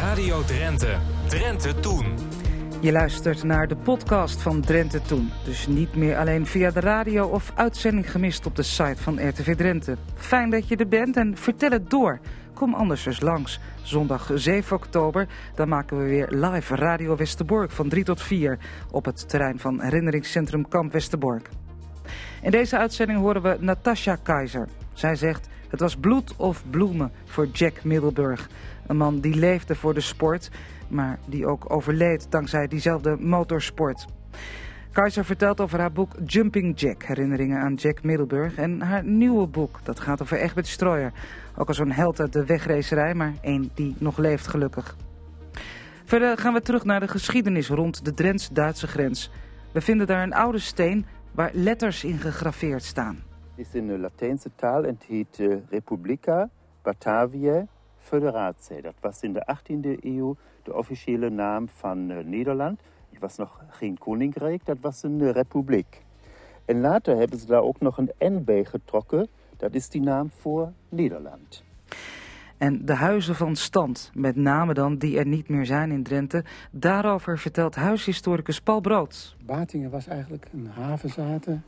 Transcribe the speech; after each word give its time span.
Radio 0.00 0.42
Drenthe. 0.44 0.96
Drenthe 1.26 1.74
Toen. 1.80 2.04
Je 2.80 2.92
luistert 2.92 3.42
naar 3.42 3.68
de 3.68 3.76
podcast 3.76 4.42
van 4.42 4.60
Drenthe 4.60 5.02
Toen. 5.02 5.30
Dus 5.44 5.66
niet 5.66 5.94
meer 5.94 6.16
alleen 6.16 6.46
via 6.46 6.70
de 6.70 6.80
radio 6.80 7.26
of 7.26 7.52
uitzending 7.54 8.10
gemist 8.10 8.46
op 8.46 8.56
de 8.56 8.62
site 8.62 9.02
van 9.02 9.28
RTV 9.28 9.56
Drenthe. 9.56 9.96
Fijn 10.14 10.50
dat 10.50 10.68
je 10.68 10.76
er 10.76 10.88
bent 10.88 11.16
en 11.16 11.36
vertel 11.36 11.70
het 11.70 11.90
door. 11.90 12.20
Kom 12.54 12.74
anders 12.74 13.06
eens 13.06 13.20
langs. 13.20 13.60
Zondag 13.82 14.30
7 14.34 14.76
oktober, 14.76 15.26
dan 15.54 15.68
maken 15.68 15.98
we 15.98 16.04
weer 16.04 16.28
live 16.30 16.74
Radio 16.74 17.16
Westerbork 17.16 17.70
van 17.70 17.88
3 17.88 18.04
tot 18.04 18.22
4 18.22 18.58
op 18.90 19.04
het 19.04 19.28
terrein 19.28 19.58
van 19.58 19.80
herinneringscentrum 19.80 20.68
Kamp 20.68 20.92
Westerbork. 20.92 21.48
In 22.42 22.50
deze 22.50 22.78
uitzending 22.78 23.18
horen 23.18 23.42
we 23.42 23.56
Natasha 23.60 24.16
Keizer. 24.22 24.68
Zij 24.92 25.16
zegt, 25.16 25.48
het 25.68 25.80
was 25.80 25.96
bloed 25.96 26.36
of 26.36 26.62
bloemen 26.70 27.12
voor 27.24 27.46
Jack 27.46 27.84
Middelburg. 27.84 28.48
Een 28.90 28.96
man 28.96 29.20
die 29.20 29.34
leefde 29.34 29.74
voor 29.74 29.94
de 29.94 30.00
sport, 30.00 30.50
maar 30.88 31.18
die 31.26 31.46
ook 31.46 31.72
overleed 31.72 32.30
dankzij 32.30 32.68
diezelfde 32.68 33.16
motorsport. 33.16 34.06
Keizer 34.92 35.24
vertelt 35.24 35.60
over 35.60 35.78
haar 35.78 35.92
boek 35.92 36.12
Jumping 36.26 36.80
Jack, 36.80 37.02
herinneringen 37.02 37.60
aan 37.60 37.74
Jack 37.74 38.02
Middelburg. 38.02 38.56
En 38.56 38.80
haar 38.80 39.04
nieuwe 39.04 39.46
boek, 39.46 39.80
dat 39.82 40.00
gaat 40.00 40.22
over 40.22 40.38
Egbert 40.38 40.66
Strooijer. 40.66 41.12
Ook 41.56 41.68
al 41.68 41.74
zo'n 41.74 41.90
held 41.90 42.20
uit 42.20 42.32
de 42.32 42.44
wegracerij, 42.44 43.14
maar 43.14 43.34
één 43.40 43.70
die 43.74 43.94
nog 43.98 44.18
leeft 44.18 44.46
gelukkig. 44.46 44.96
Verder 46.04 46.38
gaan 46.38 46.52
we 46.52 46.60
terug 46.60 46.84
naar 46.84 47.00
de 47.00 47.08
geschiedenis 47.08 47.68
rond 47.68 48.04
de 48.04 48.14
Drents-Duitse 48.14 48.86
grens. 48.86 49.30
We 49.72 49.80
vinden 49.80 50.06
daar 50.06 50.22
een 50.22 50.34
oude 50.34 50.58
steen 50.58 51.06
waar 51.32 51.50
letters 51.52 52.04
in 52.04 52.18
gegraveerd 52.18 52.82
staan. 52.82 53.22
is 53.56 53.74
in 53.74 53.86
de 53.86 53.98
Latijnse 53.98 54.50
taal 54.56 54.84
en 54.84 54.94
het 54.94 55.04
heet 55.04 55.38
uh, 55.38 55.56
Republica 55.68 56.50
Bataviae 56.82 57.66
Federatie. 58.00 58.82
Dat 58.82 58.94
was 59.00 59.22
in 59.22 59.32
de 59.32 59.56
18e 59.56 60.04
eeuw 60.04 60.36
de 60.62 60.74
officiële 60.74 61.30
naam 61.30 61.68
van 61.68 62.10
uh, 62.10 62.18
Nederland. 62.24 62.80
Het 63.10 63.20
was 63.20 63.36
nog 63.36 63.64
geen 63.68 63.98
koninkrijk, 63.98 64.64
dat 64.64 64.76
was 64.80 65.02
een 65.02 65.32
republiek. 65.32 66.04
En 66.64 66.80
later 66.80 67.16
hebben 67.16 67.38
ze 67.38 67.46
daar 67.46 67.62
ook 67.62 67.80
nog 67.80 67.98
een 67.98 68.12
N 68.18 68.42
bij 68.44 68.64
getrokken. 68.64 69.28
Dat 69.56 69.74
is 69.74 69.88
die 69.88 70.02
naam 70.02 70.30
voor 70.30 70.72
Nederland. 70.88 71.62
En 72.58 72.84
de 72.84 72.94
huizen 72.94 73.34
van 73.34 73.56
stand, 73.56 74.10
met 74.14 74.36
name 74.36 74.74
dan 74.74 74.96
die 74.96 75.18
er 75.18 75.26
niet 75.26 75.48
meer 75.48 75.66
zijn 75.66 75.90
in 75.90 76.02
Drenthe. 76.02 76.44
Daarover 76.70 77.38
vertelt 77.38 77.74
huishistoricus 77.74 78.60
Paul 78.60 78.80
Brood. 78.80 79.36
Batingen 79.46 79.90
was 79.90 80.06
eigenlijk 80.06 80.46
een 80.52 80.66
havenzaten 80.66 81.64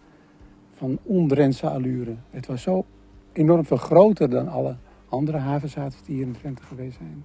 van 0.73 0.99
ondrentse 1.03 1.69
allure. 1.69 2.15
Het 2.31 2.47
was 2.47 2.63
zo 2.63 2.85
enorm 3.33 3.65
veel 3.65 3.77
groter 3.77 4.31
dan 4.31 4.49
alle 4.49 4.77
andere 5.13 5.39
havenzaten 5.39 5.99
die 6.05 6.15
hier 6.15 6.27
in 6.27 6.33
Drenthe 6.33 6.63
geweest 6.63 6.97
zijn. 6.97 7.25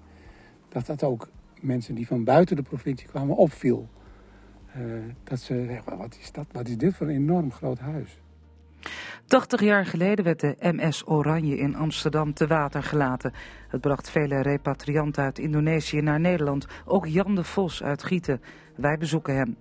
Dat 0.70 0.86
dat 0.86 1.04
ook 1.04 1.30
mensen 1.62 1.96
die 1.96 2.08
van 2.08 2.24
buiten 2.24 2.56
de 2.56 2.62
provincie 2.62 3.08
kwamen 3.08 3.36
opviel. 3.36 3.88
Uh, 4.78 4.84
dat 5.24 5.40
ze 5.40 5.66
zeggen, 5.68 5.98
wat 5.98 6.18
is 6.22 6.32
dat? 6.32 6.46
Wat 6.52 6.68
is 6.68 6.78
dit 6.78 6.96
voor 6.96 7.08
een 7.08 7.16
enorm 7.16 7.52
groot 7.52 7.80
huis? 7.80 8.20
80 9.26 9.62
jaar 9.62 9.86
geleden 9.86 10.26
werd 10.26 10.40
de 10.40 10.56
MS 10.60 11.08
Oranje 11.08 11.58
in 11.58 11.76
Amsterdam 11.76 12.34
te 12.34 12.48
water 12.48 12.84
gelaten. 12.84 13.34
Het 13.68 13.82
bracht 13.82 14.10
vele 14.10 14.42
repatrianten 14.42 15.24
uit 15.24 15.40
Indonesië 15.40 16.02
naar 16.02 16.20
Nederland. 16.20 16.68
Ook 16.86 17.08
Jan 17.08 17.36
de 17.36 17.44
Vos 17.44 17.84
uit 17.84 18.04
Gieten. 18.04 18.42
Wij 18.76 18.98
bezoeken 18.98 19.36
hem. 19.36 19.58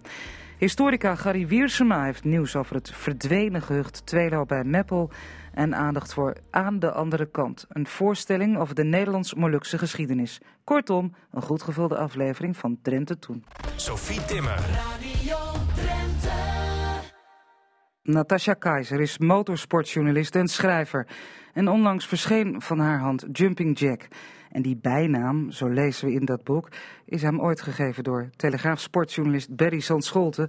Historica 0.59 1.15
Gary 1.15 1.47
Wiersema 1.47 2.05
heeft 2.05 2.25
nieuws 2.25 2.57
over 2.57 2.75
het 2.75 2.91
verdwenen 2.91 3.63
gehucht 3.63 4.07
Tweelo 4.07 4.45
bij 4.45 4.65
Meppel 4.65 5.11
en 5.57 5.75
aandacht 5.75 6.13
voor 6.13 6.37
Aan 6.51 6.79
de 6.79 6.93
Andere 6.93 7.27
Kant. 7.31 7.67
Een 7.69 7.87
voorstelling 7.87 8.59
over 8.59 8.75
de 8.75 8.85
Nederlands-Molukse 8.85 9.79
geschiedenis. 9.79 10.41
Kortom, 10.65 11.15
een 11.31 11.43
goed 11.43 11.63
gevulde 11.63 11.97
aflevering 11.97 12.57
van 12.57 12.79
Drenthe 12.83 13.19
Toen. 13.19 13.45
Sophie 13.77 14.25
Timmer. 14.25 14.57
Radio 14.57 15.37
Drenthe. 15.75 16.31
Natasha 18.03 18.55
Keizer 18.55 19.01
is 19.01 19.19
motorsportjournalist 19.19 20.35
en 20.35 20.49
schrijver. 20.49 21.07
En 21.53 21.69
onlangs 21.69 22.07
verscheen 22.07 22.63
van 22.63 22.79
haar 22.79 22.99
hand 22.99 23.27
Jumping 23.33 23.79
Jack. 23.79 24.09
En 24.51 24.63
die 24.63 24.77
bijnaam, 24.77 25.51
zo 25.51 25.69
lezen 25.69 26.07
we 26.07 26.13
in 26.13 26.25
dat 26.25 26.45
boek, 26.45 26.69
is 27.05 27.23
hem 27.23 27.41
ooit 27.41 27.61
gegeven 27.61 28.05
door 28.05 28.29
Telegraaf 28.37 28.81
sportjournalist 28.81 29.57
Barry 29.57 29.81
Sandscholte. 29.81 30.49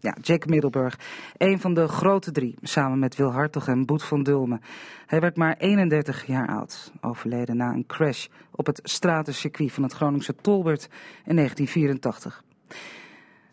Ja, 0.00 0.16
Jack 0.20 0.46
Middelburg. 0.46 0.98
Een 1.36 1.60
van 1.60 1.74
de 1.74 1.88
grote 1.88 2.30
drie, 2.30 2.54
samen 2.62 2.98
met 2.98 3.16
Wil 3.16 3.32
Hartog 3.32 3.68
en 3.68 3.86
Boet 3.86 4.04
van 4.04 4.22
Dulmen. 4.22 4.60
Hij 5.06 5.20
werd 5.20 5.36
maar 5.36 5.56
31 5.56 6.26
jaar 6.26 6.48
oud, 6.48 6.92
overleden 7.00 7.56
na 7.56 7.72
een 7.72 7.86
crash 7.86 8.26
op 8.50 8.66
het 8.66 8.80
stratencircuit 8.82 9.72
van 9.72 9.82
het 9.82 9.92
Groningse 9.92 10.34
Tolbert 10.34 10.88
in 11.24 11.36
1984. 11.36 12.42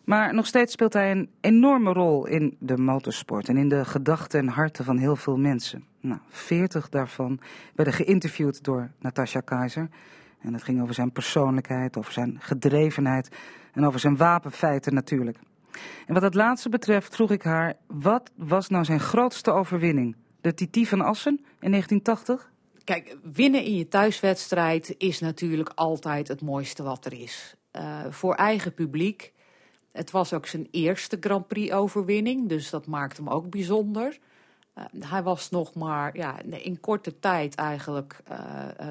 Maar 0.04 0.34
nog 0.34 0.46
steeds 0.46 0.72
speelt 0.72 0.92
hij 0.92 1.10
een 1.10 1.30
enorme 1.40 1.92
rol 1.92 2.26
in 2.26 2.56
de 2.58 2.76
motorsport 2.76 3.48
en 3.48 3.56
in 3.56 3.68
de 3.68 3.84
gedachten 3.84 4.40
en 4.40 4.48
harten 4.48 4.84
van 4.84 4.98
heel 4.98 5.16
veel 5.16 5.36
mensen. 5.36 5.84
Nou, 6.00 6.20
40 6.28 6.88
daarvan 6.88 7.40
werden 7.74 7.94
geïnterviewd 7.94 8.64
door 8.64 8.90
Natasha 8.98 9.40
Keizer. 9.40 9.88
En 10.40 10.52
het 10.52 10.62
ging 10.62 10.82
over 10.82 10.94
zijn 10.94 11.12
persoonlijkheid, 11.12 11.96
over 11.96 12.12
zijn 12.12 12.36
gedrevenheid 12.40 13.36
en 13.72 13.86
over 13.86 14.00
zijn 14.00 14.16
wapenfeiten 14.16 14.94
natuurlijk. 14.94 15.38
En 16.06 16.14
wat 16.14 16.22
het 16.22 16.34
laatste 16.34 16.68
betreft 16.68 17.14
vroeg 17.14 17.30
ik 17.30 17.42
haar, 17.42 17.76
wat 17.86 18.30
was 18.34 18.68
nou 18.68 18.84
zijn 18.84 19.00
grootste 19.00 19.50
overwinning? 19.50 20.16
De 20.40 20.54
TT 20.54 20.88
van 20.88 21.00
Assen 21.00 21.36
in 21.60 21.70
1980? 21.70 22.50
Kijk, 22.84 23.16
winnen 23.32 23.64
in 23.64 23.76
je 23.76 23.88
thuiswedstrijd 23.88 24.94
is 24.98 25.20
natuurlijk 25.20 25.72
altijd 25.74 26.28
het 26.28 26.42
mooiste 26.42 26.82
wat 26.82 27.04
er 27.04 27.12
is. 27.12 27.54
Uh, 27.72 28.04
voor 28.10 28.34
eigen 28.34 28.74
publiek. 28.74 29.32
Het 29.92 30.10
was 30.10 30.32
ook 30.32 30.46
zijn 30.46 30.68
eerste 30.70 31.16
Grand 31.20 31.46
Prix-overwinning, 31.46 32.48
dus 32.48 32.70
dat 32.70 32.86
maakt 32.86 33.16
hem 33.16 33.28
ook 33.28 33.50
bijzonder. 33.50 34.18
Uh, 34.74 34.84
hij 34.98 35.22
was 35.22 35.50
nog 35.50 35.74
maar 35.74 36.16
ja, 36.16 36.40
in 36.42 36.80
korte 36.80 37.18
tijd 37.18 37.54
eigenlijk 37.54 38.20
uh, 38.30 38.38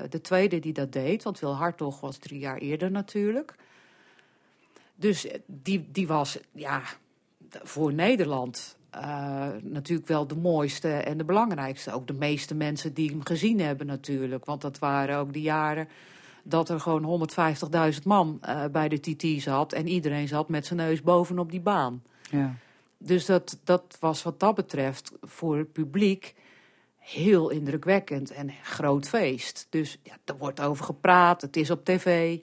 de 0.09 0.21
tweede 0.21 0.59
die 0.59 0.73
dat 0.73 0.91
deed, 0.91 1.23
want 1.23 1.39
Wil 1.39 1.55
Hartog 1.55 1.99
was 1.99 2.17
drie 2.17 2.39
jaar 2.39 2.57
eerder 2.57 2.91
natuurlijk. 2.91 3.55
Dus 4.95 5.27
die, 5.45 5.89
die 5.91 6.07
was 6.07 6.39
ja, 6.51 6.81
voor 7.49 7.93
Nederland 7.93 8.77
natuurlijk 9.61 10.07
wel 10.07 10.27
de 10.27 10.35
mooiste 10.35 10.89
en 10.89 11.17
de 11.17 11.23
belangrijkste. 11.23 11.93
Ook 11.93 12.07
de 12.07 12.13
meeste 12.13 12.55
mensen 12.55 12.93
die 12.93 13.09
hem 13.09 13.25
gezien 13.25 13.59
hebben 13.59 13.87
natuurlijk, 13.87 14.45
want 14.45 14.61
dat 14.61 14.79
waren 14.79 15.17
ook 15.17 15.33
de 15.33 15.41
jaren 15.41 15.87
dat 16.43 16.69
er 16.69 16.79
gewoon 16.79 17.29
150.000 17.93 18.01
man 18.03 18.39
uh, 18.45 18.65
bij 18.71 18.89
de 18.89 18.99
TT 18.99 19.41
zat. 19.41 19.73
En 19.73 19.87
iedereen 19.87 20.27
zat 20.27 20.49
met 20.49 20.65
zijn 20.65 20.79
neus 20.79 21.01
bovenop 21.01 21.51
die 21.51 21.61
baan. 21.61 22.03
Ja. 22.31 22.55
Dus 22.97 23.25
dat, 23.25 23.59
dat 23.63 23.97
was 23.99 24.23
wat 24.23 24.39
dat 24.39 24.55
betreft 24.55 25.11
voor 25.21 25.57
het 25.57 25.71
publiek 25.71 26.35
heel 26.97 27.49
indrukwekkend 27.49 28.31
en 28.31 28.47
een 28.47 28.55
groot 28.63 29.07
feest. 29.07 29.67
Dus 29.69 29.99
ja, 30.03 30.17
er 30.25 30.37
wordt 30.37 30.61
over 30.61 30.85
gepraat, 30.85 31.41
het 31.41 31.55
is 31.55 31.71
op 31.71 31.85
tv. 31.85 32.37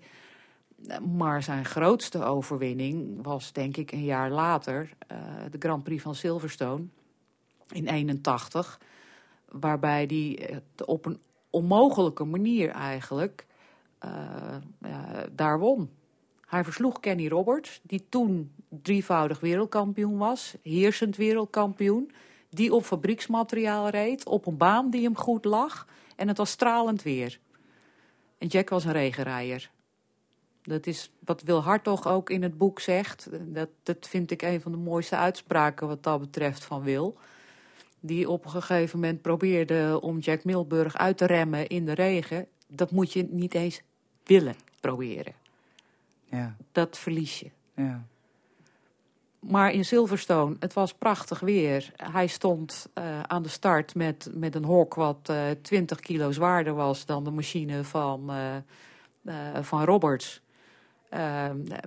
Maar 1.17 1.43
zijn 1.43 1.65
grootste 1.65 2.25
overwinning 2.25 3.23
was 3.23 3.53
denk 3.53 3.77
ik 3.77 3.93
een 3.93 4.05
jaar 4.05 4.31
later 4.31 4.91
uh, 5.13 5.19
de 5.51 5.59
Grand 5.59 5.85
Prix 5.85 6.03
van 6.03 6.15
Silverstone 6.15 6.85
in 7.69 7.89
81. 7.89 8.81
Waarbij 9.49 10.05
hij 10.07 10.51
uh, 10.51 10.57
op 10.85 11.07
een 11.07 11.21
onmogelijke 11.51 12.25
manier 12.25 12.71
eigenlijk 12.71 13.47
uh, 14.05 14.59
daar 15.33 15.59
won. 15.59 15.91
Hij 16.47 16.65
versloeg 16.65 17.01
Kenny 17.01 17.29
Roberts, 17.29 17.81
die 17.83 18.07
toen 18.09 18.53
drievoudig 18.69 19.41
wereldkampioen 19.41 20.19
was, 20.19 20.55
heersend 20.63 21.17
wereldkampioen, 21.17 22.13
die 22.51 22.75
op 22.75 22.85
fabrieksmateriaal 22.85 23.89
reed, 23.89 24.27
op 24.27 24.47
een 24.47 24.57
baan 24.57 24.91
die 24.91 25.03
hem 25.03 25.17
goed 25.17 25.45
lag 25.45 25.87
en 26.17 26.29
het 26.29 26.37
was 26.37 26.51
stralend 26.51 27.03
weer. 27.03 27.39
En 28.39 28.47
Jack 28.47 28.69
was 28.69 28.85
een 28.85 28.93
regenrijder. 28.93 29.71
Dat 30.63 30.87
is 30.87 31.11
wat 31.25 31.43
Wil 31.43 31.63
Hartog 31.63 32.07
ook 32.07 32.31
in 32.31 32.43
het 32.43 32.59
boek 32.59 32.81
zegt. 32.81 33.29
Dat, 33.41 33.69
dat 33.83 34.09
vind 34.09 34.31
ik 34.31 34.43
een 34.43 34.61
van 34.61 34.73
de 34.73 34.79
mooiste 34.79 35.17
uitspraken 35.17 35.87
wat 35.87 36.03
dat 36.03 36.21
betreft 36.21 36.65
van 36.65 36.83
Wil. 36.83 37.17
Die 38.01 38.31
op 38.31 38.45
een 38.45 38.51
gegeven 38.51 39.01
moment 39.01 39.23
probeerde 39.23 39.99
om 40.01 40.19
Jack 40.19 40.45
Milburg 40.45 40.97
uit 40.97 41.17
te 41.17 41.27
remmen 41.27 41.67
in 41.67 41.85
de 41.85 41.95
regen. 41.95 42.47
Dat 42.67 42.91
moet 42.91 43.13
je 43.13 43.27
niet 43.31 43.55
eens 43.55 43.83
willen 44.25 44.55
proberen. 44.81 45.33
Ja. 46.25 46.57
Dat 46.73 46.99
verlies 46.99 47.41
je. 47.41 47.51
Ja. 47.75 48.07
Maar 49.39 49.73
in 49.73 49.85
Silverstone, 49.85 50.57
het 50.59 50.73
was 50.73 50.95
prachtig 50.95 51.41
weer. 51.41 51.93
Hij 51.97 52.27
stond 52.27 52.89
uh, 52.95 53.21
aan 53.21 53.43
de 53.43 53.49
start 53.49 53.95
met, 53.95 54.31
met 54.35 54.55
een 54.55 54.65
hok 54.65 54.95
wat 54.95 55.29
uh, 55.31 55.51
20 55.63 56.01
kilo 56.01 56.33
zwaarder 56.33 56.75
was 56.75 57.07
dan 57.07 57.25
de 57.25 57.31
machine 57.31 57.85
van, 57.85 58.31
uh, 59.25 59.35
van 59.61 59.85
Roberts. 59.85 60.43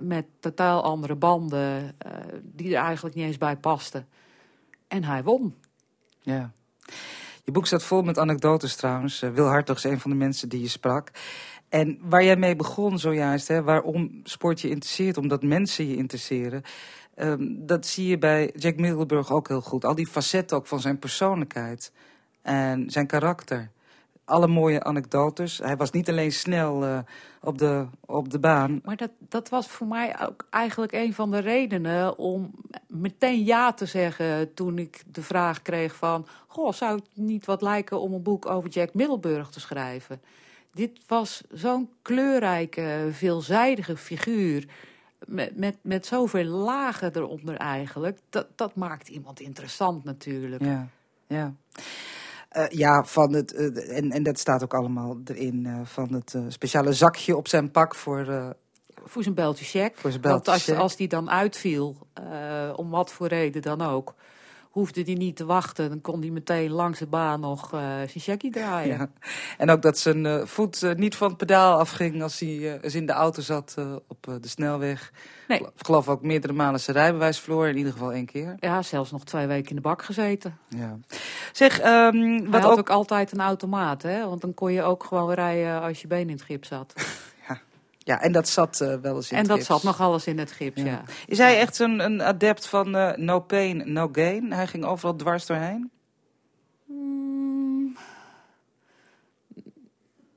Met 0.02 0.24
totaal 0.40 0.82
andere 0.82 1.14
banden, 1.14 1.96
die 2.42 2.76
er 2.76 2.82
eigenlijk 2.82 3.14
niet 3.14 3.24
eens 3.24 3.38
bij 3.38 3.56
pasten. 3.56 4.06
En 4.88 5.04
hij 5.04 5.22
won. 5.22 5.54
Ja. 6.20 6.52
Je 7.44 7.52
boek 7.52 7.66
staat 7.66 7.82
vol 7.82 8.02
met 8.02 8.18
anekdotes 8.18 8.76
trouwens. 8.76 9.20
Wil 9.20 9.46
Hartog 9.46 9.76
is 9.76 9.84
een 9.84 10.00
van 10.00 10.10
de 10.10 10.16
mensen 10.16 10.48
die 10.48 10.60
je 10.60 10.68
sprak. 10.68 11.10
En 11.68 11.98
waar 12.02 12.24
jij 12.24 12.36
mee 12.36 12.56
begon 12.56 12.98
zojuist, 12.98 13.48
hè, 13.48 13.62
waarom 13.62 14.20
sport 14.22 14.60
je 14.60 14.68
interesseert, 14.68 15.16
omdat 15.16 15.42
mensen 15.42 15.88
je 15.88 15.96
interesseren. 15.96 16.62
ehm, 17.14 17.46
dat 17.48 17.86
zie 17.86 18.06
je 18.06 18.18
bij 18.18 18.52
Jack 18.56 18.76
Middelburg 18.76 19.30
ook 19.30 19.48
heel 19.48 19.60
goed. 19.60 19.84
Al 19.84 19.94
die 19.94 20.06
facetten 20.06 20.56
ook 20.56 20.66
van 20.66 20.80
zijn 20.80 20.98
persoonlijkheid 20.98 21.92
en 22.42 22.90
zijn 22.90 23.06
karakter. 23.06 23.70
Alle 24.26 24.46
mooie 24.46 24.82
anekdotes. 24.82 25.58
Hij 25.58 25.76
was 25.76 25.90
niet 25.90 26.08
alleen 26.08 26.32
snel 26.32 26.84
eh, 26.84 26.98
op, 27.40 27.58
de, 27.58 27.86
op 28.06 28.30
de 28.30 28.38
baan. 28.38 28.80
Maar 28.84 28.96
dat, 28.96 29.10
dat 29.18 29.48
was 29.48 29.66
voor 29.66 29.86
mij 29.86 30.20
ook 30.26 30.46
eigenlijk 30.50 30.92
een 30.92 31.14
van 31.14 31.30
de 31.30 31.38
redenen 31.38 32.18
om 32.18 32.50
meteen 32.86 33.44
ja 33.44 33.72
te 33.72 33.86
zeggen 33.86 34.54
toen 34.54 34.78
ik 34.78 35.02
de 35.06 35.22
vraag 35.22 35.62
kreeg 35.62 35.96
van... 35.96 36.26
Goh, 36.46 36.72
zou 36.72 36.96
het 36.96 37.08
niet 37.14 37.46
wat 37.46 37.62
lijken 37.62 38.00
om 38.00 38.12
een 38.12 38.22
boek 38.22 38.46
over 38.46 38.70
Jack 38.70 38.94
Middelburg 38.94 39.50
te 39.50 39.60
schrijven? 39.60 40.20
Dit 40.72 41.00
was 41.06 41.42
zo'n 41.50 41.90
kleurrijke, 42.02 43.08
veelzijdige 43.12 43.96
figuur 43.96 44.66
met, 45.26 45.56
met, 45.56 45.76
met 45.82 46.06
zoveel 46.06 46.44
lagen 46.44 47.16
eronder 47.16 47.56
eigenlijk. 47.56 48.18
Dat, 48.30 48.46
dat 48.54 48.74
maakt 48.74 49.08
iemand 49.08 49.40
interessant 49.40 50.04
natuurlijk. 50.04 50.62
Ja, 50.62 50.88
ja. 51.26 51.54
Eh, 52.56 52.68
ja, 52.68 53.04
van 53.04 53.32
het, 53.32 53.54
eh, 53.54 53.96
en, 53.96 54.10
en 54.10 54.22
dat 54.22 54.38
staat 54.38 54.62
ook 54.62 54.74
allemaal 54.74 55.20
erin, 55.24 55.66
eh, 55.66 55.80
van 55.84 56.12
het 56.12 56.36
speciale 56.48 56.92
zakje 56.92 57.36
op 57.36 57.48
zijn 57.48 57.70
pak 57.70 57.94
voor... 57.94 58.54
Voor 59.04 59.22
zijn 59.22 59.34
beltje 59.34 59.64
check. 59.64 59.96
Voor 59.96 60.10
zijn 60.10 60.22
Want 60.22 60.48
als, 60.48 60.70
als 60.70 60.96
die 60.96 61.08
dan 61.08 61.30
uitviel, 61.30 61.96
om 62.76 62.90
wat 62.90 63.12
voor 63.12 63.26
reden 63.26 63.62
dan 63.62 63.80
ook, 63.80 64.14
hoefde 64.76 65.02
hij 65.02 65.14
niet 65.14 65.36
te 65.36 65.44
wachten. 65.44 65.88
Dan 65.88 66.00
kon 66.00 66.20
hij 66.20 66.30
meteen 66.30 66.70
langs 66.70 66.98
de 66.98 67.06
baan 67.06 67.40
nog 67.40 67.72
eh, 67.72 67.80
zijn 67.80 68.08
checkie 68.14 68.50
draaien. 68.50 68.98
ja. 68.98 69.08
En 69.58 69.70
ook 69.70 69.82
dat 69.82 69.98
zijn 69.98 70.26
eh, 70.26 70.44
voet 70.44 70.82
eh, 70.82 70.94
niet 70.94 71.16
van 71.16 71.28
het 71.28 71.36
pedaal 71.36 71.78
afging 71.78 72.22
als 72.22 72.38
hij 72.38 72.80
eens 72.80 72.94
in 72.94 73.06
de 73.06 73.12
auto 73.12 73.42
zat 73.42 73.74
op 74.06 74.38
de 74.40 74.48
snelweg. 74.48 75.12
Nee. 75.48 75.58
Ik 75.58 75.86
geloof 75.86 76.08
ook 76.08 76.22
meerdere 76.22 76.52
malen 76.52 76.80
zijn 76.80 76.96
rijbewijs 76.96 77.46
in 77.46 77.76
ieder 77.76 77.92
geval 77.92 78.12
één 78.12 78.26
keer. 78.26 78.56
Ja, 78.58 78.82
zelfs 78.82 79.10
nog 79.10 79.24
twee 79.24 79.46
weken 79.46 79.70
in 79.70 79.76
de 79.76 79.82
bak 79.82 80.02
gezeten. 80.02 80.58
Ja. 80.68 80.98
Zeg, 81.52 81.82
Hij 81.82 82.46
wat 82.46 82.62
had 82.62 82.72
ook... 82.72 82.78
ook 82.78 82.90
altijd 82.90 83.32
een 83.32 83.40
automaat, 83.40 84.02
hè? 84.02 84.26
Want 84.28 84.40
dan 84.40 84.54
kon 84.54 84.72
je 84.72 84.82
ook 84.82 85.04
gewoon 85.04 85.32
rijden 85.32 85.80
als 85.80 86.00
je 86.00 86.06
been 86.06 86.28
in 86.28 86.36
het 86.36 86.42
gips 86.42 86.68
zat. 86.68 86.92
Ja, 88.06 88.20
en 88.20 88.32
dat 88.32 88.48
zat 88.48 88.80
eh, 88.80 88.94
wel 88.94 89.16
eens 89.16 89.30
in 89.30 89.36
en 89.36 89.42
het 89.42 89.48
dat 89.48 89.56
gips. 89.56 89.68
zat 89.68 89.82
nog 89.82 90.00
alles 90.00 90.26
in 90.26 90.38
het 90.38 90.52
gips, 90.52 90.80
Ja. 90.82 90.86
ja. 90.86 91.02
Is 91.26 91.38
hij 91.38 91.58
echt 91.58 91.76
zo'n 91.76 92.00
een 92.00 92.22
adept 92.22 92.66
van 92.66 92.96
eh, 92.96 93.16
no 93.16 93.40
pain, 93.40 93.92
no 93.92 94.08
gain? 94.12 94.52
Hij 94.52 94.66
ging 94.66 94.84
overal 94.84 95.16
dwars 95.16 95.46
doorheen? 95.46 95.90
Mm, 96.84 97.96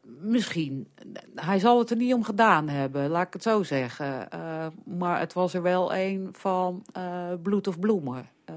misschien. 0.04 0.88
Hij 1.36 1.60
zal 1.60 1.80
het 1.80 1.90
er 1.90 1.96
niet 1.98 2.14
om 2.14 2.24
gedaan 2.24 2.68
hebben, 2.70 3.10
laat 3.10 3.28
ik 3.28 3.34
het 3.34 3.44
zo 3.44 3.64
zeggen. 3.64 4.32
Eh, 4.32 4.68
maar 4.86 5.20
het 5.20 5.34
was 5.34 5.54
er 5.54 5.62
wel 5.62 5.94
een 5.96 6.30
van 6.32 6.86
eh, 6.94 7.34
bloed 7.42 7.68
of 7.68 7.80
bloemen. 7.80 8.30
Eh, 8.46 8.56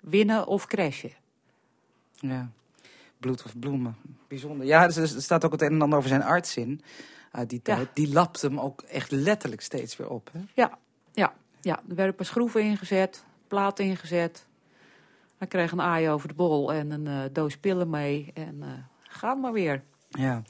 winnen 0.00 0.46
of 0.46 0.66
crashen. 0.66 1.12
Ja. 2.14 2.50
Bloed 3.18 3.42
of 3.44 3.58
bloemen. 3.58 3.96
Bijzonder. 4.28 4.66
Ja, 4.66 4.82
er, 4.84 5.00
er 5.00 5.08
staat 5.08 5.44
ook 5.44 5.52
het 5.52 5.62
een 5.62 5.72
en 5.72 5.82
ander 5.82 5.98
over 5.98 6.10
zijn 6.10 6.22
arts 6.22 6.56
in 6.56 6.80
uit 7.30 7.48
die 7.50 7.60
Ja. 7.62 7.74
tijd. 7.74 7.88
Die 7.94 8.12
lapt 8.12 8.42
hem 8.42 8.60
ook 8.60 8.82
echt 8.82 9.10
letterlijk 9.10 9.60
steeds 9.62 9.96
weer 9.96 10.08
op. 10.08 10.30
Hè? 10.32 10.40
Ja, 10.54 10.78
ja, 11.12 11.32
ja. 11.60 11.76
Er 11.76 11.82
werden 11.86 12.06
een 12.06 12.14
paar 12.14 12.26
schroeven 12.26 12.62
ingezet, 12.62 13.24
plaat 13.48 13.78
ingezet. 13.78 14.46
Hij 15.38 15.48
kreeg 15.48 15.72
een 15.72 15.80
aai 15.80 16.08
over 16.10 16.28
de 16.28 16.34
bol 16.34 16.72
en 16.72 16.90
een 16.90 17.06
eh, 17.06 17.18
doos 17.32 17.56
pillen 17.56 17.90
mee. 17.90 18.30
En 18.34 18.62
gaan 19.02 19.40
maar 19.40 19.52
weer. 19.52 19.82
Ja. 20.08 20.42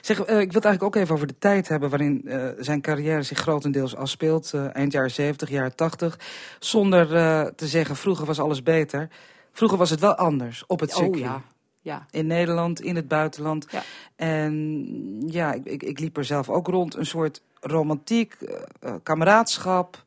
Zeg, 0.00 0.18
eh, 0.18 0.22
ik 0.40 0.52
wil 0.52 0.60
het 0.60 0.64
eigenlijk 0.64 0.82
ook 0.82 0.96
even 1.02 1.14
over 1.14 1.26
de 1.26 1.38
tijd 1.38 1.68
hebben 1.68 1.90
waarin 1.90 2.22
zijn 2.58 2.80
carrière 2.80 3.22
zich 3.22 3.38
grotendeels 3.38 3.96
afspeelt. 3.96 4.52
eh, 4.54 4.74
eind 4.74 4.92
jaren 4.92 5.10
70, 5.10 5.48
jaren 5.48 5.74
80. 5.76 6.18
Zonder 6.58 7.06
te 7.54 7.66
zeggen, 7.66 7.96
vroeger 7.96 8.26
was 8.26 8.40
alles 8.40 8.62
beter. 8.62 9.08
Vroeger 9.52 9.78
was 9.78 9.90
het 9.90 10.00
wel 10.00 10.14
anders 10.14 10.66
op 10.66 10.80
het 10.80 10.90
circuit. 10.90 11.14
Oh 11.14 11.20
ja, 11.20 11.42
ja. 11.88 12.06
In 12.10 12.26
Nederland, 12.26 12.80
in 12.80 12.96
het 12.96 13.08
buitenland. 13.08 13.66
Ja. 13.70 13.82
En 14.16 15.22
ja, 15.26 15.52
ik, 15.52 15.64
ik, 15.64 15.82
ik 15.82 15.98
liep 15.98 16.16
er 16.16 16.24
zelf 16.24 16.48
ook 16.48 16.66
rond. 16.66 16.94
Een 16.94 17.06
soort 17.06 17.42
romantiek, 17.60 18.34
eh, 18.34 18.94
kameraadschap, 19.02 20.04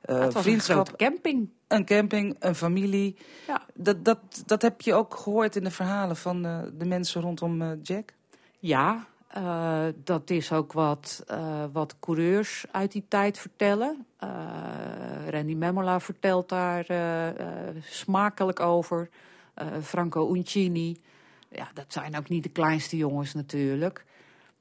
eh, 0.00 0.20
een 0.20 0.32
vriendschap. 0.32 0.74
grote 0.74 0.96
camping. 0.96 1.48
Een 1.68 1.84
camping, 1.84 2.36
een 2.38 2.54
familie. 2.54 3.16
Ja. 3.46 3.62
Dat, 3.74 4.04
dat, 4.04 4.18
dat 4.46 4.62
heb 4.62 4.80
je 4.80 4.94
ook 4.94 5.14
gehoord 5.14 5.56
in 5.56 5.64
de 5.64 5.70
verhalen 5.70 6.16
van 6.16 6.42
de 6.78 6.84
mensen 6.84 7.20
rondom 7.20 7.80
Jack. 7.82 8.12
Ja, 8.58 9.06
dat 10.04 10.30
is 10.30 10.52
ook 10.52 10.72
wat, 10.72 11.24
wat 11.72 11.96
coureurs 12.00 12.64
uit 12.70 12.92
die 12.92 13.04
tijd 13.08 13.38
vertellen. 13.38 14.06
Eh, 14.18 14.28
Randy 15.30 15.54
Memola 15.54 16.00
vertelt 16.00 16.48
daar 16.48 16.86
smakelijk 17.84 18.60
over. 18.60 19.08
Franco 19.82 20.34
Uncini. 20.34 20.96
Ja, 21.54 21.70
dat 21.74 21.84
zijn 21.88 22.16
ook 22.16 22.28
niet 22.28 22.42
de 22.42 22.48
kleinste 22.48 22.96
jongens 22.96 23.34
natuurlijk. 23.34 24.04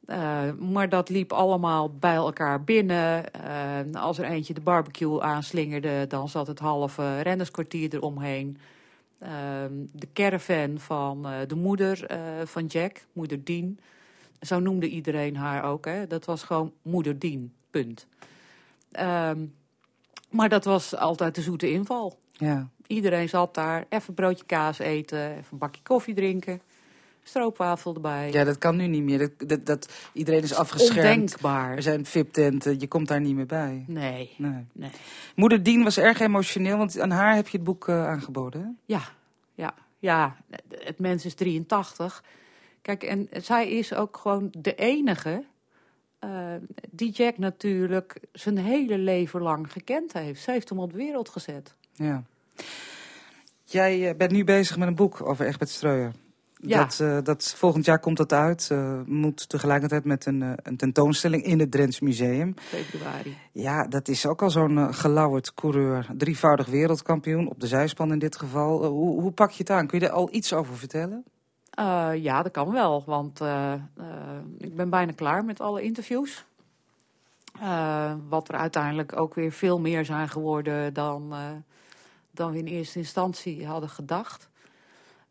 Eh, 0.06 0.52
maar 0.52 0.90
dat 0.90 1.10
liep 1.10 1.32
allemaal 1.34 1.90
bij 1.90 2.16
elkaar 2.16 2.64
binnen. 2.64 3.34
Eh, 3.34 4.02
als 4.02 4.18
er 4.18 4.26
eentje 4.26 4.54
de 4.54 4.62
barbecue 4.62 5.22
aanslingerde, 5.22 6.08
dan 6.08 6.30
zat 6.30 6.48
het 6.48 6.60
halve 6.60 7.22
rennerskwartier 7.22 7.94
eromheen. 7.94 8.58
Ehm, 9.20 9.74
de 9.92 10.08
caravan 10.14 10.80
van 10.80 11.26
eh, 11.26 11.34
de 11.48 11.56
moeder 11.56 12.06
van 12.46 12.66
Jack, 12.66 13.06
moeder 13.14 13.44
Dien. 13.44 13.80
Zo 14.42 14.60
noemde 14.60 14.90
iedereen 14.90 15.36
haar 15.36 15.64
ook. 15.64 15.86
Hè? 15.86 16.08
Dat 16.08 16.26
was 16.26 16.44
gewoon 16.44 16.74
moeder 16.82 17.20
Dien, 17.20 17.54
punt. 17.70 18.08
Ehm, 18.92 19.46
maar 20.30 20.50
dat 20.50 20.66
was 20.66 20.96
altijd 20.96 21.36
de 21.36 21.42
zoete 21.42 21.72
inval. 21.72 22.18
Ja. 22.32 22.70
Iedereen 22.88 23.30
zat 23.30 23.54
daar, 23.54 23.86
even 23.90 24.10
een 24.10 24.16
broodje 24.16 24.46
kaas 24.46 24.80
eten, 24.80 25.30
even 25.30 25.48
een 25.52 25.58
bakje 25.58 25.82
koffie 25.84 26.14
drinken. 26.14 26.62
Stroopwafel 27.24 27.94
erbij. 27.96 28.32
ja, 28.32 28.44
dat 28.44 28.58
kan 28.58 28.76
nu 28.76 28.88
niet 28.88 29.04
meer. 29.04 29.18
Dat, 29.18 29.50
dat, 29.50 29.66
dat, 29.66 29.94
iedereen 30.14 30.44
is 30.44 30.54
afgeschermd. 30.54 31.20
Ondenkbaar. 31.20 31.76
Er 31.76 31.82
zijn 31.82 32.06
VIP-tenten, 32.06 32.80
je 32.80 32.88
komt 32.88 33.08
daar 33.08 33.22
niet 33.22 33.36
meer 33.36 33.46
bij. 33.46 33.84
Nee, 33.88 34.36
Nee. 34.38 34.66
nee. 34.74 34.90
Moeder 35.36 35.64
Dien 35.64 35.84
was 35.84 35.98
erg 35.98 36.20
emotioneel, 36.20 36.78
want 36.78 37.00
aan 37.00 37.12
haar 37.12 37.36
heb 37.36 37.48
je 37.48 37.58
het 37.58 37.66
boek 37.66 37.88
eh, 37.88 38.08
aangeboden. 38.08 38.62
Hè? 38.62 38.68
Ja, 38.86 39.02
ja, 39.54 39.74
ja. 40.00 40.36
Het 40.70 41.00
mens 41.00 41.26
is 41.26 41.34
83. 41.34 42.24
Kijk, 42.82 43.04
en 43.04 43.30
zij 43.32 43.72
is 43.72 43.94
ook 43.94 44.18
gewoon 44.18 44.50
de 44.58 44.76
enige 44.76 45.44
eh, 46.20 46.56
die 46.92 47.12
Jack 47.12 47.38
natuurlijk 47.38 48.20
zijn 48.32 48.58
hele 48.58 48.98
leven 48.98 49.42
lang 49.42 49.72
gekend 49.72 50.14
heeft. 50.14 50.42
Ze 50.42 50.52
heeft 50.52 50.70
hem 50.70 50.80
op 50.80 50.92
de 50.92 50.98
wereld 50.98 51.30
gezet. 51.30 51.76
Ja. 51.92 52.24
Jij 53.64 54.10
eh, 54.10 54.16
bent 54.16 54.32
nu 54.32 54.44
bezig 54.44 54.78
met 54.78 54.88
een 54.88 54.96
boek 54.96 55.22
over 55.22 55.46
Egbert 55.46 55.70
Streuer. 55.70 56.12
Ja. 56.64 56.78
Dat, 56.78 57.00
eh, 57.00 57.18
dat, 57.24 57.54
volgend 57.58 57.86
jaar 57.86 58.00
komt 58.00 58.18
dat 58.18 58.34
uit. 58.34 58.68
eh, 58.72 59.02
moet 59.06 59.50
tegelijkertijd 59.50 60.06
met 60.06 60.26
een, 60.26 60.42
eh, 60.42 60.52
een 60.56 60.78
tentoonstelling 60.78 61.44
in 61.44 61.60
het 61.60 61.72
Drents 61.72 62.00
Museum. 62.00 62.54
Februari. 62.58 63.38
Ja, 63.52 63.88
dat 63.88 64.08
is 64.08 64.26
ook 64.26 64.42
al 64.42 64.50
zo'n 64.50 64.94
gelauwerd 64.94 65.54
coureur. 65.54 66.08
Drievoudig 66.18 66.68
wereldkampioen, 66.68 67.50
op 67.50 67.60
de 67.60 67.68
zijspan 67.68 68.12
in 68.12 68.20
dit 68.20 68.36
geval. 68.36 68.86
Hoe, 68.86 69.22
hoe 69.22 69.32
pak 69.32 69.52
je 69.52 69.58
het 69.58 69.70
aan? 69.70 69.88
Kun 69.88 70.00
je 70.00 70.06
er 70.06 70.12
al 70.12 70.34
iets 70.34 70.54
over 70.54 70.78
vertellen? 70.78 71.24
Ja, 72.16 72.42
dat 72.42 72.52
kan 72.52 72.72
wel, 72.72 73.04
want 73.06 73.42
ik 74.58 74.76
ben 74.76 74.90
bijna 74.90 75.12
klaar 75.12 75.46
met 75.46 75.62
alle 75.62 75.82
interviews. 75.82 76.46
Wat 78.30 78.50
er 78.50 78.56
uiteindelijk 78.56 79.20
ook 79.20 79.34
weer 79.34 79.52
veel 79.52 79.80
meer 79.80 80.06
zijn 80.06 80.30
geworden 80.30 80.94
dan, 80.94 81.34
dan 82.32 82.52
we 82.52 82.58
in 82.58 82.66
eerste 82.66 83.00
instantie 83.00 83.66
hadden 83.66 83.90
gedacht. 83.90 84.50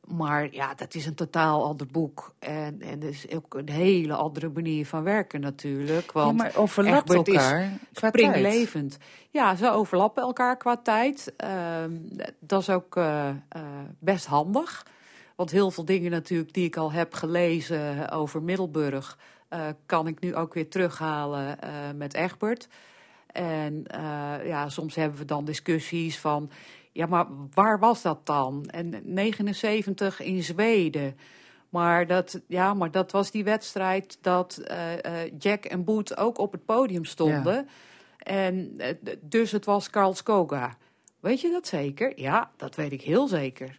Maar 0.07 0.49
ja, 0.55 0.75
dat 0.75 0.95
is 0.95 1.07
een 1.07 1.15
totaal 1.15 1.65
ander 1.65 1.87
boek. 1.87 2.35
En, 2.39 2.81
en 2.83 3.03
is 3.03 3.31
ook 3.35 3.55
een 3.55 3.69
hele 3.69 4.15
andere 4.15 4.49
manier 4.49 4.87
van 4.87 5.03
werken 5.03 5.41
natuurlijk. 5.41 6.13
Want 6.13 6.37
ja, 6.37 6.43
maar 6.43 6.57
overlapt 6.57 7.11
is 7.11 7.17
elkaar 7.17 7.79
qua 7.93 8.11
tijd. 8.11 8.15
springlevend. 8.15 8.99
Ja, 9.31 9.55
ze 9.55 9.71
overlappen 9.71 10.23
elkaar 10.23 10.57
qua 10.57 10.77
tijd. 10.77 11.33
Ehm, 11.37 11.93
dat 12.39 12.61
is 12.61 12.71
ook 12.71 12.97
eh, 12.97 13.29
eh, 13.29 13.35
best 13.99 14.27
handig. 14.27 14.87
Want 15.37 15.51
heel 15.51 15.71
veel 15.71 15.85
dingen 15.85 16.11
natuurlijk 16.11 16.55
die 16.55 16.65
ik 16.65 16.77
al 16.77 16.93
heb 16.93 17.15
gelezen 17.15 18.11
over 18.11 18.43
Middelburg... 18.43 19.19
eh, 19.49 19.67
kan 19.87 20.07
ik 20.07 20.21
nu 20.21 20.35
ook 20.35 20.55
weer 20.55 20.69
terughalen 20.69 21.59
met 21.97 22.15
Egbert. 22.15 22.69
En 23.27 23.85
ja, 24.45 24.69
soms 24.69 24.95
hebben 24.95 25.19
we 25.19 25.25
dan 25.25 25.45
discussies 25.45 26.19
van... 26.19 26.51
ja, 26.93 27.07
maar 27.07 27.27
waar 27.55 27.79
was 27.79 28.03
dat 28.03 28.27
dan? 28.27 28.65
En 28.65 29.01
79 29.05 30.21
in 30.21 30.43
Zweden... 30.43 31.17
Maar 31.71 32.07
dat, 32.07 32.41
ja, 32.47 32.75
maar 32.75 32.91
dat 32.91 33.11
was 33.11 33.31
die 33.31 33.45
wedstrijd 33.45 34.19
dat 34.21 34.57
eh, 34.57 35.05
eh, 35.05 35.33
Jack 35.39 35.65
en 35.65 35.85
Boet 35.85 36.17
ook 36.17 36.39
op 36.39 36.53
het 36.53 36.65
podium 36.65 37.05
stonden. 37.05 37.69
En 38.19 38.75
eh, 38.77 38.95
dus 39.21 39.53
het 39.53 39.65
was 39.65 39.91
Karl 39.91 40.15
Skoga. 40.15 40.77
Weet 41.21 41.41
je 41.41 41.51
dat 41.51 41.67
zeker? 41.67 42.21
Ja, 42.21 42.51
dat 42.57 42.75
weet 42.75 42.93
ik 42.93 43.03
heel 43.03 43.29
zeker. 43.29 43.79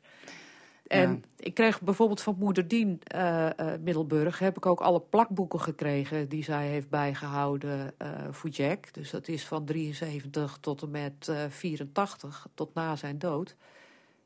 En 0.91 1.23
ik 1.37 1.53
kreeg 1.53 1.81
bijvoorbeeld 1.81 2.21
van 2.21 2.35
moeder 2.39 2.67
Dien 2.67 3.01
eh, 3.03 3.49
Middelburg... 3.79 4.39
heb 4.39 4.57
ik 4.57 4.65
ook 4.65 4.81
alle 4.81 5.01
plakboeken 5.01 5.59
gekregen 5.59 6.29
die 6.29 6.43
zij 6.43 6.67
heeft 6.67 6.89
bijgehouden 6.89 7.93
eh, 7.97 8.09
voor 8.31 8.49
Jack. 8.49 8.93
Dus 8.93 9.11
dat 9.11 9.27
is 9.27 9.45
van 9.47 9.65
73 9.65 10.57
tot 10.61 10.81
en 10.81 10.91
met 10.91 11.27
eh 11.27 11.43
84, 11.49 12.47
tot 12.53 12.73
na 12.73 12.95
zijn 12.95 13.19
dood. 13.19 13.55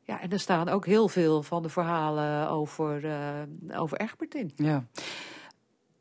Ja, 0.02 0.20
en 0.20 0.30
er 0.30 0.40
staan 0.40 0.68
ook 0.68 0.86
heel 0.86 1.08
veel 1.08 1.42
van 1.42 1.62
de 1.62 1.68
verhalen 1.68 2.48
over, 2.48 3.16
over 3.74 4.00
Egbert 4.00 4.34
in. 4.34 4.52
Ja. 4.54 4.86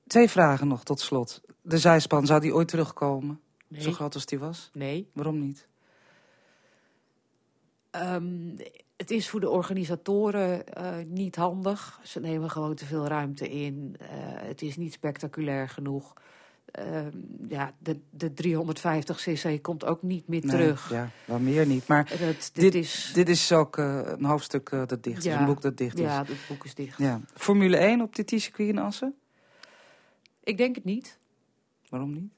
Twee 0.07 0.29
vragen 0.29 0.67
nog 0.67 0.84
tot 0.84 1.00
slot. 1.00 1.41
De 1.62 1.77
zijspan, 1.77 2.25
zou 2.25 2.41
die 2.41 2.53
ooit 2.53 2.67
terugkomen? 2.67 3.39
Nee. 3.67 3.81
Zo 3.81 3.91
groot 3.91 4.13
als 4.13 4.25
die 4.25 4.39
was? 4.39 4.69
Nee. 4.74 5.10
Waarom 5.13 5.39
niet? 5.39 5.67
Ehm, 7.91 8.55
het 8.97 9.11
is 9.11 9.29
voor 9.29 9.39
de 9.39 9.49
organisatoren 9.49 10.67
eh, 10.67 10.93
niet 11.07 11.35
handig. 11.35 11.99
Ze 12.03 12.19
nemen 12.19 12.49
gewoon 12.49 12.75
te 12.75 12.85
veel 12.85 13.07
ruimte 13.07 13.49
in. 13.49 13.95
Eh, 13.99 14.07
het 14.47 14.61
is 14.61 14.77
niet 14.77 14.93
spectaculair 14.93 15.69
genoeg. 15.69 16.13
Ehm, 16.71 17.11
ja, 17.47 17.73
de, 17.77 17.99
de 18.09 18.33
350 18.33 19.17
cc 19.17 19.63
komt 19.63 19.85
ook 19.85 20.01
niet 20.01 20.27
meer 20.27 20.45
Nee, 20.45 20.55
terug. 20.55 20.89
Ja, 20.89 21.09
wel 21.25 21.39
meer 21.39 21.65
niet. 21.65 21.87
Maar 21.87 22.13
dit, 22.19 22.55
dit 22.55 22.75
is, 22.75 23.11
dit 23.13 23.29
is 23.29 23.51
ook 23.51 23.77
eh, 23.77 24.01
een 24.05 24.25
hoofdstuk 24.25 24.69
dat 24.69 25.03
dicht 25.03 25.25
is. 25.25 25.33
Een 25.33 25.45
boek 25.45 25.61
dat 25.61 25.77
dicht 25.77 25.99
is. 25.99 26.05
ja, 26.05 26.25
het 26.25 26.47
boek 26.47 26.65
is 26.65 26.75
dicht. 26.75 26.97
Ja. 26.97 27.21
Formule 27.33 27.77
1 27.77 28.01
op 28.01 28.15
dit 28.15 28.29
circuit 28.29 28.69
in 28.69 28.77
Assen? 28.77 29.15
Ik 30.43 30.57
denk 30.57 30.75
het 30.75 30.83
niet. 30.83 31.17
Waarom 31.89 32.13
niet? 32.13 32.31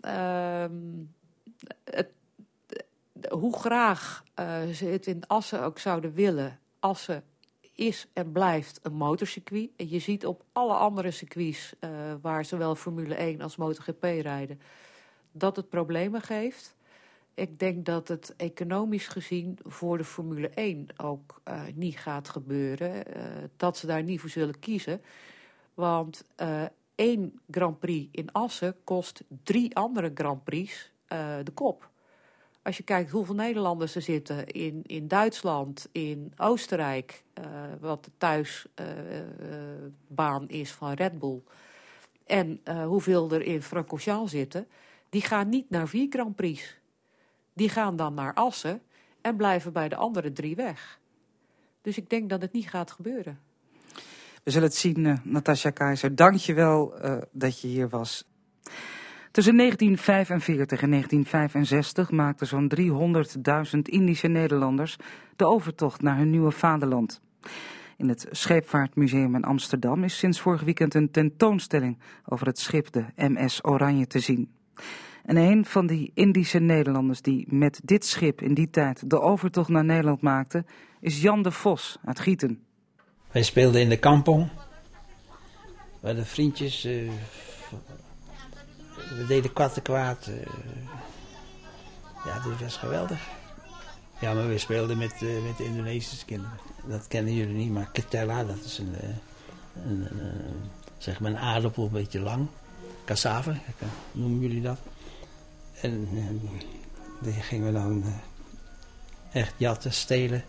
Ehm, 0.00 0.72
het, 1.84 2.08
hoe 3.28 3.58
graag 3.58 4.24
eh, 4.34 4.68
ze 4.68 4.84
het 4.84 5.06
in 5.06 5.26
Assen 5.26 5.62
ook 5.62 5.78
zouden 5.78 6.12
willen. 6.12 6.58
Assen 6.78 7.24
is 7.74 8.06
en 8.12 8.32
blijft 8.32 8.80
een 8.82 8.92
motorcircuit. 8.92 9.70
En 9.76 9.88
je 9.88 9.98
ziet 9.98 10.26
op 10.26 10.44
alle 10.52 10.74
andere 10.74 11.10
circuits 11.10 11.72
eh, 11.78 11.90
waar 12.20 12.44
zowel 12.44 12.74
Formule 12.74 13.14
1 13.14 13.40
als 13.40 13.56
MotoGP 13.56 14.02
rijden, 14.02 14.60
dat 15.32 15.56
het 15.56 15.68
problemen 15.68 16.20
geeft. 16.20 16.76
Ik 17.34 17.58
denk 17.58 17.84
dat 17.84 18.08
het 18.08 18.34
economisch 18.36 19.08
gezien 19.08 19.58
voor 19.62 19.98
de 19.98 20.04
Formule 20.04 20.48
1 20.48 20.86
ook 20.96 21.40
eh, 21.44 21.62
niet 21.74 21.96
gaat 21.96 22.28
gebeuren. 22.28 23.04
dat 23.56 23.76
ze 23.76 23.86
daar 23.86 24.02
niet 24.02 24.20
voor 24.20 24.30
zullen 24.30 24.58
kiezen. 24.58 25.02
Want 25.74 26.24
één 26.94 27.40
Grand 27.50 27.78
Prix 27.78 28.08
in 28.12 28.32
Assen 28.32 28.76
kost 28.84 29.22
drie 29.42 29.76
andere 29.76 30.10
Grand 30.14 30.44
Prix 30.44 30.92
de 31.44 31.52
kop. 31.54 31.89
Als 32.70 32.78
je 32.78 32.84
kijkt 32.84 33.10
hoeveel 33.10 33.34
Nederlanders 33.34 33.94
er 33.94 34.02
zitten 34.02 34.46
in, 34.46 34.82
in 34.86 35.08
Duitsland, 35.08 35.88
in 35.92 36.32
Oostenrijk, 36.36 37.22
eh, 37.32 37.44
wat 37.80 38.04
de 38.04 38.10
thuisbaan 38.18 40.48
is 40.48 40.72
van 40.72 40.92
Red 40.92 41.18
Bull, 41.18 41.42
en 42.26 42.60
eh, 42.64 42.86
hoeveel 42.86 43.30
er 43.30 43.42
in 43.42 43.62
Francorchamps 43.62 44.30
zitten, 44.30 44.66
die 45.08 45.22
gaan 45.22 45.48
niet 45.48 45.70
naar 45.70 45.88
vier 45.88 46.06
Grand 46.10 46.36
Prix. 46.36 46.78
Die 47.52 47.68
gaan 47.68 47.96
dan 47.96 48.14
naar 48.14 48.34
Assen 48.34 48.82
en 49.20 49.36
blijven 49.36 49.72
bij 49.72 49.88
de 49.88 49.96
andere 49.96 50.32
drie 50.32 50.56
weg. 50.56 51.00
Dus 51.82 51.96
ik 51.96 52.10
denk 52.10 52.30
dat 52.30 52.42
het 52.42 52.52
niet 52.52 52.68
gaat 52.68 52.90
gebeuren. 52.90 53.40
We 54.42 54.50
zullen 54.50 54.68
het 54.68 54.76
zien, 54.76 55.06
eh 55.06 55.18
Natasja 55.24 55.70
Keizer. 55.70 56.14
Dank 56.14 56.36
je 56.36 56.54
wel 56.54 56.98
eh, 56.98 57.18
dat 57.32 57.60
je 57.60 57.68
hier 57.68 57.88
was. 57.88 58.24
Tussen 59.30 59.56
1945 59.56 60.82
en 60.82 60.90
1965 60.90 62.10
maakten 62.10 62.46
zo'n 62.46 62.72
300.000 63.74 63.78
Indische 63.82 64.28
Nederlanders 64.28 64.96
de 65.36 65.46
overtocht 65.46 66.02
naar 66.02 66.16
hun 66.16 66.30
nieuwe 66.30 66.50
vaderland. 66.50 67.20
In 67.96 68.08
het 68.08 68.26
Scheepvaartmuseum 68.30 69.34
in 69.34 69.44
Amsterdam 69.44 70.04
is 70.04 70.18
sinds 70.18 70.40
vorig 70.40 70.62
weekend 70.62 70.94
een 70.94 71.10
tentoonstelling 71.10 71.98
over 72.24 72.46
het 72.46 72.58
schip 72.58 72.92
de 72.92 73.04
MS 73.16 73.64
Oranje 73.64 74.06
te 74.06 74.18
zien. 74.18 74.50
En 75.24 75.36
een 75.36 75.64
van 75.64 75.86
die 75.86 76.10
Indische 76.14 76.58
Nederlanders 76.58 77.22
die 77.22 77.46
met 77.48 77.80
dit 77.84 78.04
schip 78.04 78.42
in 78.42 78.54
die 78.54 78.70
tijd 78.70 79.10
de 79.10 79.20
overtocht 79.20 79.68
naar 79.68 79.84
Nederland 79.84 80.20
maakte, 80.20 80.64
is 81.00 81.22
Jan 81.22 81.42
de 81.42 81.50
Vos 81.50 81.98
uit 82.04 82.20
Gieten. 82.20 82.62
Wij 83.30 83.42
speelden 83.42 83.80
in 83.80 83.88
de 83.88 83.98
kampong. 83.98 84.50
We 86.00 86.06
hadden 86.06 86.26
vriendjes. 86.26 86.84
eh, 86.84 87.10
we 89.16 89.26
deden 89.26 89.52
katten 89.52 89.82
kwaad. 89.82 90.26
eh. 90.26 90.46
ja, 92.24 92.40
dit 92.40 92.60
was 92.60 92.76
geweldig. 92.76 93.28
Ja, 94.20 94.32
maar 94.32 94.48
we 94.48 94.58
speelden 94.58 94.98
met, 94.98 95.12
eh, 95.12 95.42
met 95.46 95.56
de 95.56 95.64
Indonesische 95.64 96.24
kinderen. 96.24 96.58
Dat 96.86 97.06
kennen 97.08 97.34
jullie 97.34 97.54
niet, 97.54 97.70
maar 97.70 97.90
ketella, 97.92 98.44
dat 98.44 98.64
is 98.64 98.78
een, 98.78 98.94
eh, 99.00 99.08
een, 99.86 100.06
een, 100.10 100.32
zeg 100.98 101.20
maar 101.20 101.30
een 101.30 101.38
aardappel, 101.38 101.84
een 101.84 101.90
beetje 101.90 102.20
lang. 102.20 102.46
Cassave, 103.04 103.56
noemen 104.12 104.40
jullie 104.40 104.62
dat. 104.62 104.78
En 105.80 106.08
eh, 106.14 106.52
die 107.20 107.32
gingen 107.32 107.66
we 107.66 107.72
dan 107.72 108.04
echt 109.32 109.54
jatten, 109.56 109.92
stelen. 109.92 110.44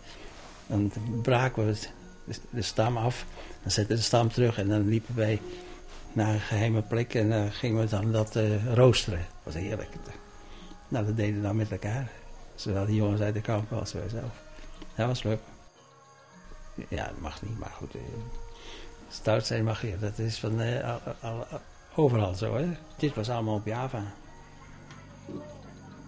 Dan 0.66 0.92
braken 1.22 1.64
we 1.64 1.70
het 1.70 1.90
de 2.50 2.62
stam 2.62 2.96
af. 2.96 3.26
Dan 3.62 3.70
zetten 3.70 3.94
we 3.94 4.00
de 4.00 4.06
stam 4.06 4.28
terug 4.28 4.58
en 4.58 4.68
dan 4.68 4.88
liepen 4.88 5.14
wij 5.14 5.40
naar 6.14 6.34
een 6.34 6.40
geheime 6.40 6.82
plek 6.82 7.14
en 7.14 7.30
dan 7.30 7.50
gingen 7.52 7.80
we 7.80 7.88
dan 7.88 8.12
dat 8.12 8.36
eh, 8.36 8.74
roosteren. 8.74 9.18
Dat 9.18 9.54
was 9.54 9.62
heerlijk. 9.62 9.88
Nou, 10.88 11.06
dat 11.06 11.16
deden 11.16 11.36
we 11.36 11.42
dan 11.42 11.56
met 11.56 11.70
elkaar. 11.72 12.10
Zowel 12.54 12.86
die 12.86 12.94
jongens 12.96 13.20
uit 13.20 13.34
de 13.34 13.40
kamp 13.40 13.72
als 13.72 13.92
wij 13.92 14.08
zelf. 14.08 14.42
Dat 14.96 15.06
was 15.06 15.22
leuk. 15.22 15.40
Ja, 16.88 17.04
dat 17.06 17.18
mag 17.20 17.42
niet, 17.42 17.58
maar 17.58 17.72
goed. 17.76 17.94
eh, 17.94 18.00
stout 19.08 19.46
zijn 19.46 19.64
mag 19.64 19.82
je. 19.82 19.98
Dat 19.98 20.18
is 20.18 20.38
van 20.38 20.60
eh, 20.60 20.90
al- 20.90 21.00
al- 21.20 21.46
al- 21.50 21.60
overal 21.94 22.34
zo, 22.34 22.54
hè. 22.56 22.68
Dit 22.96 23.14
was 23.14 23.28
allemaal 23.30 23.54
op 23.54 23.66
Java. 23.66 24.02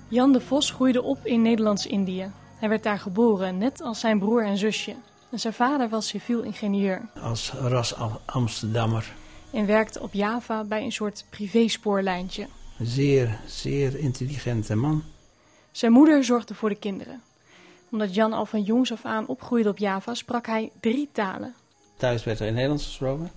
Jan 0.09 0.33
de 0.33 0.41
Vos 0.41 0.71
groeide 0.71 1.03
op 1.03 1.27
in 1.27 1.43
Nederlands-Indië. 1.43 2.31
Hij 2.59 2.69
werd 2.69 2.83
daar 2.83 2.99
geboren, 2.99 3.59
net 3.59 3.83
als 3.83 4.01
zijn 4.01 4.19
broer 4.19 4.45
en 4.47 4.57
zusje. 4.59 4.95
En 5.31 5.41
zijn 5.41 5.53
vader 5.55 5.89
was 5.89 6.09
civiel 6.09 6.43
ingenieur 6.43 7.03
Als 7.21 7.53
ras 7.53 7.95
Am- 7.95 8.19
Amsterdammer. 8.25 9.13
En 9.55 9.67
werkte 9.67 10.01
op 10.01 10.13
Java 10.13 10.65
bij 10.65 10.83
een 10.83 10.93
soort 10.93 11.25
privéspoorlijntje. 11.31 12.47
Een 12.79 12.87
zeer, 12.87 13.39
zeer 13.47 13.99
intelligente 13.99 14.75
man. 14.75 15.03
Zijn 15.71 15.93
moeder 15.93 16.25
zorgde 16.25 16.55
voor 16.55 16.69
de 16.69 16.75
kinderen. 16.79 17.23
Omdat 17.91 18.15
Jan 18.15 18.33
al 18.33 18.47
van 18.47 18.63
jongs 18.63 18.93
af 18.93 19.05
aan 19.05 19.27
opgroeide 19.27 19.69
op 19.69 19.79
Java, 19.79 20.15
sprak 20.15 20.47
hij 20.47 20.71
drie 20.81 21.09
talen. 21.13 21.55
Thuis 21.97 22.25
werd 22.25 22.41
er 22.41 22.47
in 22.47 22.53
Nederlands 22.53 22.85
gesproken. 22.87 23.31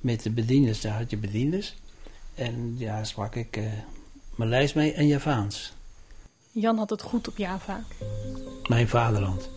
Met 0.00 0.22
de 0.22 0.30
bedienders, 0.30 0.80
daar 0.80 0.96
had 0.98 1.10
je 1.10 1.16
bedienders. 1.16 1.74
En 2.34 2.74
ja, 2.78 3.04
sprak 3.04 3.34
ik 3.34 3.56
eh 3.56 3.64
Maleis 4.34 4.72
mee 4.72 4.92
en 4.92 5.06
Javaans. 5.06 5.72
Jan 6.50 6.78
had 6.78 6.90
het 6.90 7.02
goed 7.02 7.28
op 7.28 7.36
Java. 7.36 7.82
Mijn 8.68 8.88
vaderland. 8.88 9.50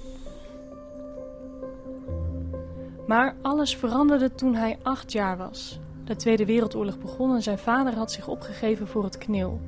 Maar 3.08 3.36
alles 3.42 3.76
veranderde 3.76 4.36
toen 4.36 4.56
hij 4.56 4.78
acht 4.84 5.12
jaar 5.12 5.38
was. 5.38 5.80
De 6.06 6.16
Tweede 6.16 6.46
Wereldoorlog 6.46 7.00
begon 7.00 7.36
en 7.36 7.42
zijn 7.42 7.58
vader 7.58 7.96
had 7.96 8.12
zich 8.12 8.28
opgegeven 8.28 8.88
voor 8.88 9.04
het 9.04 9.18
KNIL, 9.18 9.62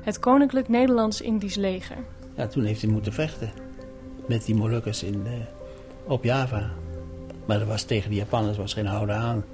het 0.00 0.18
Koninklijk 0.18 0.68
Nederlands-Indisch 0.68 1.54
Leger. 1.54 1.96
Ja, 2.36 2.46
toen 2.46 2.64
heeft 2.64 2.82
hij 2.82 2.90
moeten 2.90 3.12
vechten. 3.12 3.50
Met 4.26 4.44
die 4.44 4.54
Molukkers 4.54 5.02
in, 5.02 5.22
eh, 5.26 5.32
op 6.06 6.24
Java. 6.24 6.70
Maar 7.46 7.60
er 7.60 7.66
was 7.66 7.82
tegen 7.82 8.10
de 8.10 8.16
Japanners 8.16 8.56
was 8.56 8.72
geen 8.72 8.86
houden 8.86 9.16
aan. 9.16 9.44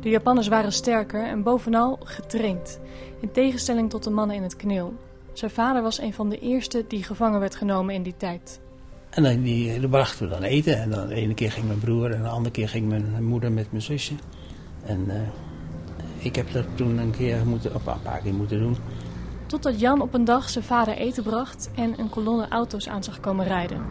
De 0.00 0.08
Japanners 0.08 0.48
waren 0.48 0.72
sterker 0.72 1.26
en 1.26 1.42
bovenal 1.42 1.98
getraind, 2.04 2.80
in 3.20 3.30
tegenstelling 3.32 3.90
tot 3.90 4.04
de 4.04 4.10
mannen 4.10 4.36
in 4.36 4.42
het 4.42 4.56
KNIL. 4.56 4.94
Zijn 5.32 5.50
vader 5.50 5.82
was 5.82 6.00
een 6.00 6.12
van 6.12 6.28
de 6.28 6.38
eerste 6.38 6.84
die 6.88 7.02
gevangen 7.02 7.40
werd 7.40 7.54
genomen 7.54 7.94
in 7.94 8.02
die 8.02 8.14
tijd. 8.16 8.60
En 9.10 9.22
dan, 9.22 9.42
die, 9.42 9.80
dan 9.80 9.90
brachten 9.90 10.28
we 10.28 10.32
dan 10.34 10.42
eten. 10.42 10.80
En 10.80 10.90
dan 10.90 11.08
de 11.08 11.14
ene 11.14 11.34
keer 11.34 11.52
ging 11.52 11.66
mijn 11.66 11.78
broer 11.78 12.10
en 12.10 12.22
de 12.22 12.28
andere 12.28 12.50
keer 12.50 12.68
ging 12.68 12.88
mijn 12.88 13.24
moeder 13.24 13.52
met 13.52 13.70
mijn 13.70 13.82
zusje. 13.82 14.14
En 14.84 15.10
eh, 15.10 15.20
ik 16.22 16.36
heb 16.36 16.52
dat 16.52 16.64
toen 16.74 16.98
een 16.98 17.10
keer 17.10 17.46
moeten, 17.46 17.74
of 17.74 17.86
een 17.86 18.02
paar 18.02 18.20
keer 18.20 18.34
moeten 18.34 18.58
doen. 18.58 18.76
Totdat 19.46 19.80
Jan 19.80 20.00
op 20.00 20.14
een 20.14 20.24
dag 20.24 20.48
zijn 20.48 20.64
vader 20.64 20.94
eten 20.94 21.22
bracht 21.22 21.70
en 21.74 22.00
een 22.00 22.10
kolonne 22.10 22.48
auto's 22.48 22.88
aan 22.88 23.04
zag 23.04 23.20
komen 23.20 23.46
rijden. 23.46 23.84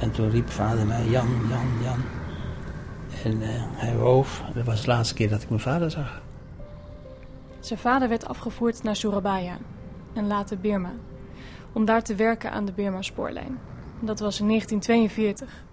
En 0.00 0.10
toen 0.10 0.30
riep 0.30 0.50
vader 0.50 0.86
mij, 0.86 1.04
Jan, 1.08 1.28
Jan, 1.48 1.66
Jan. 1.82 2.00
En 3.24 3.42
eh, 3.42 3.48
hij 3.70 3.96
woof. 3.96 4.42
Dat 4.54 4.64
was 4.64 4.80
de 4.80 4.86
laatste 4.86 5.14
keer 5.14 5.28
dat 5.28 5.42
ik 5.42 5.48
mijn 5.48 5.60
vader 5.60 5.90
zag. 5.90 6.20
Zijn 7.60 7.78
vader 7.78 8.08
werd 8.08 8.28
afgevoerd 8.28 8.82
naar 8.82 8.96
Surabaya 8.96 9.58
en 10.12 10.26
later 10.26 10.58
Birma, 10.58 10.92
om 11.72 11.84
daar 11.84 12.02
te 12.02 12.14
werken 12.14 12.52
aan 12.52 12.64
de 12.64 12.72
Birma-spoorlijn. 12.72 13.58
Dat 14.00 14.20
was 14.20 14.40
in 14.40 14.46
1942. 14.46 15.64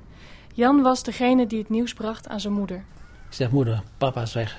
Jan 0.54 0.82
was 0.82 1.04
degene 1.04 1.48
die 1.48 1.60
het 1.60 1.70
nieuws 1.70 1.94
bracht 1.94 2.28
aan 2.28 2.40
zijn 2.40 2.54
moeder. 2.54 2.78
Ik 3.28 3.34
zeg, 3.34 3.52
moeder, 3.52 3.84
papa 3.98 4.22
is 4.22 4.34
weg. 4.34 4.58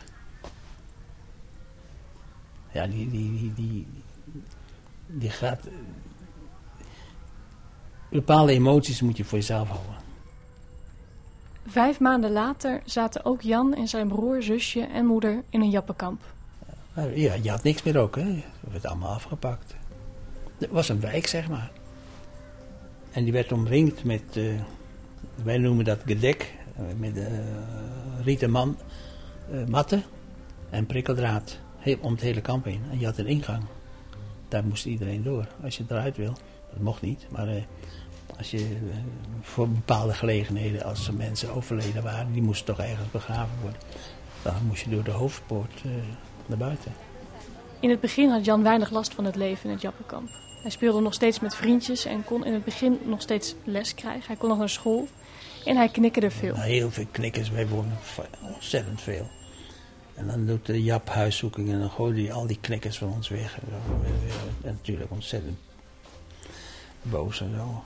Ja, 2.79 2.87
die, 2.87 3.11
die, 3.11 3.33
die, 3.39 3.53
die, 3.55 3.87
die 5.07 5.31
gaat... 5.31 5.61
Bepaalde 8.11 8.53
emoties 8.53 9.01
moet 9.01 9.17
je 9.17 9.25
voor 9.25 9.39
jezelf 9.39 9.69
houden. 9.69 9.95
Vijf 11.67 12.01
maanden 12.01 12.31
later 12.31 12.83
zaten 12.85 13.25
ook 13.25 13.41
Jan 13.41 13.75
en 13.75 13.89
zijn 13.89 14.09
broer, 14.09 14.43
zusje 14.43 14.81
en 14.81 15.07
moeder 15.07 15.43
in 15.51 15.61
een 15.61 15.71
jappenkamp. 15.71 16.21
Ja, 17.15 17.35
je 17.43 17.51
had 17.51 17.63
niks 17.63 17.83
meer 17.83 17.99
ook, 17.99 18.17
hè. 18.17 18.45
Dat 18.61 18.73
werd 18.73 18.87
allemaal 18.87 19.15
afgepakt. 19.15 19.75
Het 20.59 20.71
was 20.71 20.89
een 20.89 21.01
wijk, 21.01 21.27
zeg 21.27 21.49
maar. 21.49 21.71
En 23.11 23.25
die 23.25 23.33
werd 23.33 23.53
omringd 23.53 24.05
met, 24.05 24.37
eh, 24.37 24.45
wij 25.45 25.59
noemen 25.59 25.85
dat 25.85 26.01
gedek, 26.05 26.55
eh, 26.77 26.83
met 26.97 27.17
eh 27.17 27.27
rieten 28.25 28.51
man, 28.51 28.77
matten 29.69 30.03
en 30.71 30.87
prikkeldraad. 30.87 31.59
Om 32.01 32.13
het 32.13 32.21
hele 32.21 32.41
kamp 32.41 32.65
heen. 32.65 32.83
En 32.91 32.99
je 32.99 33.05
had 33.05 33.19
een 33.19 33.27
ingang. 33.27 33.63
Daar 34.49 34.65
moest 34.65 34.87
iedereen 34.87 35.23
door. 35.23 35.47
Als 35.63 35.77
je 35.77 35.85
eruit 35.89 36.17
wil, 36.17 36.33
dat 36.71 36.81
mocht 36.81 37.03
niet, 37.03 37.27
maar 37.31 37.49
eh, 37.49 37.63
als 38.39 38.51
je 38.51 38.59
eh, 38.59 38.97
voor 39.41 39.69
bepaalde 39.69 40.15
gelegenheden, 40.15 40.85
als 40.85 41.09
er 41.09 41.15
mensen 41.15 41.55
overleden 41.55 42.03
waren, 42.03 42.33
die 42.33 42.43
moesten 42.43 42.67
toch 42.67 42.87
ergens 42.87 43.11
begraven 43.11 43.59
worden. 43.63 43.81
Dan 44.43 44.55
moest 44.67 44.85
je 44.85 44.91
door 44.91 45.05
de 45.05 45.11
hoofdpoort 45.11 45.83
eh, 45.85 45.91
naar 46.47 46.59
buiten. 46.59 46.93
In 47.81 47.91
het 47.91 48.01
begin 48.01 48.31
had 48.31 48.45
Jan 48.45 48.63
weinig 48.63 48.91
last 48.91 49.15
van 49.15 49.25
het 49.25 49.37
leven 49.37 49.65
in 49.65 49.71
het 49.71 49.81
jappenkamp. 49.81 50.29
Hij 50.63 50.71
speelde 50.71 51.01
nog 51.01 51.15
steeds 51.15 51.41
met 51.41 51.55
vriendjes 51.55 52.05
en 52.05 52.25
kon 52.25 52.45
in 52.45 52.53
het 52.53 52.65
begin 52.65 52.99
nog 53.05 53.23
steeds 53.23 53.55
les 53.65 53.95
krijgen. 53.95 54.27
Hij 54.27 54.37
kon 54.37 54.49
nog 54.49 54.59
naar 54.59 54.69
school 54.69 55.09
en 55.65 55.77
hij 55.77 55.89
knikkerde 55.89 56.31
veel. 56.31 56.55
Nou, 56.55 56.69
heel 56.69 56.91
veel 56.91 57.07
knikkers, 57.11 57.51
wij 57.51 57.69
wonen 57.69 57.99
ontzettend 58.55 59.01
veel. 59.01 59.29
En 60.19 60.27
dan 60.27 60.47
doet 60.47 60.67
de 60.67 60.83
Jap 60.83 61.09
huiszoeking 61.09 61.71
en 61.71 61.79
dan 61.79 61.91
gooide 61.91 62.21
hij 62.21 62.33
al 62.33 62.47
die 62.47 62.59
knikkers 62.61 62.99
van 62.99 63.13
ons 63.13 63.29
weg. 63.29 63.59
En. 63.61 63.69
En 64.63 64.73
natuurlijk 64.73 65.11
ontzettend 65.11 65.59
boos 67.03 67.41
en 67.41 67.55
zo. 67.57 67.85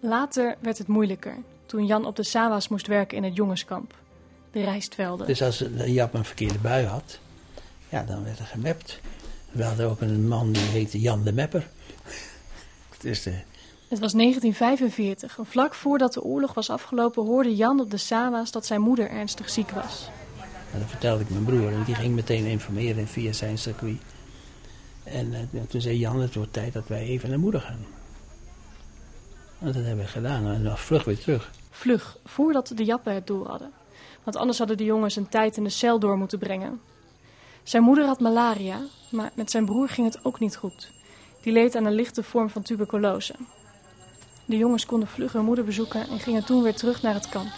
Later 0.00 0.56
werd 0.60 0.78
het 0.78 0.86
moeilijker 0.86 1.36
toen 1.66 1.86
Jan 1.86 2.06
op 2.06 2.16
de 2.16 2.22
Sawa's 2.22 2.68
moest 2.68 2.86
werken 2.86 3.16
in 3.16 3.24
het 3.24 3.36
jongenskamp. 3.36 3.94
De 4.50 4.62
rijstvelden. 4.62 5.26
Dus 5.26 5.42
als 5.42 5.58
de 5.58 5.92
Jap 5.92 6.14
een 6.14 6.24
verkeerde 6.24 6.58
bui 6.58 6.86
had, 6.86 7.18
ja, 7.88 8.04
dan 8.04 8.24
werd 8.24 8.38
er 8.38 8.44
gemapt. 8.44 9.00
We 9.50 9.64
hadden 9.64 9.90
ook 9.90 10.00
een 10.00 10.28
man 10.28 10.52
die 10.52 10.62
heette 10.62 11.00
Jan 11.00 11.24
de 11.24 11.32
Mepper. 11.32 11.68
Dus 13.00 13.22
de, 13.22 13.30
Het 13.88 13.98
was 13.98 14.12
1945 14.12 15.38
en 15.38 15.46
vlak 15.46 15.74
voordat 15.74 16.12
de 16.12 16.22
oorlog 16.22 16.54
was 16.54 16.70
afgelopen 16.70 17.24
hoorde 17.24 17.56
Jan 17.56 17.80
op 17.80 17.90
de 17.90 17.96
Sawa's 17.96 18.50
dat 18.50 18.66
zijn 18.66 18.80
moeder 18.80 19.10
ernstig 19.10 19.50
ziek 19.50 19.70
was. 19.70 20.08
En 20.74 20.80
dat 20.80 20.88
vertelde 20.88 21.22
ik 21.22 21.30
mijn 21.30 21.44
broer 21.44 21.72
en 21.72 21.84
die 21.84 21.94
ging 21.94 22.14
meteen 22.14 22.44
informeren 22.44 23.08
via 23.08 23.32
zijn 23.32 23.58
circuit. 23.58 23.96
En 25.04 25.34
eh, 25.34 25.60
toen 25.68 25.80
zei 25.80 25.98
Jan, 25.98 26.20
het 26.20 26.34
wordt 26.34 26.52
tijd 26.52 26.72
dat 26.72 26.88
wij 26.88 27.02
even 27.02 27.28
naar 27.28 27.38
moeder 27.38 27.60
gaan. 27.60 27.86
En 29.58 29.66
dat 29.72 29.74
hebben 29.74 30.04
we 30.04 30.10
gedaan 30.10 30.46
en 30.46 30.64
dan 30.64 30.78
vlug 30.78 31.04
weer 31.04 31.18
terug. 31.18 31.50
Vlug, 31.70 32.16
voordat 32.24 32.72
de 32.74 32.84
jappen 32.84 33.14
het 33.14 33.26
door 33.26 33.46
hadden. 33.46 33.70
Want 34.22 34.36
anders 34.36 34.58
hadden 34.58 34.76
de 34.76 34.84
jongens 34.84 35.16
een 35.16 35.28
tijd 35.28 35.56
in 35.56 35.64
de 35.64 35.70
cel 35.70 35.98
door 35.98 36.18
moeten 36.18 36.38
brengen. 36.38 36.80
Zijn 37.62 37.82
moeder 37.82 38.06
had 38.06 38.20
malaria, 38.20 38.80
maar 39.10 39.30
met 39.34 39.50
zijn 39.50 39.64
broer 39.64 39.88
ging 39.88 40.06
het 40.06 40.24
ook 40.24 40.40
niet 40.40 40.56
goed. 40.56 40.92
Die 41.42 41.52
leed 41.52 41.76
aan 41.76 41.84
een 41.84 41.94
lichte 41.94 42.22
vorm 42.22 42.50
van 42.50 42.62
tuberculose. 42.62 43.34
De 44.44 44.56
jongens 44.56 44.86
konden 44.86 45.08
vlug 45.08 45.32
hun 45.32 45.44
moeder 45.44 45.64
bezoeken 45.64 46.08
en 46.08 46.20
gingen 46.20 46.44
toen 46.44 46.62
weer 46.62 46.74
terug 46.74 47.02
naar 47.02 47.14
het 47.14 47.28
kamp. 47.28 47.52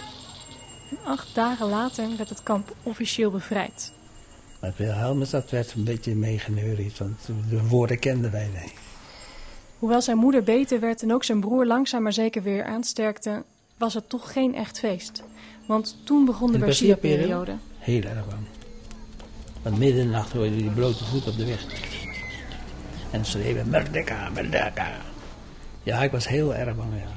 En 0.90 0.98
acht 1.04 1.34
dagen 1.34 1.68
later 1.68 2.16
werd 2.16 2.28
het 2.28 2.42
kamp 2.42 2.74
officieel 2.82 3.30
bevrijd. 3.30 3.92
Maar 4.60 4.72
Wilhelmus, 4.76 5.30
dat 5.30 5.50
werd 5.50 5.72
een 5.72 5.84
beetje 5.84 6.14
meegeneuried, 6.14 6.98
want 6.98 7.26
de 7.48 7.66
woorden 7.68 7.98
kenden 7.98 8.30
wij 8.30 8.48
niet. 8.52 8.72
Hoewel 9.78 10.02
zijn 10.02 10.16
moeder 10.16 10.42
beter 10.42 10.80
werd 10.80 11.02
en 11.02 11.12
ook 11.12 11.24
zijn 11.24 11.40
broer 11.40 11.66
langzaam 11.66 12.02
maar 12.02 12.12
zeker 12.12 12.42
weer 12.42 12.64
aansterkte, 12.64 13.44
was 13.76 13.94
het 13.94 14.08
toch 14.08 14.32
geen 14.32 14.54
echt 14.54 14.78
feest. 14.78 15.22
Want 15.66 15.96
toen 16.04 16.24
begon 16.24 16.46
de 16.46 16.52
In 16.52 16.58
de 16.58 16.64
Bercia-periode. 16.66 17.56
Heel 17.78 18.02
erg 18.02 18.28
bang. 18.28 18.46
Want 19.62 19.78
midden 19.78 20.00
in 20.00 20.06
de 20.06 20.12
nacht 20.12 20.32
hoorde 20.32 20.50
je 20.50 20.62
die 20.62 20.70
blote 20.70 21.04
voet 21.04 21.26
op 21.26 21.36
de 21.36 21.46
weg. 21.46 21.66
En 23.10 23.24
schreeuwen, 23.24 23.68
Merdeka, 23.68 24.30
Merdeka. 24.30 24.92
Ja, 25.82 26.02
ik 26.02 26.10
was 26.10 26.28
heel 26.28 26.54
erg 26.54 26.76
bang, 26.76 26.92
ja. 26.92 27.14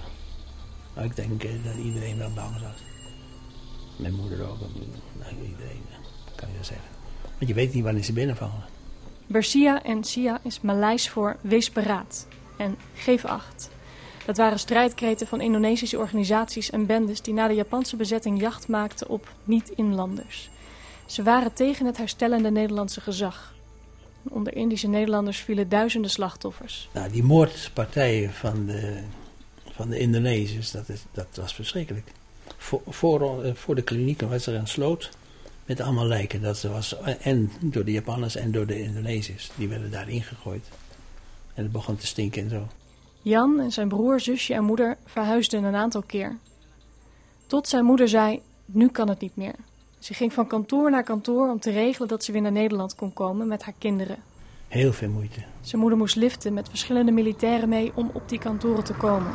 Maar 0.96 1.06
ik 1.06 1.16
denk 1.16 1.44
eh, 1.44 1.50
dat 1.64 1.76
iedereen 1.84 2.18
wel 2.18 2.32
bang 2.34 2.54
was. 2.54 2.89
Mijn 4.00 4.14
moeder 4.14 4.50
ook, 4.50 4.60
nou, 5.20 5.32
iedereen, 5.32 5.82
kan 6.36 6.50
je 6.58 6.64
zeggen. 6.64 6.88
Want 7.22 7.48
je 7.48 7.54
weet 7.54 7.74
niet 7.74 7.84
wanneer 7.84 8.04
ze 8.04 8.14
binnenvallen. 8.14 8.64
Bersia 9.28 9.84
en 9.84 10.04
Sia 10.04 10.40
is 10.44 10.62
Maleis 10.62 11.10
voor 11.10 11.38
wees 11.42 11.70
paraat 11.70 12.28
en 12.58 12.78
geef 12.94 13.26
acht. 13.26 13.70
Dat 14.26 14.38
waren 14.38 14.60
strijdkreten 14.60 15.28
van 15.28 15.42
Indonesische 15.42 15.98
organisaties 15.98 16.70
en 16.70 16.86
bendes 16.86 17.22
die 17.22 17.34
na 17.34 17.48
de 17.48 17.54
Japanse 17.54 17.96
bezetting 17.96 18.40
jacht 18.40 18.68
maakten 18.68 19.10
op 19.10 19.34
niet-inlanders. 19.44 20.50
Ze 21.06 21.24
waren 21.24 21.54
tegen 21.54 21.86
het 21.86 21.98
herstellende 21.98 22.52
Nederlandse 22.52 23.02
gezag. 23.02 23.54
Onder 24.24 24.56
Indische 24.56 24.88
Nederlanders 24.88 25.38
vielen 25.38 25.70
duizenden 25.70 26.12
slachtoffers. 26.12 26.90
Nou, 26.94 27.12
die 27.12 27.24
moordpartijen 27.24 28.34
van 28.34 28.66
de, 28.66 29.04
van 29.72 29.90
de 29.90 30.00
Indonesiërs, 30.00 30.72
dat, 30.72 30.90
is, 30.90 31.04
dat 31.12 31.28
was 31.34 31.54
verschrikkelijk. 31.54 32.12
Voor, 32.60 32.82
voor, 32.88 33.44
eh, 33.44 33.54
voor 33.54 33.76
de 33.76 33.82
klinieken 33.82 34.30
was 34.30 34.48
er 34.48 34.56
een 34.56 34.68
sloot 34.68 35.10
met 35.66 35.82
allemaal 35.82 36.06
lijken. 36.06 36.42
Dat 36.42 36.62
was, 36.62 36.98
en 37.02 37.52
door 37.60 37.86
de 37.86 37.92
Japanners 37.92 38.36
en 38.36 38.52
door 38.52 38.66
de 38.66 38.82
Indonesiërs. 38.82 39.52
Die 39.56 39.68
werden 39.68 39.92
daarin 39.92 40.22
gegooid. 40.22 40.70
En 41.54 41.64
het 41.64 41.72
begon 41.72 41.98
te 41.98 42.08
stinken 42.08 42.44
en 42.44 42.50
zo. 42.50 42.68
Jan 43.22 43.60
en 43.60 43.72
zijn 43.72 43.88
broer, 43.88 44.20
zusje 44.20 44.54
en 44.54 44.64
moeder 44.64 44.98
verhuisden 45.06 45.64
een 45.64 45.76
aantal 45.76 46.02
keer. 46.02 46.38
Tot 47.48 47.68
zijn 47.68 47.86
moeder 47.86 48.08
zei, 48.08 48.42
nu 48.66 48.88
kan 48.88 49.10
het 49.10 49.20
niet 49.20 49.36
meer. 49.36 49.56
Ze 50.00 50.14
ging 50.14 50.34
van 50.34 50.48
kantoor 50.48 50.92
naar 50.92 51.04
kantoor 51.04 51.50
om 51.50 51.60
te 51.60 51.72
regelen 51.72 52.08
dat 52.08 52.24
ze 52.24 52.32
weer 52.32 52.42
naar 52.42 52.52
Nederland 52.52 52.96
kon 52.96 53.14
komen 53.14 53.48
met 53.48 53.64
haar 53.64 53.74
kinderen. 53.78 54.18
Heel 54.68 54.94
veel 54.94 55.10
moeite. 55.10 55.40
Zijn 55.62 55.82
moeder 55.82 56.00
moest 56.00 56.16
liften 56.16 56.54
met 56.54 56.70
verschillende 56.70 57.12
militairen 57.12 57.70
mee 57.70 57.92
om 57.96 58.10
op 58.14 58.30
die 58.30 58.40
kantoren 58.40 58.84
te 58.84 58.94
komen. 58.94 59.32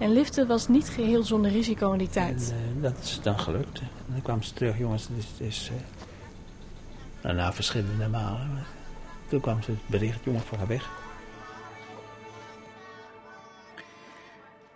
En 0.00 0.12
liften 0.12 0.46
was 0.46 0.68
niet 0.68 0.88
geheel 0.88 1.22
zonder 1.22 1.50
risico 1.50 1.92
in 1.92 1.98
die 1.98 2.06
En 2.06 2.12
tijd. 2.12 2.54
eh, 2.76 2.82
dat 2.82 2.98
is 2.98 3.20
dan 3.22 3.38
gelukt. 3.38 3.80
En 3.80 3.88
dan 4.06 4.22
kwam 4.22 4.42
ze 4.42 4.52
terug, 4.52 4.78
jongens, 4.78 5.08
het 5.08 5.18
is... 5.18 5.24
Het 5.26 5.40
is 5.40 5.70
eh, 5.70 5.76
nou, 7.22 7.34
na 7.36 7.52
verschillende 7.52 8.08
malen. 8.08 8.52
maar 8.52 8.66
Toen 9.28 9.40
kwam 9.40 9.62
ze 9.62 9.70
het 9.70 9.80
bericht, 9.86 10.24
jongens, 10.24 10.50
we 10.50 10.56
gaan 10.56 10.66
weg. 10.66 10.90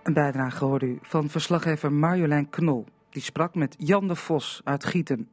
Een 0.02 0.12
bijdrage 0.12 0.64
hoorde 0.64 0.86
u 0.86 0.98
van 1.02 1.28
verslaggever 1.28 1.92
Marjolein 1.92 2.50
Knol. 2.50 2.84
Die 3.10 3.22
sprak 3.22 3.54
met 3.54 3.74
Jan 3.78 4.08
de 4.08 4.16
Vos 4.16 4.60
uit 4.64 4.84
Gieten. 4.84 5.28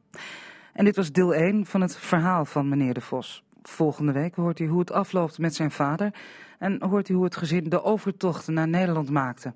En 0.72 0.84
dit 0.84 0.96
was 0.96 1.12
deel 1.12 1.34
1 1.34 1.66
van 1.66 1.80
het 1.80 1.96
verhaal 1.96 2.44
van 2.44 2.68
meneer 2.68 2.94
de 2.94 3.00
Vos. 3.00 3.44
Volgende 3.62 4.12
week 4.12 4.34
hoort 4.34 4.58
u 4.58 4.66
hoe 4.66 4.80
het 4.80 4.92
afloopt 4.92 5.38
met 5.38 5.54
zijn 5.54 5.70
vader. 5.70 6.14
En 6.58 6.82
hoort 6.82 7.08
u 7.08 7.14
hoe 7.14 7.24
het 7.24 7.36
gezin 7.36 7.68
de 7.68 7.82
overtocht 7.82 8.48
naar 8.48 8.68
Nederland 8.68 9.10
maakte. 9.10 9.54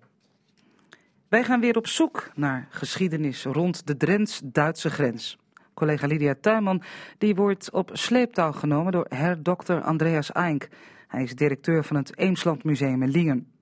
Wij 1.29 1.45
gaan 1.45 1.61
weer 1.61 1.77
op 1.77 1.87
zoek 1.87 2.31
naar 2.35 2.67
geschiedenis 2.71 3.45
rond 3.45 3.87
de 3.87 3.97
Drents-Duitse 3.97 4.91
grens. 4.91 5.39
Collega 5.75 6.07
Lydia 6.07 6.35
Tuinman 6.41 6.83
die 7.19 7.35
wordt 7.35 7.71
op 7.71 7.91
sleeptouw 7.93 8.53
genomen 8.53 8.93
door 8.93 9.07
herdokter 9.09 9.83
Andreas 9.83 10.33
Eink. 10.33 10.69
Hij 11.09 11.23
is 11.23 11.35
directeur 11.35 11.85
van 11.85 11.97
het 11.97 12.19
Eemsland 12.19 12.65
Museum 12.65 13.03
in 13.03 13.11
Lingen. 13.11 13.53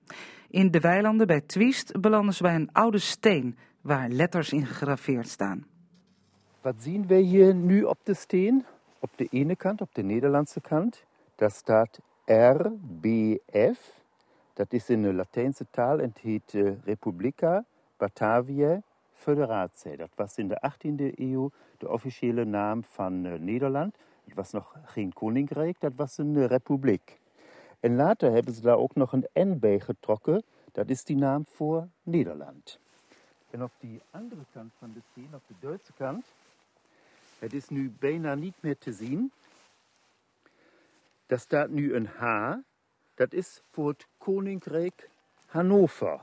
In 0.49 0.71
de 0.71 0.79
weilanden 0.79 1.27
bij 1.27 1.41
Twiest 1.41 2.01
belanden 2.01 2.33
ze 2.33 2.43
bij 2.43 2.55
een 2.55 2.69
oude 2.71 2.97
steen 2.97 3.57
waar 3.81 4.09
letters 4.09 4.53
in 4.53 4.65
gegraveerd 4.65 5.27
staan. 5.27 5.65
Wat 6.61 6.75
zien 6.77 7.07
we 7.07 7.15
hier 7.15 7.55
nu 7.55 7.83
op 7.83 7.99
de 8.03 8.13
steen? 8.13 8.65
Op 8.99 9.09
de 9.15 9.27
ene 9.31 9.55
kant, 9.55 9.81
op 9.81 9.89
de 9.93 10.03
Nederlandse 10.03 10.61
kant, 10.61 11.03
daar 11.35 11.51
staat 11.51 11.99
RBF. 12.25 13.94
Dat 14.55 14.73
is 14.73 14.89
in 14.89 15.01
de 15.01 15.13
Latijnse 15.13 15.65
taal 15.71 15.99
en 15.99 16.13
heet 16.21 16.53
eh, 16.53 16.71
Republica 16.83 17.65
Batavië 17.97 18.81
Federatie. 19.13 19.97
Dat 19.97 20.09
was 20.15 20.37
in 20.37 20.47
de 20.47 20.71
18e 20.71 21.13
eeuw 21.15 21.51
de 21.77 21.89
officiële 21.89 22.45
naam 22.45 22.83
van 22.83 23.25
eh, 23.25 23.33
Nederland. 23.39 23.95
Het 24.25 24.33
was 24.33 24.51
nog 24.51 24.75
geen 24.85 25.13
koninkrijk, 25.13 25.79
dat 25.79 25.91
was 25.95 26.17
een 26.17 26.35
eh, 26.35 26.45
republiek. 26.45 27.19
En 27.79 27.95
later 27.95 28.31
hebben 28.31 28.53
ze 28.53 28.61
daar 28.61 28.77
ook 28.77 28.95
nog 28.95 29.13
een 29.13 29.27
N 29.33 29.57
bij 29.59 29.79
getrokken. 29.79 30.43
Dat 30.71 30.89
is 30.89 31.03
die 31.03 31.17
naam 31.17 31.45
voor 31.45 31.87
Nederland. 32.03 32.79
En 33.49 33.63
op 33.63 33.71
die 33.79 34.01
andere 34.11 34.45
kant 34.53 34.73
van 34.79 34.91
de 34.93 35.01
steen, 35.11 35.29
op 35.33 35.43
de 35.47 35.53
Duitse 35.59 35.93
kant, 35.93 36.25
het 37.39 37.53
is 37.53 37.69
nu 37.69 37.93
bijna 37.99 38.35
niet 38.35 38.55
meer 38.59 38.77
te 38.77 38.93
zien. 38.93 39.31
Daar 41.25 41.39
staat 41.39 41.69
nu 41.69 41.95
een 41.95 42.07
H. 42.07 42.53
Dat 43.15 43.33
is 43.33 43.61
voor 43.71 43.87
het 43.87 44.07
Koninkrijk 44.17 45.09
Hannover. 45.45 46.19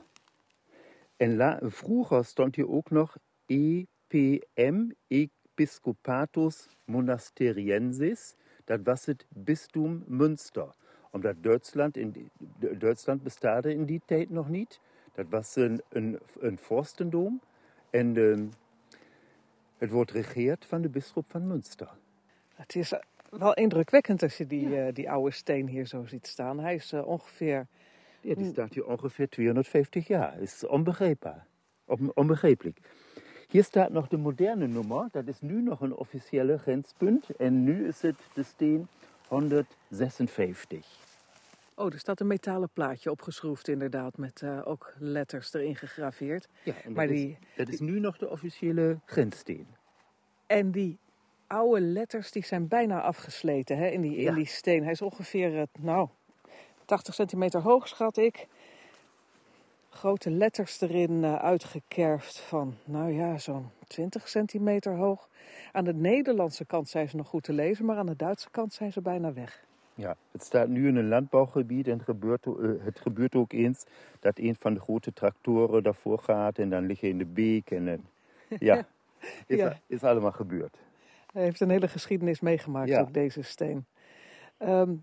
En 1.16 1.36
la- 1.36 1.58
vroeger 1.62 2.24
stond 2.24 2.56
hier 2.56 2.68
ook 2.70 2.90
nog 2.90 3.16
EPM, 3.46 4.90
Episcopatus 5.06 6.68
Monasteriensis. 6.84 8.34
Dat 8.64 8.80
was 8.84 9.06
het 9.06 9.26
bisdom 9.28 10.04
Münster. 10.06 10.74
Omdat 11.10 11.42
Duitsland, 11.42 11.96
in 11.96 12.10
die- 12.10 12.30
Duitsland 12.78 13.22
bestaat 13.22 13.64
in 13.66 13.84
die 13.84 14.02
tijd 14.06 14.30
nog 14.30 14.48
niet. 14.48 14.80
Dat 15.14 15.26
was 15.28 15.56
een, 15.56 15.82
een, 15.88 16.18
een 16.40 16.58
vorstendom. 16.58 17.40
En 17.90 18.16
ehm, 18.16 18.46
het 19.78 19.90
wordt 19.90 20.10
regeerd 20.10 20.64
van 20.64 20.82
de 20.82 20.88
bisschop 20.88 21.24
van 21.30 21.46
Münster. 21.46 21.90
Het 22.54 22.74
is 22.76 22.92
eh, 22.92 23.00
wel 23.38 23.54
indrukwekkend 23.54 24.22
als 24.22 24.36
je 24.36 24.46
die, 24.46 24.76
eh, 24.80 24.94
die 24.94 25.10
oude 25.10 25.30
steen 25.30 25.68
hier 25.68 25.86
zo 25.86 26.04
ziet 26.06 26.26
staan. 26.26 26.60
Hij 26.60 26.74
is 26.74 26.92
eh, 26.92 27.06
ongeveer... 27.06 27.66
Ja, 28.20 28.34
die 28.34 28.46
staat 28.46 28.74
hier 28.74 28.86
ongeveer 28.86 29.28
250 29.28 30.06
jaar. 30.06 30.40
Is 30.40 30.66
onbegrijpbaar. 30.66 31.46
On- 31.84 32.10
Onbegrijpelijk. 32.14 32.78
Hier 33.48 33.64
staat 33.64 33.90
nog 33.90 34.08
de 34.08 34.16
moderne 34.16 34.66
nummer. 34.66 35.08
Dat 35.10 35.26
is 35.26 35.40
nu 35.40 35.62
nog 35.62 35.80
een 35.80 35.94
officiële 35.94 36.58
grenspunt. 36.58 37.36
En 37.36 37.64
nu 37.64 37.86
is 37.86 38.02
het 38.02 38.16
de 38.34 38.42
steen 38.42 38.88
156. 39.28 40.86
Oh, 41.74 41.92
er 41.92 41.98
staat 41.98 42.20
een 42.20 42.26
metalen 42.26 42.68
plaatje 42.72 43.10
opgeschroefd 43.10 43.68
inderdaad. 43.68 44.16
Met 44.18 44.42
eh, 44.42 44.60
ook 44.64 44.94
letters 44.98 45.54
erin 45.54 45.76
gegraveerd. 45.76 46.48
Ja, 46.62 46.74
en 46.84 46.92
Maar 46.92 47.06
die- 47.06 47.28
is, 47.40 47.56
dat 47.56 47.68
is 47.68 47.80
nu 47.80 48.00
nog 48.00 48.18
de 48.18 48.30
officiële 48.30 48.98
grenssteen. 49.04 49.66
En 50.46 50.70
die 50.70 50.98
oude 51.52 51.80
letters 51.80 52.30
die 52.32 52.44
zijn 52.44 52.68
bijna 52.68 53.00
afgesleten 53.00 53.76
hè, 53.76 53.86
in, 53.88 54.00
die, 54.00 54.16
in 54.16 54.22
Ja. 54.22 54.32
die 54.34 54.46
steen. 54.46 54.82
Hij 54.82 54.92
is 54.92 55.02
ongeveer, 55.02 55.58
eh, 55.58 55.62
nou, 55.78 56.08
80 56.84 57.14
centimeter 57.14 57.60
hoog, 57.60 57.88
schat 57.88 58.16
ik. 58.16 58.46
Grote 59.88 60.30
letters 60.30 60.80
erin 60.80 61.24
eh, 61.24 61.34
uitgekerfd 61.34 62.38
van, 62.38 62.74
nou 62.84 63.12
ja, 63.12 63.38
zo'n 63.38 63.70
20 63.88 64.28
centimeter 64.28 64.96
hoog. 64.96 65.28
Aan 65.72 65.84
de 65.84 65.94
Nederlandse 65.94 66.64
kant 66.64 66.88
zijn 66.88 67.08
ze 67.08 67.16
nog 67.16 67.26
goed 67.28 67.42
te 67.42 67.52
lezen, 67.52 67.84
maar 67.84 67.96
aan 67.96 68.06
de 68.06 68.16
Duitse 68.16 68.50
kant 68.50 68.72
zijn 68.72 68.92
ze 68.92 69.00
bijna 69.00 69.32
weg. 69.32 69.64
Ja, 69.94 70.16
het 70.30 70.42
staat 70.44 70.68
nu 70.68 70.88
in 70.88 70.96
een 70.96 71.08
landbouwgebied 71.08 71.86
en 71.86 71.92
het 71.92 72.02
gebeurt, 72.02 72.46
eh, 72.46 72.52
het 72.84 73.00
gebeurt 73.00 73.34
ook 73.34 73.52
eens 73.52 73.84
dat 74.20 74.38
een 74.38 74.56
van 74.58 74.74
de 74.74 74.80
grote 74.80 75.12
tractoren 75.12 75.82
daarvoor 75.82 76.18
gaat 76.18 76.58
en 76.58 76.70
dan 76.70 76.86
liggen 76.86 77.08
in 77.08 77.18
de 77.18 77.24
beek. 77.24 77.70
En, 77.70 78.06
ja, 78.58 78.76
is, 79.46 79.58
Ja. 79.58 79.78
is 79.86 80.02
allemaal 80.02 80.32
gebeurd. 80.32 80.76
Hij 81.32 81.42
heeft 81.42 81.60
een 81.60 81.70
hele 81.70 81.88
geschiedenis 81.88 82.40
meegemaakt, 82.40 82.88
Ja. 82.88 83.00
ook 83.00 83.12
deze 83.14 83.42
steen. 83.42 83.86
Ehm, 84.58 84.94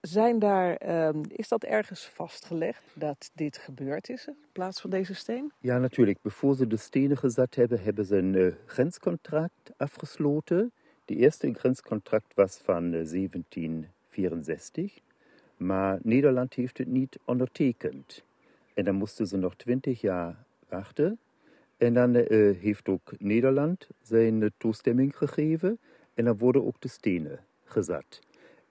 zijn 0.00 0.38
daar, 0.38 0.76
ehm, 0.76 1.22
is 1.28 1.48
dat 1.48 1.64
ergens 1.64 2.06
vastgelegd 2.06 2.82
dat 2.94 3.30
dit 3.34 3.56
gebeurd 3.58 4.08
is, 4.08 4.26
in 4.26 4.36
plaats 4.52 4.80
van 4.80 4.90
deze 4.90 5.14
steen? 5.14 5.52
Ja, 5.58 5.78
natuurlijk. 5.78 6.18
Bevor 6.22 6.54
ze 6.54 6.66
de 6.66 6.76
stenen 6.76 7.16
gezet 7.16 7.54
hebben, 7.54 7.82
hebben 7.82 8.04
ze 8.04 8.16
een 8.16 8.34
eh, 8.34 8.52
grenscontract 8.66 9.72
afgesloten. 9.76 10.72
De 11.04 11.16
eerste 11.16 11.54
grenscontract 11.54 12.34
was 12.34 12.56
van 12.56 12.84
eh, 12.92 13.04
1764, 13.04 14.98
maar 15.56 15.98
Nederland 16.02 16.54
heeft 16.54 16.78
het 16.78 16.88
niet 16.88 17.18
ondertekend. 17.24 18.24
En 18.74 18.84
dan 18.84 18.94
moesten 18.94 19.26
ze 19.26 19.36
nog 19.36 19.56
20 19.56 20.00
jaar 20.00 20.44
wachten. 20.68 21.18
En 21.82 21.94
dan 21.94 22.14
eh, 22.14 22.56
heeft 22.60 22.88
ook 22.88 23.12
Nederland 23.18 23.88
zijn 24.02 24.42
eh, 24.42 24.48
toestemming 24.56 25.16
gegeven 25.16 25.78
en 26.14 26.24
dan 26.24 26.38
worden 26.38 26.66
ook 26.66 26.80
de 26.80 26.88
stenen 26.88 27.40
gezet. 27.64 28.20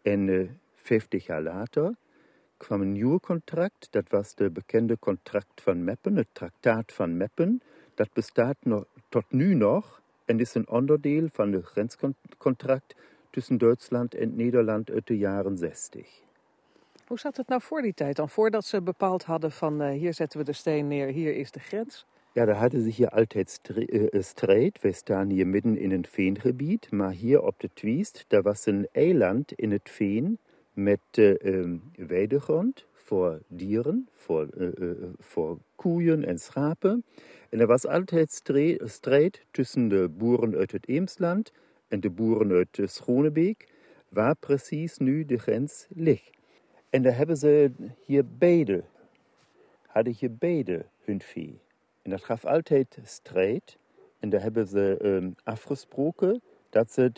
En 0.01 0.29
eh 0.29 0.49
50 0.75 1.25
jaar 1.25 1.41
later 1.41 1.95
kwam 2.57 2.81
een 2.81 2.91
nieuw 2.91 3.19
contract. 3.19 3.87
Dat 3.89 4.09
was 4.09 4.35
de 4.35 4.49
bekende 4.49 4.99
contract 4.99 5.61
van 5.61 5.83
Meppen, 5.83 6.15
het 6.15 6.27
traktaat 6.31 6.91
van 6.91 7.17
Meppen. 7.17 7.61
Dat 7.93 8.13
bestaat 8.13 8.57
nog, 8.59 8.85
tot 9.09 9.31
nu 9.31 9.53
nog 9.53 10.01
en 10.25 10.39
is 10.39 10.53
een 10.53 10.69
onderdeel 10.69 11.27
van 11.31 11.51
het 11.51 11.65
grenscontract 11.65 12.95
tussen 13.29 13.57
Duitsland 13.57 14.15
en 14.15 14.35
Nederland 14.35 14.91
uit 14.91 15.07
de 15.07 15.17
jaren 15.17 15.57
60. 15.57 16.21
Hoe 17.07 17.19
zat 17.19 17.37
het 17.37 17.47
nou 17.47 17.61
voor 17.61 17.81
die 17.81 17.93
tijd 17.93 18.15
dan? 18.15 18.29
Voordat 18.29 18.65
ze 18.65 18.81
bepaald 18.81 19.23
hadden 19.23 19.51
van 19.51 19.81
eh, 19.81 19.99
hier 19.99 20.13
zetten 20.13 20.39
we 20.39 20.45
de 20.45 20.53
steen 20.53 20.87
neer, 20.87 21.07
hier 21.07 21.35
is 21.35 21.51
de 21.51 21.59
grens. 21.59 22.05
Ja, 22.33 22.45
da 22.45 22.53
hadden 22.53 22.81
ze 22.81 22.89
hier 22.89 23.09
altijd 23.09 23.49
stre- 23.49 23.85
eh, 23.85 24.21
strijd. 24.21 24.81
Wij 24.81 24.91
staan 24.91 25.29
hier 25.29 25.47
midden 25.47 25.77
in 25.77 25.91
een 25.91 26.05
veengebied, 26.05 26.91
maar 26.91 27.11
hier 27.11 27.41
op 27.41 27.59
de 27.59 27.69
Twiest, 27.73 28.25
daar 28.27 28.41
was 28.41 28.65
een 28.65 28.87
eiland 28.91 29.51
in 29.51 29.71
het 29.71 29.89
veen 29.89 30.37
met 30.73 30.99
eh, 31.11 31.45
ehm, 31.45 31.77
weidegrond 31.95 32.85
voor 32.93 33.39
dieren, 33.47 34.07
voor, 34.15 34.47
eh, 34.57 34.67
eh, 34.67 34.97
voor 35.19 35.57
koeien 35.75 36.25
en 36.25 36.37
schapen. 36.39 37.03
En 37.49 37.59
er 37.59 37.67
was 37.67 37.87
altijd 37.87 38.31
stre- 38.31 38.77
strijd 38.87 39.45
tussen 39.51 39.87
de 39.87 40.09
boeren 40.17 40.55
uit 40.55 40.71
het 40.71 40.87
Eemsland 40.87 41.51
en 41.87 41.99
de 41.99 42.09
boeren 42.09 42.51
uit 42.51 42.79
Schonebeek, 42.91 43.67
waar 44.09 44.35
precies 44.35 44.97
nu 44.97 45.25
de 45.25 45.37
grens 45.37 45.87
ligt. 45.89 46.29
En 46.89 47.01
daar 47.01 47.15
hebben 47.17 47.37
ze 47.37 47.71
hier 48.05 48.23
beide, 48.37 48.83
hadden 49.87 50.13
hier 50.19 50.35
beide 50.35 50.85
hun 51.03 51.21
vee. 51.21 51.59
En 52.01 52.09
dat 52.09 52.23
gaf 52.23 52.45
altijd 52.45 52.97
strijd. 53.03 53.77
En 54.19 54.29
daar 54.29 54.41
hebben 54.41 54.67
ze 54.67 54.97
ehm, 55.01 55.31
afgesproken 55.43 56.41
dat, 56.69 56.91
ze 56.91 57.11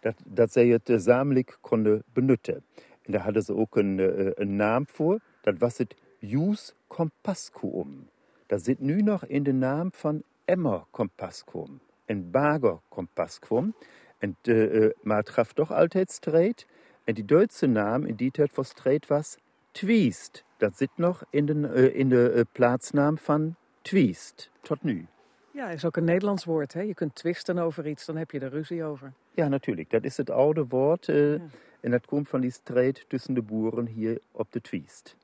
dat, 0.00 0.14
dat 0.24 0.52
zij 0.52 0.66
het 0.66 0.82
gezamenlijk 0.84 1.58
konden 1.60 2.02
benutten. 2.12 2.64
En 3.02 3.12
daar 3.12 3.22
hadden 3.22 3.42
ze 3.42 3.54
ook 3.56 3.76
een, 3.76 4.00
eh, 4.00 4.30
een 4.34 4.56
naam 4.56 4.86
voor. 4.86 5.20
Dat 5.40 5.94
Jus 6.18 6.74
Compascuum. 6.86 8.08
Dat 8.46 8.64
zit 8.64 8.80
nu 8.80 9.02
nog 9.02 9.26
in 9.26 9.42
de 9.42 9.52
naam 9.52 9.88
van 9.92 10.22
Emmer 10.44 10.84
Compascuum 10.90 11.80
en 12.04 12.30
Bager 12.30 12.78
Compascuum. 12.88 13.74
En, 14.18 14.36
eh, 14.42 14.84
eh, 14.84 14.90
maar 15.02 15.16
het 15.16 15.28
gaf 15.28 15.52
toch 15.52 15.72
altijd 15.72 16.10
strijd. 16.10 16.66
En 17.04 17.14
die 17.14 17.24
Duitse 17.24 17.66
naam 17.66 18.04
in 18.04 18.14
die 18.14 18.30
tijd 18.30 18.52
voor 18.52 18.64
strijd 18.64 19.06
was 19.06 19.36
Twiest. 19.70 20.44
Dat 20.56 20.76
zit 20.76 20.90
nog 20.96 21.24
in 21.30 21.46
de, 21.46 21.68
eh, 21.68 21.98
in 21.98 22.08
de 22.08 22.30
eh, 22.30 22.42
plaatsnaam 22.52 23.18
van 23.18 23.56
Twiest, 23.84 24.50
tot 24.62 24.82
nu. 24.82 25.06
Ja, 25.50 25.68
is 25.70 25.84
ook 25.84 25.96
een 25.96 26.04
Nederlands 26.04 26.44
woord. 26.44 26.72
Hè? 26.72 26.80
Je 26.80 26.94
kunt 26.94 27.14
twisten 27.14 27.58
over 27.58 27.86
iets, 27.86 28.04
dan 28.04 28.16
heb 28.16 28.30
je 28.30 28.40
er 28.40 28.48
ruzie 28.50 28.84
over. 28.84 29.12
Ja, 29.34 29.48
natuurlijk. 29.48 29.90
Dat 29.90 30.04
is 30.04 30.16
het 30.16 30.30
oude 30.30 30.66
woord. 30.68 31.08
eh, 31.08 31.32
En 31.80 31.90
dat 31.90 32.06
komt 32.06 32.28
van 32.28 32.40
die 32.40 32.50
strijd 32.50 33.04
tussen 33.08 33.34
de 33.34 33.42
boeren 33.42 33.86
hier 33.86 34.18
op 34.32 34.52
de 34.52 34.60
Twiest. 34.60 35.16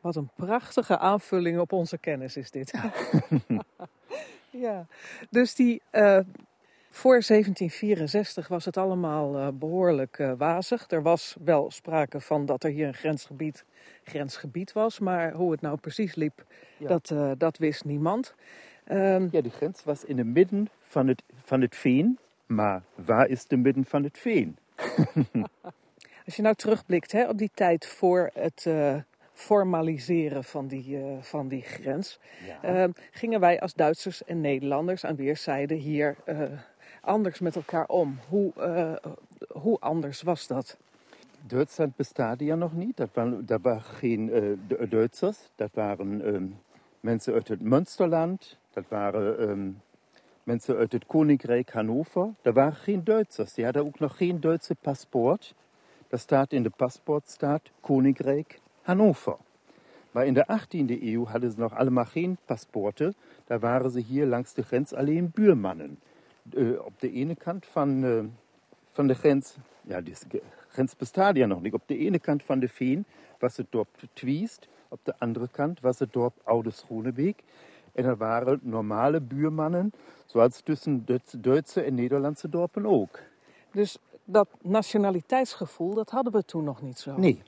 Wat 0.00 0.16
een 0.16 0.30
prachtige 0.36 0.98
aanvulling 0.98 1.58
op 1.58 1.72
onze 1.72 1.98
kennis 1.98 2.36
is 2.36 2.50
dit. 2.50 2.72
ja, 4.50 4.86
dus 5.30 5.54
die, 5.54 5.82
eh, 5.90 6.18
voor 6.96 7.22
1764 7.26 8.48
was 8.48 8.64
het 8.64 8.76
allemaal 8.76 9.36
eh, 9.36 9.48
behoorlijk 9.54 10.18
eh, 10.18 10.32
wazig. 10.36 10.90
Er 10.90 11.02
was 11.02 11.36
wel 11.44 11.70
sprake 11.70 12.20
van 12.20 12.46
dat 12.46 12.64
er 12.64 12.70
hier 12.70 12.86
een 12.86 12.94
grensgebied, 12.94 13.64
grensgebied 14.04 14.72
was, 14.72 14.98
maar 14.98 15.32
hoe 15.32 15.50
het 15.50 15.60
nou 15.60 15.76
precies 15.76 16.14
liep, 16.14 16.44
Ja. 16.76 16.88
dat, 16.88 17.10
eh, 17.10 17.30
dat 17.38 17.58
wist 17.58 17.84
niemand. 17.84 18.34
Ehm, 18.84 19.28
Ja, 19.30 19.40
de 19.40 19.50
grens 19.50 19.84
was 19.84 20.04
in 20.04 20.18
het 20.18 20.26
midden 20.26 20.68
van 20.82 21.06
het, 21.06 21.22
van 21.44 21.60
het 21.60 21.76
veen. 21.76 22.18
Maar 22.46 22.82
waar 22.94 23.28
is 23.28 23.46
de 23.46 23.56
midden 23.56 23.84
van 23.84 24.02
het 24.02 24.18
veen? 24.18 24.56
Als 26.26 26.36
je 26.36 26.42
nou 26.42 26.54
terugblikt 26.54 27.12
hè, 27.12 27.28
op 27.28 27.38
die 27.38 27.50
tijd 27.54 27.86
voor 27.86 28.30
het 28.34 28.66
formaliseren 29.32 30.44
van 30.44 30.66
die, 30.66 30.98
van 31.20 31.48
die 31.48 31.62
grens, 31.62 32.18
eh, 32.62 32.84
gingen 33.10 33.40
wij 33.40 33.60
als 33.60 33.74
Duitsers 33.74 34.24
en 34.24 34.40
Nederlanders 34.40 35.04
aan 35.04 35.16
weerszijden 35.16 35.76
hier 35.76 36.16
anders 37.06 37.38
met 37.38 37.56
elkaar 37.56 37.86
om. 37.86 38.18
Hoe, 38.28 38.52
eh, 38.52 39.10
hoe 39.52 39.78
anders 39.80 40.22
was 40.22 40.46
dat? 40.46 40.76
Duitsland 41.46 41.96
bestaat 41.96 42.40
ja 42.40 42.54
nog 42.54 42.72
niet. 42.72 42.96
Dat 42.96 43.08
waren, 43.12 43.46
dat 43.46 43.60
waren 43.62 43.82
geen 43.82 44.26
Du- 44.66 44.88
Duitsers. 44.88 45.38
Dat 45.54 45.70
waren 45.74 46.24
ehm, 46.24 46.46
mensen 47.00 47.34
uit 47.34 47.48
het 47.48 47.60
Münsterland. 47.60 48.58
Dat 48.70 48.84
waren 48.88 49.38
ehm, 49.38 49.70
mensen 50.42 50.76
uit 50.76 50.92
het 50.92 51.06
Koninkrijk 51.06 51.70
Hannover. 51.70 52.28
Dat 52.42 52.54
waren 52.54 52.76
geen 52.76 53.04
Duitsers. 53.04 53.54
Die 53.54 53.64
hadden 53.64 53.84
ook 53.84 53.98
nog 53.98 54.16
geen 54.16 54.40
Duitse 54.40 54.74
paspoort. 54.74 55.54
Dat 56.08 56.20
staat 56.20 56.52
in 56.52 56.62
de 56.62 56.70
paspoort 56.70 57.28
staat 57.28 57.62
Koninkrijk 57.80 58.60
Hannover. 58.82 59.36
Maar 60.10 60.26
in 60.26 60.34
de 60.34 60.46
18e 60.46 61.02
eeuw 61.02 61.26
hadden 61.26 61.50
ze 61.50 61.58
nog 61.58 61.74
allemaal 61.76 62.04
geen 62.04 62.36
paspoorten. 62.44 63.14
Daar 63.44 63.58
waren 63.58 63.90
ze 63.90 64.00
hier 64.00 64.26
langs 64.26 64.54
de 64.54 64.62
grens 64.62 64.94
alleen 64.94 65.30
buurmannen. 65.34 65.98
Eh, 66.54 66.84
op 66.84 66.92
de 67.00 67.12
ene 67.12 67.34
kant 67.34 67.66
van, 67.66 68.04
eh, 68.04 68.24
van 68.92 69.06
de 69.06 69.14
grens, 69.14 69.56
ja, 69.82 70.00
die 70.00 70.14
grens 70.68 70.96
bestaat 70.96 71.36
ja 71.36 71.46
nog 71.46 71.62
niet. 71.62 71.72
Op 71.72 71.82
de 71.86 71.98
ene 71.98 72.18
kant 72.18 72.42
van 72.42 72.58
de 72.58 72.68
Veen 72.68 73.04
was 73.38 73.56
het 73.56 73.66
dorp 73.70 73.88
Twiest, 74.12 74.68
op 74.88 75.00
de 75.02 75.14
andere 75.18 75.48
kant 75.48 75.80
was 75.80 75.98
het 75.98 76.12
dorp 76.12 76.34
Oude 76.44 76.70
Schonebeek. 76.70 77.42
En 77.92 78.04
er 78.04 78.16
waren 78.16 78.60
normale 78.62 79.20
buurmannen, 79.20 79.92
zoals 80.26 80.60
tussen 80.60 81.02
Duitse- 81.04 81.40
Duitse 81.40 81.82
en 81.82 81.94
Nederlandse 81.94 82.48
dorpen 82.48 82.86
ook. 82.86 83.18
Dus 83.72 83.98
dat 84.24 84.48
nationaliteitsgevoel, 84.62 85.94
dat 85.94 86.10
hadden 86.10 86.32
we 86.32 86.44
toen 86.44 86.64
nog 86.64 86.82
niet 86.82 86.98
zo. 86.98 87.18
Nee. 87.18 87.42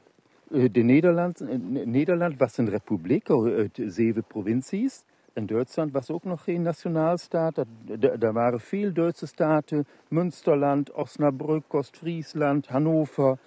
Eh, 0.51 0.65
De 0.73 0.81
Nederland, 0.83 1.41
Nederland 1.87 2.39
was 2.39 2.57
een 2.57 2.69
republiek 2.69 3.31
uit 3.31 3.81
zeven 3.87 4.25
provincies. 4.25 5.03
En 5.33 5.47
Duitsland 5.47 5.93
was 5.93 6.11
ook 6.11 6.25
nog 6.25 6.45
geen 6.45 6.63
nationaalstaat. 6.63 7.55
Dat- 7.55 8.23
Er 8.23 8.33
waren 8.33 8.61
veel 8.61 8.93
Duitse 8.93 9.27
staten. 9.27 9.87
Münsterland, 10.09 10.93
Osnabrück, 10.93 11.73
Ostfriesland, 11.73 12.67
Hannover 12.67 13.39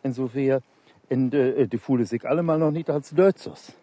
en 0.00 0.12
zover. 0.12 0.60
En 1.08 1.30
eh, 1.30 1.68
die 1.68 1.78
voelden 1.80 2.06
zich 2.06 2.24
allemaal 2.24 2.58
nog 2.58 2.72
niet 2.72 2.88
als 2.90 3.08
Duitsers. 3.08 3.76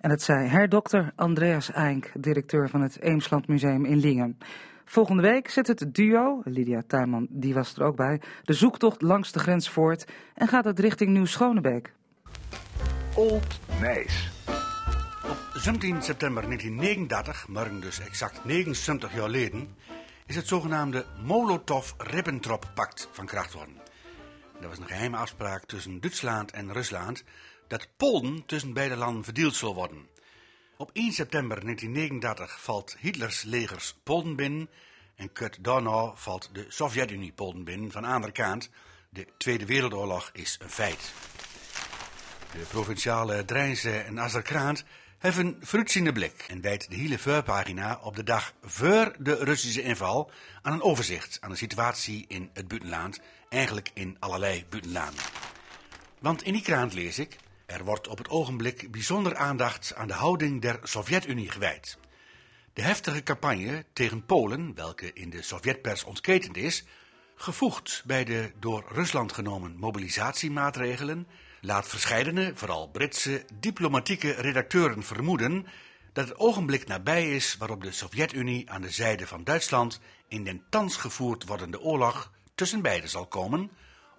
En 0.00 0.10
het 0.10 0.22
zei 0.22 0.46
herdokter 0.48 1.12
Andreas 1.16 1.70
Eink, 1.72 2.12
directeur 2.18 2.68
van 2.68 2.80
het 2.82 3.00
Eemsland 3.00 3.48
Museum 3.48 3.84
in 3.84 3.96
Lingen. 3.98 4.38
Volgende 4.84 5.22
week 5.22 5.48
zet 5.50 5.66
het 5.66 5.94
duo, 5.94 6.40
Lydia 6.44 6.82
Tuinman, 6.86 7.26
die 7.30 7.54
was 7.54 7.74
er 7.76 7.82
ook 7.84 7.96
bij, 7.96 8.20
de 8.42 8.52
zoektocht 8.52 9.02
langs 9.02 9.32
de 9.32 9.38
grens 9.38 9.70
voort 9.70 10.06
en 10.34 10.48
gaat 10.48 10.64
het 10.64 10.78
richting 10.78 11.10
Nieuw-Schonebeek. 11.10 11.92
Old 13.16 13.60
Nijs. 13.80 14.30
Op 15.28 15.38
17 15.54 16.02
september 16.02 16.42
1939, 16.42 17.48
morgen 17.48 17.80
dus 17.80 17.98
exact 17.98 18.44
79 18.44 19.12
jaar 19.12 19.22
geleden, 19.22 19.76
is 20.26 20.36
het 20.36 20.46
zogenaamde 20.46 21.06
Molotov-Ribbentrop-pact 21.22 23.08
van 23.12 23.26
kracht 23.26 23.52
worden. 23.52 23.76
Dat 24.60 24.68
was 24.68 24.78
een 24.78 24.86
geheime 24.86 25.16
afspraak 25.16 25.64
tussen 25.64 26.00
Duitsland 26.00 26.50
en 26.50 26.72
Rusland 26.72 27.24
dat 27.66 27.88
Polen 27.96 28.46
tussen 28.46 28.72
beide 28.72 28.96
landen 28.96 29.24
verdeeld 29.24 29.54
zal 29.54 29.74
worden. 29.74 30.08
Op 30.76 30.90
1 30.92 31.12
september 31.12 31.60
1939 31.60 32.62
valt 32.62 32.96
Hitlers 32.98 33.42
legers 33.42 33.98
Polen 34.02 34.36
binnen 34.36 34.68
en 35.16 35.32
kort 35.32 35.64
daarna 35.64 36.12
valt 36.14 36.50
de 36.52 36.64
Sovjet-Unie 36.68 37.32
Polen 37.32 37.64
binnen 37.64 37.90
van 37.90 38.02
de 38.02 38.08
andere 38.08 38.32
kant. 38.32 38.70
De 39.10 39.26
Tweede 39.38 39.66
Wereldoorlog 39.66 40.30
is 40.32 40.58
een 40.62 40.70
feit. 40.70 41.12
De 42.52 42.64
provinciale 42.68 43.44
Drijnse 43.44 43.98
en 43.98 44.20
Azerkraant 44.20 44.84
hebben 45.18 45.46
een 45.46 45.56
vooruitziende 45.60 46.12
blik 46.12 46.44
en 46.48 46.60
wijdt 46.60 46.90
de 46.90 46.96
hele 46.96 47.18
voorpagina 47.18 47.98
op 48.02 48.16
de 48.16 48.22
dag 48.22 48.52
voor 48.62 49.14
de 49.18 49.34
Russische 49.34 49.82
inval 49.82 50.30
aan 50.62 50.72
een 50.72 50.82
overzicht 50.82 51.38
aan 51.40 51.50
de 51.50 51.56
situatie 51.56 52.24
in 52.28 52.50
het 52.52 52.68
buitenland, 52.68 53.20
eigenlijk 53.48 53.90
in 53.94 54.16
allerlei 54.18 54.64
buitenlanden. 54.68 55.24
Want 56.20 56.42
in 56.42 56.52
die 56.52 56.62
krant 56.62 56.92
lees 56.92 57.18
ik, 57.18 57.36
er 57.66 57.84
wordt 57.84 58.08
op 58.08 58.18
het 58.18 58.28
ogenblik 58.28 58.90
bijzonder 58.90 59.36
aandacht 59.36 59.94
aan 59.94 60.06
de 60.06 60.14
houding 60.14 60.62
der 60.62 60.78
Sovjet-Unie 60.82 61.50
gewijd. 61.50 61.98
De 62.72 62.82
heftige 62.82 63.22
campagne 63.22 63.84
tegen 63.92 64.26
Polen, 64.26 64.74
welke 64.74 65.12
in 65.12 65.30
de 65.30 65.42
Sovjetpers 65.42 66.04
ontketend 66.04 66.56
is, 66.56 66.84
gevoegd 67.34 68.02
bij 68.06 68.24
de 68.24 68.52
door 68.58 68.84
Rusland 68.88 69.32
genomen 69.32 69.76
mobilisatiemaatregelen, 69.76 71.26
laat 71.60 71.88
verscheidene, 71.88 72.52
vooral 72.54 72.88
Britse, 72.88 73.44
diplomatieke 73.54 74.30
redacteuren 74.30 75.02
vermoeden 75.02 75.66
dat 76.12 76.28
het 76.28 76.38
ogenblik 76.38 76.86
nabij 76.86 77.34
is 77.34 77.56
waarop 77.56 77.82
de 77.82 77.92
Sovjet-Unie 77.92 78.70
aan 78.70 78.82
de 78.82 78.90
zijde 78.90 79.26
van 79.26 79.44
Duitsland 79.44 80.00
in 80.28 80.44
den 80.44 80.62
thans 80.70 80.96
gevoerd 80.96 81.44
wordende 81.44 81.80
oorlog 81.80 82.32
tussen 82.54 82.82
beiden 82.82 83.10
zal 83.10 83.26
komen 83.26 83.70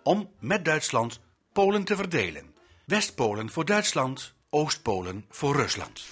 om 0.04 0.30
met 0.39 0.65
Duitsland 0.65 1.19
Polen 1.54 1.84
te 1.84 1.95
verdelen. 1.95 2.56
West-Polen 2.86 3.49
voor 3.49 3.65
Duitsland, 3.65 4.34
Oost-Polen 4.49 5.25
voor 5.30 5.56
Rusland. 5.56 6.08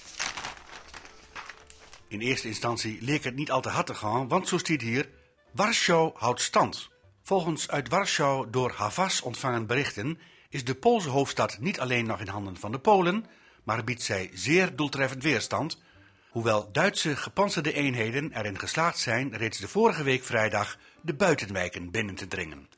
In 2.08 2.20
eerste 2.20 2.48
instantie 2.48 3.02
leek 3.02 3.24
het 3.24 3.34
niet 3.34 3.50
al 3.50 3.60
te 3.60 3.68
hard 3.68 3.86
te 3.86 3.94
gaan, 3.94 4.28
want 4.28 4.48
zo 4.48 4.58
stiet 4.58 4.82
hier: 4.82 5.08
Warschau 5.52 6.10
houdt 6.14 6.40
stand. 6.40 6.88
Volgens 7.22 7.68
uit 7.68 7.88
Warschau 7.88 8.50
door 8.50 8.72
Havas 8.76 9.20
ontvangen 9.20 9.66
berichten 9.66 10.18
is 10.48 10.64
de 10.64 10.74
Poolse 10.74 11.08
hoofdstad 11.08 11.58
niet 11.58 11.80
alleen 11.80 12.06
nog 12.06 12.20
in 12.20 12.28
handen 12.28 12.56
van 12.56 12.72
de 12.72 12.78
Polen, 12.78 13.26
maar 13.64 13.84
biedt 13.84 14.02
zij 14.02 14.30
zeer 14.32 14.76
doeltreffend 14.76 15.22
weerstand, 15.22 15.82
hoewel 16.30 16.72
Duitse 16.72 17.16
gepantserde 17.16 17.72
eenheden 17.72 18.32
erin 18.32 18.58
geslaagd 18.58 18.98
zijn 18.98 19.36
reeds 19.36 19.58
de 19.58 19.68
vorige 19.68 20.02
week 20.02 20.24
vrijdag 20.24 20.78
de 21.00 21.14
buitenwijken 21.14 21.90
binnen 21.90 22.14
te 22.14 22.28
dringen. 22.28 22.68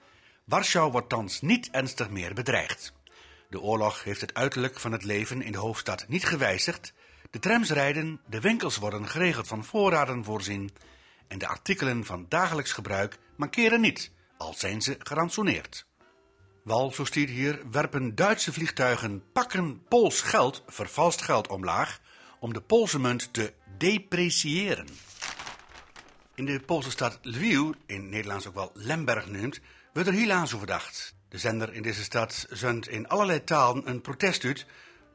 Warschau 0.45 0.93
wordt 0.93 1.09
thans 1.09 1.41
niet 1.41 1.69
ernstig 1.71 2.11
meer 2.11 2.35
bedreigd. 2.35 2.93
De 3.49 3.61
oorlog 3.61 4.05
heeft 4.05 4.21
het 4.21 4.35
uiterlijk 4.35 4.79
van 4.79 4.93
het 4.93 5.05
leven 5.05 5.43
in 5.43 5.53
de 5.53 5.59
hoofdstad 5.59 6.05
niet 6.09 6.25
gewijzigd. 6.25 6.93
De 7.31 7.39
trams 7.39 7.71
rijden, 7.71 8.21
de 8.27 8.41
winkels 8.41 8.77
worden 8.77 9.09
geregeld 9.09 9.47
van 9.47 9.65
voorraden 9.65 10.25
voorzien 10.25 10.71
en 11.29 11.39
de 11.39 11.47
artikelen 11.47 12.05
van 12.05 12.27
dagelijks 12.29 12.73
gebruik 12.73 13.19
mankeren 13.37 13.81
niet, 13.81 14.13
al 14.37 14.55
zijn 14.55 14.83
ze 14.83 14.97
gerantsoeneerd. 14.99 15.87
Wal, 16.63 16.93
zo 16.93 17.05
hier, 17.13 17.61
werpen 17.71 18.15
Duitse 18.15 18.53
vliegtuigen 18.53 19.23
pakken 19.33 19.83
Pools 19.89 20.21
geld, 20.21 20.63
vervalst 20.67 21.23
geld, 21.23 21.49
omlaag 21.49 22.01
om 22.41 22.53
de 22.53 22.61
Poolse 22.61 22.99
munt 22.99 23.33
te 23.33 23.53
depreciëren. 23.79 24.87
In 26.35 26.45
de 26.45 26.61
Poolse 26.61 26.91
stad 26.91 27.19
Lviv, 27.23 27.71
in 27.87 28.09
Nederlands 28.09 28.47
ook 28.47 28.55
wel 28.55 28.71
Lemberg 28.75 29.25
genoemd, 29.25 29.61
wordt 29.93 30.09
er 30.09 30.15
helaas 30.15 30.55
over. 30.55 31.07
De 31.29 31.39
zender 31.39 31.75
in 31.75 31.83
deze 31.83 32.03
stad 32.03 32.47
zendt 32.51 32.89
in 32.89 33.09
allerlei 33.09 33.45
talen 33.45 33.89
een 33.89 34.01
protest 34.01 34.45
uit 34.45 34.67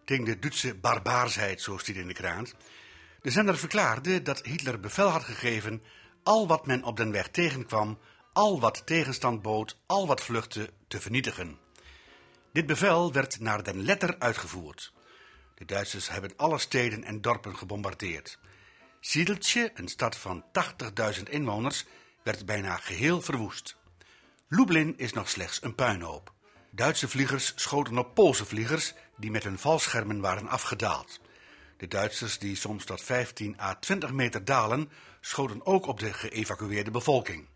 tegen 0.05 0.25
de 0.25 0.39
Duitse 0.39 0.75
barbaarsheid, 0.75 1.61
zo 1.61 1.77
stiet 1.77 1.95
in 1.95 2.07
de 2.07 2.13
krant. 2.13 2.55
De 3.21 3.31
zender 3.31 3.57
verklaarde 3.57 4.21
dat 4.21 4.43
Hitler 4.43 4.79
bevel 4.79 5.07
had 5.07 5.23
gegeven 5.23 5.81
al 6.23 6.47
wat 6.47 6.65
men 6.65 6.83
op 6.83 6.97
den 6.97 7.11
weg 7.11 7.27
tegenkwam, 7.27 7.97
al 8.33 8.59
wat 8.59 8.85
tegenstand 8.85 9.41
bood, 9.41 9.77
al 9.85 10.07
wat 10.07 10.21
vluchtte, 10.21 10.69
vernietigen. 11.01 11.57
Dit 12.51 12.65
bevel 12.65 13.13
werd 13.13 13.39
naar 13.39 13.63
den 13.63 13.83
letter 13.83 14.15
uitgevoerd. 14.19 14.93
De 15.55 15.65
Duitsers 15.65 16.09
hebben 16.09 16.33
alle 16.35 16.57
steden 16.57 17.03
en 17.03 17.21
dorpen 17.21 17.57
gebombardeerd. 17.57 18.39
Siedeltje, 18.99 19.71
een 19.73 19.87
stad 19.87 20.17
van 20.17 20.45
80.000 21.17 21.23
inwoners, 21.29 21.85
werd 22.23 22.45
bijna 22.45 22.75
geheel 22.75 23.21
verwoest. 23.21 23.77
Lublin 24.47 24.97
is 24.97 25.13
nog 25.13 25.29
slechts 25.29 25.63
een 25.63 25.75
puinhoop. 25.75 26.33
Duitse 26.71 27.07
vliegers 27.07 27.53
schoten 27.55 27.97
op 27.97 28.13
Poolse 28.13 28.45
vliegers 28.45 28.93
die 29.17 29.31
met 29.31 29.43
hun 29.43 29.59
valschermen 29.59 30.19
waren 30.19 30.47
afgedaald. 30.47 31.19
De 31.77 31.87
Duitsers, 31.87 32.39
die 32.39 32.55
soms 32.55 32.85
tot 32.85 33.01
15 33.01 33.59
à 33.59 33.75
20 33.75 34.11
meter 34.11 34.45
dalen, 34.45 34.89
schoten 35.21 35.65
ook 35.65 35.85
op 35.85 35.99
de 35.99 36.13
geëvacueerde 36.13 36.91
bevolking. 36.91 37.47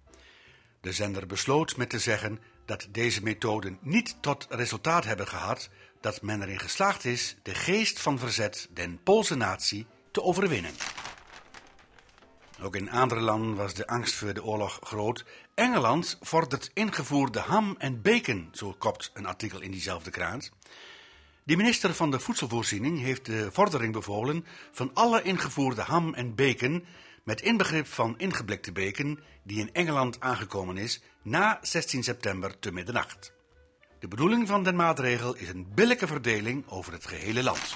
De 0.82 0.92
zender 0.92 1.26
besloot 1.26 1.78
met 1.78 1.90
te 1.90 2.00
zeggen 2.00 2.40
dat 2.70 2.88
deze 2.92 3.24
methoden 3.24 3.78
niet 3.82 4.16
tot 4.22 4.48
resultaat 4.50 5.06
hebben 5.06 5.28
gehad 5.28 5.70
dat 6.02 6.22
men 6.22 6.42
erin 6.42 6.60
geslaagd 6.60 7.06
is 7.06 7.38
de 7.44 7.56
geest 7.56 8.00
van 8.00 8.20
verzet 8.20 8.70
den 8.74 9.00
Poolse 9.04 9.36
natie 9.36 9.86
te 10.12 10.22
overwinnen. 10.22 10.72
Ook 12.62 12.76
in 12.76 12.90
andere 12.90 13.22
landen 13.22 13.56
was 13.56 13.74
de 13.74 13.88
angst 13.88 14.16
voor 14.16 14.34
de 14.34 14.44
oorlog 14.44 14.80
groot. 14.84 15.26
Engeland 15.54 16.18
vordert 16.22 16.72
ingevoerde 16.74 17.40
ham 17.40 17.76
en 17.78 18.02
bacon, 18.02 18.50
zo 18.52 18.76
kopt 18.78 19.12
een 19.14 19.26
artikel 19.26 19.62
in 19.62 19.72
diezelfde 19.72 20.12
krant. 20.12 20.52
De 21.44 21.56
minister 21.56 21.94
van 21.94 22.12
de 22.12 22.20
Voedselvoorziening 22.20 23.00
heeft 23.00 23.26
de 23.26 23.50
vordering 23.52 23.94
bevolen 23.94 24.46
van 24.72 24.92
alle 24.94 25.22
ingevoerde 25.22 25.82
ham 25.82 26.14
en 26.14 26.36
bacon, 26.36 26.86
met 27.24 27.42
inbegrip 27.42 27.88
van 27.88 28.18
ingeblikte 28.18 28.72
bacon, 28.72 29.20
die 29.44 29.60
in 29.60 29.74
Engeland 29.74 30.20
aangekomen 30.20 30.78
is 30.78 31.02
na 31.24 31.60
16 31.62 32.04
september 32.04 32.60
te 32.60 32.72
middernacht. 32.72 33.34
De 34.00 34.08
bedoeling 34.08 34.48
van 34.48 34.64
den 34.64 34.76
maatregel 34.76 35.36
is 35.36 35.50
een 35.50 35.68
billijke 35.74 36.08
verdeling 36.08 36.68
over 36.68 36.94
het 36.94 37.06
gehele 37.06 37.44
land. 37.44 37.76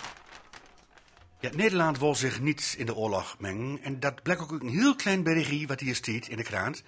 Nederland 1.52 2.00
wil 2.00 2.16
zich 2.16 2.42
niet 2.42 2.76
in 2.78 2.86
de 2.86 2.96
oorlog 2.96 3.36
mengen. 3.40 3.82
En 3.82 4.00
dat 4.00 4.24
blijkt 4.24 4.42
ook 4.42 4.52
een 4.52 4.70
heel 4.70 4.96
klein 4.96 5.24
berichtje 5.24 5.68
wat 5.68 5.80
hier 5.80 5.96
staat 5.96 6.28
in 6.28 6.38
de 6.38 6.44
krant. 6.44 6.84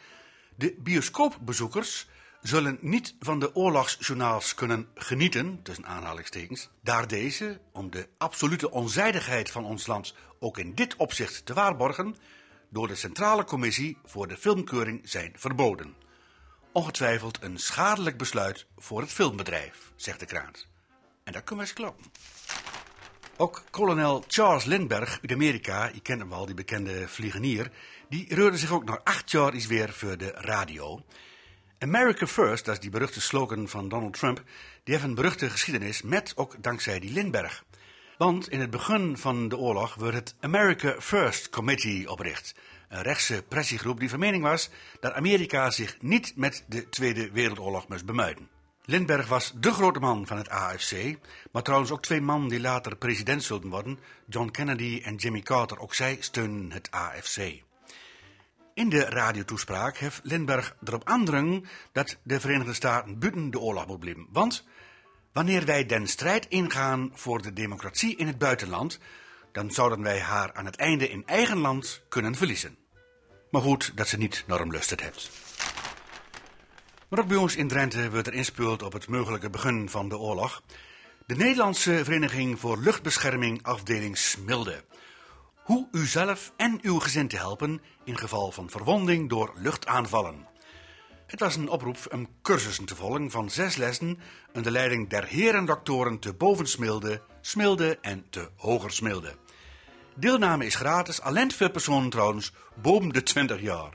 De 0.55 0.75
bioscoopbezoekers 0.77 2.07
zullen 2.41 2.77
niet 2.81 3.15
van 3.19 3.39
de 3.39 3.55
oorlogsjournaals 3.55 4.55
kunnen 4.55 4.87
genieten, 4.95 5.59
tussen 5.63 5.85
aanhalingstekens, 5.85 6.69
daar 6.83 7.07
deze, 7.07 7.59
om 7.71 7.91
de 7.91 8.07
absolute 8.17 8.71
onzijdigheid 8.71 9.51
van 9.51 9.65
ons 9.65 9.87
land 9.87 10.15
ook 10.39 10.57
in 10.57 10.75
dit 10.75 10.95
opzicht 10.95 11.45
te 11.45 11.53
waarborgen, 11.53 12.15
door 12.75 12.87
de 12.87 12.95
Centrale 12.95 13.43
Commissie 13.43 13.97
voor 14.05 14.27
de 14.27 14.37
Filmkeuring 14.37 15.01
zijn 15.03 15.33
verboden. 15.35 15.95
Ongetwijfeld 16.71 17.37
een 17.41 17.57
schadelijk 17.57 18.17
besluit 18.17 18.65
voor 18.77 19.01
het 19.01 19.11
filmbedrijf, 19.11 19.91
zegt 19.95 20.19
de 20.19 20.25
krant. 20.25 20.67
En 21.23 21.33
dat 21.33 21.43
kunnen 21.43 21.65
we 21.65 21.71
eens 21.71 21.79
kloppen. 21.79 22.05
Ook 23.37 23.63
kolonel 23.69 24.23
Charles 24.27 24.63
Lindbergh 24.63 25.17
uit 25.21 25.31
Amerika, 25.31 25.89
je 25.93 26.01
kent 26.01 26.19
hem 26.19 26.29
wel, 26.29 26.45
die 26.45 26.55
bekende 26.55 27.07
vliegenier, 27.07 27.71
die 28.09 28.35
reurde 28.35 28.57
zich 28.57 28.71
ook 28.71 28.85
na 28.85 28.99
acht 29.03 29.31
jaar 29.31 29.53
eens 29.53 29.67
weer 29.67 29.93
voor 29.93 30.17
de 30.17 30.31
radio. 30.31 31.03
America 31.79 32.27
First, 32.27 32.65
dat 32.65 32.73
is 32.73 32.81
die 32.81 32.89
beruchte 32.89 33.21
slogan 33.21 33.67
van 33.67 33.89
Donald 33.89 34.13
Trump, 34.13 34.43
die 34.83 34.93
heeft 34.93 35.05
een 35.05 35.15
beruchte 35.15 35.49
geschiedenis 35.49 36.01
met 36.01 36.33
ook 36.35 36.63
dankzij 36.63 36.99
die 36.99 37.11
Lindbergh. 37.11 37.61
Want 38.17 38.49
in 38.49 38.59
het 38.59 38.69
begin 38.69 39.17
van 39.17 39.47
de 39.47 39.57
oorlog 39.57 39.95
werd 39.95 40.13
het 40.13 40.35
America 40.39 40.95
First 40.99 41.49
Committee 41.49 42.09
opricht. 42.11 42.55
Een 42.89 43.01
rechtse 43.01 43.43
pressiegroep 43.47 43.99
die 43.99 44.09
van 44.09 44.19
mening 44.19 44.43
was 44.43 44.69
dat 44.99 45.13
Amerika 45.13 45.69
zich 45.69 45.97
niet 46.01 46.33
met 46.35 46.63
de 46.67 46.89
Tweede 46.89 47.31
Wereldoorlog 47.31 47.87
moest 47.87 48.05
bemuiden. 48.05 48.49
Lindbergh 48.85 49.29
was 49.29 49.53
de 49.59 49.71
grote 49.71 49.99
man 49.99 50.27
van 50.27 50.37
het 50.37 50.49
AFC, 50.49 51.17
maar 51.51 51.63
trouwens 51.63 51.91
ook 51.91 52.01
twee 52.01 52.21
mannen 52.21 52.49
die 52.49 52.59
later 52.59 52.95
president 52.95 53.43
zullen 53.43 53.69
worden, 53.69 53.99
John 54.27 54.49
Kennedy 54.49 55.01
en 55.03 55.15
Jimmy 55.15 55.41
Carter, 55.41 55.79
ook 55.79 55.93
zij 55.93 56.17
steunen 56.19 56.71
het 56.71 56.91
AFC. 56.91 57.37
In 58.73 58.89
de 58.89 59.05
radiotoespraak 59.05 59.97
heeft 59.97 60.19
Lindbergh 60.23 60.71
erop 60.83 61.09
aandringen 61.09 61.65
dat 61.91 62.17
de 62.23 62.39
Verenigde 62.39 62.73
Staten 62.73 63.19
buiten 63.19 63.51
de 63.51 63.59
oorlog 63.59 63.87
moet 63.87 63.99
blijven. 63.99 64.27
Want 64.31 64.65
wanneer 65.35 65.65
wij 65.65 65.85
den 65.85 66.07
strijd 66.07 66.45
ingaan 66.47 67.11
voor 67.13 67.41
de 67.41 67.53
democratie 67.53 68.15
in 68.15 68.27
het 68.27 68.37
buitenland, 68.37 68.99
dan 69.51 69.71
zouden 69.71 70.01
wij 70.01 70.19
haar 70.19 70.53
aan 70.53 70.65
het 70.65 70.75
einde 70.75 71.09
in 71.09 71.23
eigen 71.25 71.57
land 71.57 72.03
kunnen 72.09 72.35
verliezen. 72.35 72.77
Maar 73.51 73.61
goed 73.61 73.91
dat 73.95 74.07
ze 74.07 74.17
niet 74.17 74.43
normlustig 74.47 75.01
heeft. 75.01 75.29
Maar 77.09 77.19
ook 77.19 77.27
bij 77.27 77.37
ons 77.37 77.55
in 77.55 77.67
Drenthe 77.67 78.11
wordt 78.11 78.27
er 78.27 78.33
inspeeld 78.33 78.83
op 78.83 78.93
het 78.93 79.07
mogelijke 79.07 79.49
begin 79.49 79.89
van 79.89 80.09
de 80.09 80.17
oorlog. 80.17 80.63
De 81.25 81.35
Nederlandse 81.35 82.03
Vereniging 82.03 82.59
voor 82.59 82.77
Luchtbescherming 82.77 83.63
afdeling 83.63 84.17
Smilde. 84.17 84.83
Hoe 85.55 85.87
u 85.91 86.05
zelf 86.05 86.53
en 86.57 86.79
uw 86.81 86.99
gezin 86.99 87.27
te 87.27 87.37
helpen 87.37 87.81
in 88.03 88.17
geval 88.17 88.51
van 88.51 88.69
verwonding 88.69 89.29
door 89.29 89.53
luchtaanvallen. 89.55 90.47
Het 91.25 91.39
was 91.39 91.55
een 91.55 91.69
oproep 91.69 91.97
om 92.11 92.27
cursussen 92.41 92.85
te 92.85 92.95
volgen 92.95 93.31
van 93.31 93.49
zes 93.49 93.75
lessen 93.75 94.19
onder 94.47 94.63
de 94.63 94.71
leiding 94.71 95.09
der 95.09 95.27
herendoktoren 95.27 96.19
te 96.19 96.33
Bovensmilde, 96.33 97.21
Smilde 97.41 97.97
en 98.01 98.25
te 98.29 98.49
Hogersmilde. 98.55 99.35
Deelname 100.15 100.65
is 100.65 100.75
gratis, 100.75 101.21
alleen 101.21 101.51
voor 101.51 101.69
personen 101.69 102.09
trouwens 102.09 102.53
boven 102.81 103.09
de 103.09 103.23
20 103.23 103.61
jaar. 103.61 103.93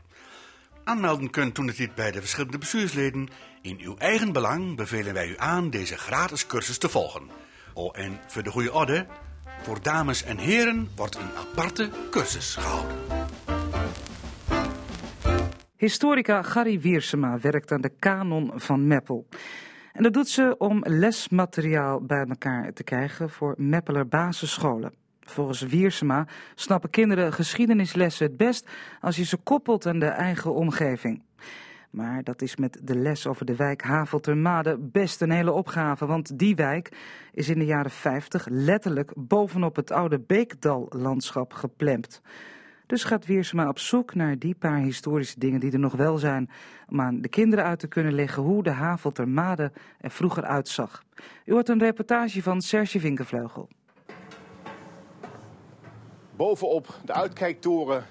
Aanmelden 0.84 1.30
kunt 1.30 1.54
toen 1.54 1.66
het 1.66 1.78
niet 1.78 1.94
bij 1.94 2.10
de 2.10 2.20
verschillende 2.20 2.58
bestuursleden. 2.58 3.28
In 3.62 3.78
uw 3.80 3.96
eigen 3.96 4.32
belang 4.32 4.76
bevelen 4.76 5.14
wij 5.14 5.28
u 5.28 5.34
aan 5.38 5.70
deze 5.70 5.98
gratis 5.98 6.46
cursus 6.46 6.78
te 6.78 6.88
volgen. 6.88 7.30
Oh, 7.74 7.98
en 7.98 8.20
voor 8.26 8.42
de 8.42 8.50
goede 8.50 8.72
orde, 8.72 9.06
voor 9.62 9.82
dames 9.82 10.22
en 10.22 10.38
heren 10.38 10.90
wordt 10.96 11.14
een 11.14 11.36
aparte 11.36 11.90
cursus 12.10 12.54
gehouden. 12.54 13.19
Historica 15.80 16.42
Gary 16.42 16.80
Wiersema 16.80 17.38
werkt 17.38 17.72
aan 17.72 17.80
de 17.80 17.92
kanon 17.98 18.52
van 18.54 18.86
Meppel. 18.86 19.26
En 19.92 20.02
dat 20.02 20.12
doet 20.12 20.28
ze 20.28 20.54
om 20.58 20.82
lesmateriaal 20.86 22.00
bij 22.00 22.26
elkaar 22.28 22.72
te 22.72 22.84
krijgen 22.84 23.30
voor 23.30 23.54
Meppeler 23.58 24.08
basisscholen. 24.08 24.94
Volgens 25.20 25.60
Wiersema 25.60 26.26
snappen 26.54 26.90
kinderen 26.90 27.32
geschiedenislessen 27.32 28.26
het 28.26 28.36
best 28.36 28.68
als 29.00 29.16
je 29.16 29.24
ze 29.24 29.36
koppelt 29.36 29.86
aan 29.86 29.98
de 29.98 30.06
eigen 30.06 30.54
omgeving. 30.54 31.22
Maar 31.90 32.22
dat 32.22 32.42
is 32.42 32.56
met 32.56 32.80
de 32.82 32.94
les 32.94 33.26
over 33.26 33.46
de 33.46 33.56
wijk 33.56 33.82
Haveltermade 33.82 34.78
best 34.78 35.20
een 35.20 35.30
hele 35.30 35.52
opgave, 35.52 36.06
want 36.06 36.38
die 36.38 36.54
wijk 36.54 36.96
is 37.32 37.48
in 37.48 37.58
de 37.58 37.64
jaren 37.64 37.90
50 37.90 38.46
letterlijk 38.50 39.12
bovenop 39.16 39.76
het 39.76 39.90
oude 39.90 40.18
Beekdal-landschap. 40.18 41.52
Dus 42.90 43.04
gaat 43.04 43.26
Wiersema 43.26 43.68
op 43.68 43.78
zoek 43.78 44.14
naar 44.14 44.38
die 44.38 44.54
paar 44.54 44.78
historische 44.78 45.38
dingen 45.38 45.60
die 45.60 45.72
er 45.72 45.78
nog 45.78 45.92
wel 45.92 46.18
zijn, 46.18 46.50
om 46.88 47.00
aan 47.00 47.20
de 47.20 47.28
kinderen 47.28 47.64
uit 47.64 47.78
te 47.78 47.86
kunnen 47.86 48.12
leggen 48.12 48.42
hoe 48.42 48.62
de 48.62 48.70
Haveltermade 48.70 49.72
er 50.00 50.10
vroeger 50.10 50.44
uitzag. 50.44 51.04
U 51.44 51.52
hoort 51.52 51.68
een 51.68 51.78
reportage 51.78 52.42
van 52.42 52.60
Serge 52.60 53.00
Vinkenvleugel. 53.00 53.68
Bovenop 56.36 57.00
de 57.04 57.12
uitkijktoren 57.12 58.04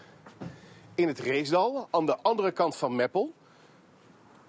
in 0.95 1.07
het 1.07 1.19
Reesdal, 1.19 1.87
aan 1.91 2.05
de 2.05 2.17
andere 2.21 2.51
kant 2.51 2.75
van 2.75 2.95
Meppel. 2.95 3.33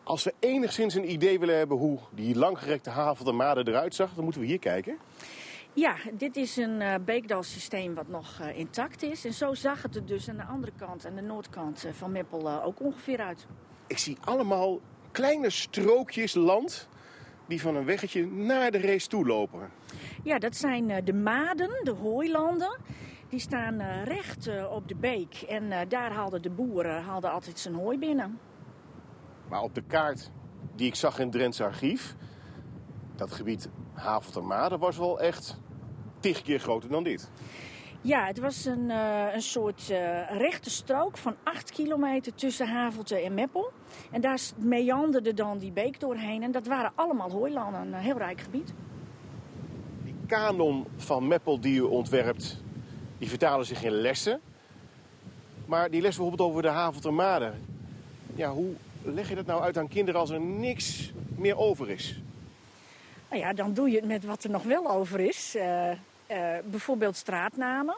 Als 0.03 0.25
we 0.25 0.35
enigszins 0.39 0.95
een 0.95 1.11
idee 1.11 1.39
willen 1.39 1.57
hebben 1.57 1.77
hoe 1.77 1.99
die 2.15 2.37
langgerekte 2.37 2.91
Haveltermade 2.91 3.69
eruit 3.69 3.95
zag, 3.95 4.15
dan 4.15 4.25
moeten 4.25 4.41
we 4.43 4.47
hier 4.47 4.59
kijken. 4.59 4.99
Ja, 5.75 5.95
dit 6.13 6.37
is 6.37 6.57
een 6.57 6.81
uh, 6.81 6.95
beekdalsysteem 7.05 7.95
wat 7.95 8.09
nog 8.09 8.39
uh, 8.41 8.59
intact 8.59 9.03
is. 9.03 9.25
En 9.25 9.33
zo 9.33 9.55
zag 9.55 9.83
het 9.83 9.97
er 9.97 10.07
dus 10.07 10.29
aan 10.29 10.37
de 10.37 10.45
andere 10.45 10.73
kant, 10.77 11.07
aan 11.07 11.15
de 11.15 11.23
noordkant 11.23 11.85
uh, 11.87 11.93
van 11.93 12.13
Meppel, 12.13 12.63
ook 12.63 12.81
ongeveer 12.81 13.21
uit. 13.21 13.47
Ik 13.87 13.99
zie 13.99 14.17
allemaal 14.21 14.81
kleine 15.11 15.51
strookjes 15.51 16.35
land 16.35 16.89
die 17.47 17.61
van 17.61 17.77
een 17.77 17.85
weggetje 17.85 18.27
naar 18.27 18.71
de 18.71 18.81
race 18.81 19.09
toe 19.09 19.27
lopen. 19.27 19.71
Ja, 20.23 20.39
dat 20.39 20.57
zijn 20.57 21.05
de 21.05 21.13
maden, 21.13 21.81
de 21.83 21.91
hooilanden. 21.91 22.79
Die 23.29 23.41
staan 23.41 24.03
recht 24.05 24.51
op 24.71 24.89
de 24.89 24.95
beek. 24.95 25.35
En 25.35 25.89
daar 25.89 26.13
haalden 26.13 26.43
de 26.43 26.51
boeren 26.51 27.03
haalden 27.03 27.31
altijd 27.31 27.59
zijn 27.59 27.75
hooi 27.75 27.99
binnen. 27.99 28.39
Maar 29.49 29.63
op 29.63 29.75
de 29.75 29.83
kaart 29.87 30.31
die 30.77 30.87
ik 30.87 30.95
zag 30.95 31.19
in 31.19 31.25
het 31.25 31.33
Drentse 31.33 31.65
archief... 31.65 32.17
dat 33.21 33.33
gebied 33.33 33.69
Haveltermade 33.93 34.79
was 34.79 34.97
wel 34.97 35.21
echt 35.21 35.59
tig 36.21 36.43
keer 36.43 36.61
groter 36.61 36.91
dan 36.91 37.03
dit. 37.03 37.31
Ja, 38.01 38.27
het 38.27 38.39
was 38.39 38.65
een, 38.65 38.91
uh, 38.91 39.35
een 39.35 39.43
soort 39.43 39.89
uh, 39.91 40.31
rechte 40.31 40.71
strook 40.71 41.17
van 41.17 41.35
8 41.43 41.71
kilometer 41.71 42.35
tussen 42.35 42.69
Havelte 42.69 43.17
en 43.17 43.35
Meppel. 43.35 43.73
En 44.11 44.21
daar 44.21 44.41
meanderde 44.57 45.35
dan 45.35 45.59
die 45.59 45.73
beek 45.73 46.01
doorheen. 46.01 46.43
En 46.43 46.51
dat 46.51 46.67
waren 46.67 46.93
allemaal 46.95 47.31
hooilanden, 47.31 47.81
een 47.81 47.95
heel 47.95 48.19
rijk 48.19 48.41
gebied. 48.41 48.75
Die 50.05 50.15
kanon 50.27 50.87
van 50.97 51.29
Meppel 51.29 51.61
die 51.61 51.77
u 51.77 51.81
ontwerpt, 51.81 52.63
die 53.19 53.29
vertalen 53.29 53.67
zich 53.67 53.83
in 53.83 53.93
lessen. 53.93 54.41
Maar 55.67 55.91
die 55.91 56.01
les 56.01 56.17
bijvoorbeeld 56.17 56.49
over 56.49 56.63
de 56.63 56.69
Haveltermade. 56.69 57.53
Ja, 58.35 58.53
hoe 58.53 58.73
leg 59.03 59.29
je 59.29 59.35
dat 59.35 59.47
nou 59.47 59.63
uit 59.63 59.79
aan 59.79 59.89
kinderen 59.89 60.21
als 60.21 60.31
er 60.31 60.41
niks 60.41 61.13
meer 61.37 61.57
over 61.57 61.91
is? 61.91 62.23
Nou 63.31 63.43
ja, 63.43 63.53
dan 63.53 63.73
doe 63.73 63.91
je 63.91 63.97
het 63.97 64.07
met 64.07 64.25
wat 64.25 64.45
er 64.45 64.51
nog 64.51 64.63
wel 64.63 64.91
over 64.91 65.21
is. 65.21 65.57
Uh, 65.57 65.91
uh, 65.91 65.97
bijvoorbeeld 66.65 67.17
straatnamen. 67.17 67.97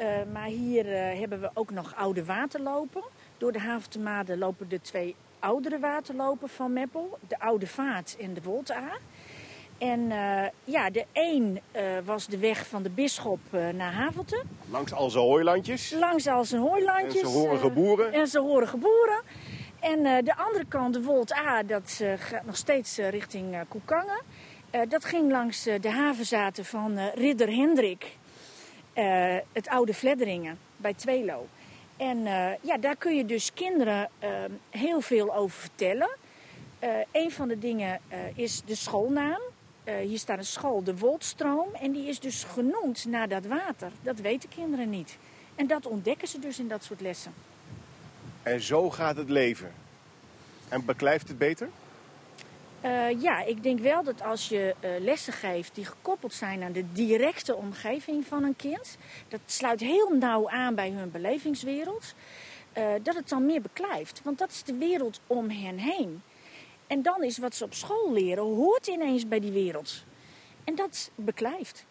Uh, 0.00 0.06
maar 0.32 0.46
hier 0.46 0.86
hebben 1.18 1.40
we 1.40 1.50
ook 1.54 1.70
nog 1.70 1.94
oude 1.96 2.24
waterlopen. 2.24 3.02
Door 3.38 3.52
de 3.52 3.58
Haventemade 3.58 4.36
lopen 4.36 4.68
de 4.68 4.80
twee 4.80 5.14
oudere 5.38 5.78
waterlopen 5.78 6.48
van 6.48 6.72
Meppel. 6.72 7.18
De 7.28 7.40
Oude 7.40 7.66
Vaart 7.66 8.16
en 8.20 8.34
de 8.34 8.42
Wolta. 8.42 8.82
En 9.78 10.08
ja, 10.64 10.90
de 10.90 11.04
een 11.12 11.60
was 12.04 12.26
de 12.26 12.38
weg 12.38 12.66
van 12.66 12.82
de 12.82 12.90
bisschop 12.90 13.38
naar 13.50 13.92
Havelte. 13.92 14.42
Langs 14.70 14.92
al 14.92 15.10
zijn 15.10 15.24
hooilandjes. 15.24 15.90
Langs 15.90 16.26
al 16.26 16.44
zijn 16.44 16.62
hooilandjes. 16.62 17.22
En 17.22 17.28
zijn 17.28 17.46
horige 17.46 17.70
boeren. 17.70 18.12
en 18.12 18.26
zijn 18.26 18.44
horige 18.44 18.76
boeren. 18.76 19.20
En 19.80 20.24
de 20.24 20.36
andere 20.36 20.64
kant, 20.64 20.94
de 20.94 21.02
Wold 21.02 21.32
A, 21.32 21.62
dat 21.62 22.02
gaat 22.16 22.44
nog 22.44 22.56
steeds 22.56 22.96
richting 22.96 23.56
Koekangen. 23.68 24.20
Uh, 24.70 24.80
dat 24.88 25.04
ging 25.04 25.30
langs 25.30 25.66
uh, 25.66 25.80
de 25.80 25.90
havenzaten 25.90 26.64
van 26.64 26.98
uh, 26.98 27.14
Ridder 27.14 27.54
Hendrik, 27.54 28.16
het 29.52 29.68
oude 29.68 29.94
Vledderingen 29.94 30.58
bij 30.76 30.94
Tweelo. 30.94 31.46
En 31.96 32.22
ja, 32.60 32.78
daar 32.80 32.96
kun 32.96 33.16
je 33.16 33.24
dus 33.24 33.54
kinderen 33.54 34.10
heel 34.70 35.00
veel 35.00 35.34
over 35.34 35.60
vertellen. 35.60 36.08
een 37.12 37.30
van 37.30 37.48
de 37.48 37.58
dingen 37.58 38.00
is 38.34 38.62
de 38.64 38.74
schoolnaam. 38.74 39.40
hier 39.84 40.18
staat 40.18 40.38
een 40.38 40.44
school, 40.44 40.82
de 40.82 40.96
Woldstroom. 40.96 41.74
En 41.74 41.92
die 41.92 42.08
is 42.08 42.20
dus 42.20 42.44
genoemd 42.44 43.04
naar 43.04 43.28
dat 43.28 43.46
water. 43.46 43.90
Dat 44.02 44.18
weten 44.18 44.48
kinderen 44.48 44.90
niet. 44.90 45.18
En 45.54 45.66
dat 45.66 45.86
ontdekken 45.86 46.28
ze 46.28 46.38
dus 46.38 46.58
in 46.58 46.68
dat 46.68 46.84
soort 46.84 47.00
lessen. 47.00 47.34
En 48.42 48.60
zo 48.60 48.90
gaat 48.90 49.16
het 49.16 49.30
leven. 49.30 49.72
En 50.68 50.84
beklijft 50.84 51.28
het 51.28 51.38
beter? 51.38 51.68
Uh, 52.84 53.22
ja, 53.22 53.42
ik 53.44 53.62
denk 53.62 53.80
wel 53.80 54.02
dat 54.02 54.22
als 54.22 54.48
je 54.48 54.74
uh, 54.80 54.90
lessen 55.00 55.32
geeft 55.32 55.74
die 55.74 55.84
gekoppeld 55.84 56.34
zijn 56.34 56.62
aan 56.62 56.72
de 56.72 56.92
directe 56.92 57.54
omgeving 57.54 58.26
van 58.26 58.44
een 58.44 58.56
kind, 58.56 58.96
dat 59.28 59.40
sluit 59.46 59.80
heel 59.80 60.10
nauw 60.10 60.48
aan 60.48 60.74
bij 60.74 60.90
hun 60.90 61.10
belevingswereld, 61.10 62.14
uh, 62.78 62.84
dat 63.02 63.14
het 63.14 63.28
dan 63.28 63.46
meer 63.46 63.60
beklijft. 63.60 64.20
Want 64.24 64.38
dat 64.38 64.50
is 64.50 64.62
de 64.62 64.74
wereld 64.74 65.20
om 65.26 65.50
hen 65.50 65.78
heen. 65.78 66.22
En 66.86 67.02
dan 67.02 67.22
is 67.22 67.38
wat 67.38 67.54
ze 67.54 67.64
op 67.64 67.74
school 67.74 68.12
leren, 68.12 68.44
hoort 68.44 68.86
ineens 68.86 69.28
bij 69.28 69.40
die 69.40 69.52
wereld. 69.52 70.04
En 70.64 70.74
dat 70.74 71.10
beklijft. 71.14 71.84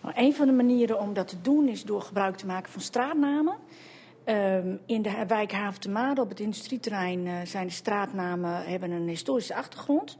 Nou, 0.00 0.14
een 0.16 0.34
van 0.34 0.46
de 0.46 0.52
manieren 0.52 1.00
om 1.00 1.14
dat 1.14 1.28
te 1.28 1.40
doen 1.40 1.68
is 1.68 1.84
door 1.84 2.02
gebruik 2.02 2.36
te 2.36 2.46
maken 2.46 2.72
van 2.72 2.80
straatnamen. 2.80 3.56
Um, 4.30 4.80
in 4.86 5.02
de 5.02 5.24
wijk 5.26 5.52
Haventemade 5.52 6.20
op 6.20 6.28
het 6.28 6.40
industrieterrein 6.40 7.26
uh, 7.26 7.34
zijn 7.44 7.66
de 7.66 7.72
straatnamen 7.72 8.64
hebben 8.64 8.90
een 8.90 9.08
historische 9.08 9.54
achtergrond. 9.54 10.18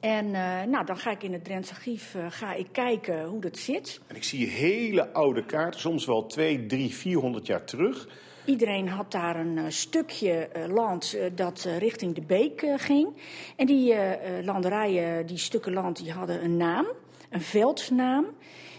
En 0.00 0.26
uh, 0.26 0.62
nou, 0.62 0.86
dan 0.86 0.96
ga 0.96 1.10
ik 1.10 1.22
in 1.22 1.32
het 1.32 1.44
Drents 1.44 1.70
archief 1.70 2.14
uh, 2.14 2.26
ga 2.28 2.54
ik 2.54 2.66
kijken 2.72 3.24
hoe 3.24 3.40
dat 3.40 3.58
zit. 3.58 4.00
En 4.06 4.16
ik 4.16 4.24
zie 4.24 4.46
hele 4.46 5.12
oude 5.12 5.44
kaarten, 5.44 5.80
soms 5.80 6.06
wel 6.06 6.26
2, 6.26 6.66
3, 6.66 6.94
400 6.94 7.46
jaar 7.46 7.64
terug. 7.64 8.08
Iedereen 8.44 8.88
had 8.88 9.12
daar 9.12 9.36
een 9.36 9.72
stukje 9.72 10.48
land 10.68 11.18
dat 11.34 11.68
richting 11.78 12.14
de 12.14 12.22
beek 12.22 12.72
ging. 12.76 13.08
En 13.56 13.66
die 13.66 13.94
landerijen, 14.42 15.26
die 15.26 15.38
stukken 15.38 15.72
land, 15.72 15.96
die 15.96 16.12
hadden 16.12 16.44
een 16.44 16.56
naam, 16.56 16.86
een 17.30 17.40
veldnaam. 17.40 18.26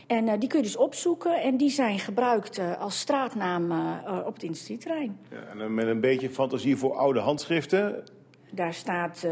En 0.07 0.27
uh, 0.27 0.33
die 0.39 0.49
kun 0.49 0.59
je 0.59 0.65
dus 0.65 0.77
opzoeken 0.77 1.41
en 1.41 1.57
die 1.57 1.69
zijn 1.69 1.99
gebruikt 1.99 2.59
uh, 2.59 2.81
als 2.81 2.99
straatnaam 2.99 3.71
uh, 3.71 4.25
op 4.25 4.33
het 4.33 4.43
industrieterrein. 4.43 5.19
Ja, 5.29 5.37
en 5.59 5.73
met 5.73 5.87
een 5.87 5.99
beetje 5.99 6.29
fantasie 6.29 6.75
voor 6.75 6.95
oude 6.95 7.19
handschriften? 7.19 8.03
Daar 8.51 8.73
staat 8.73 9.27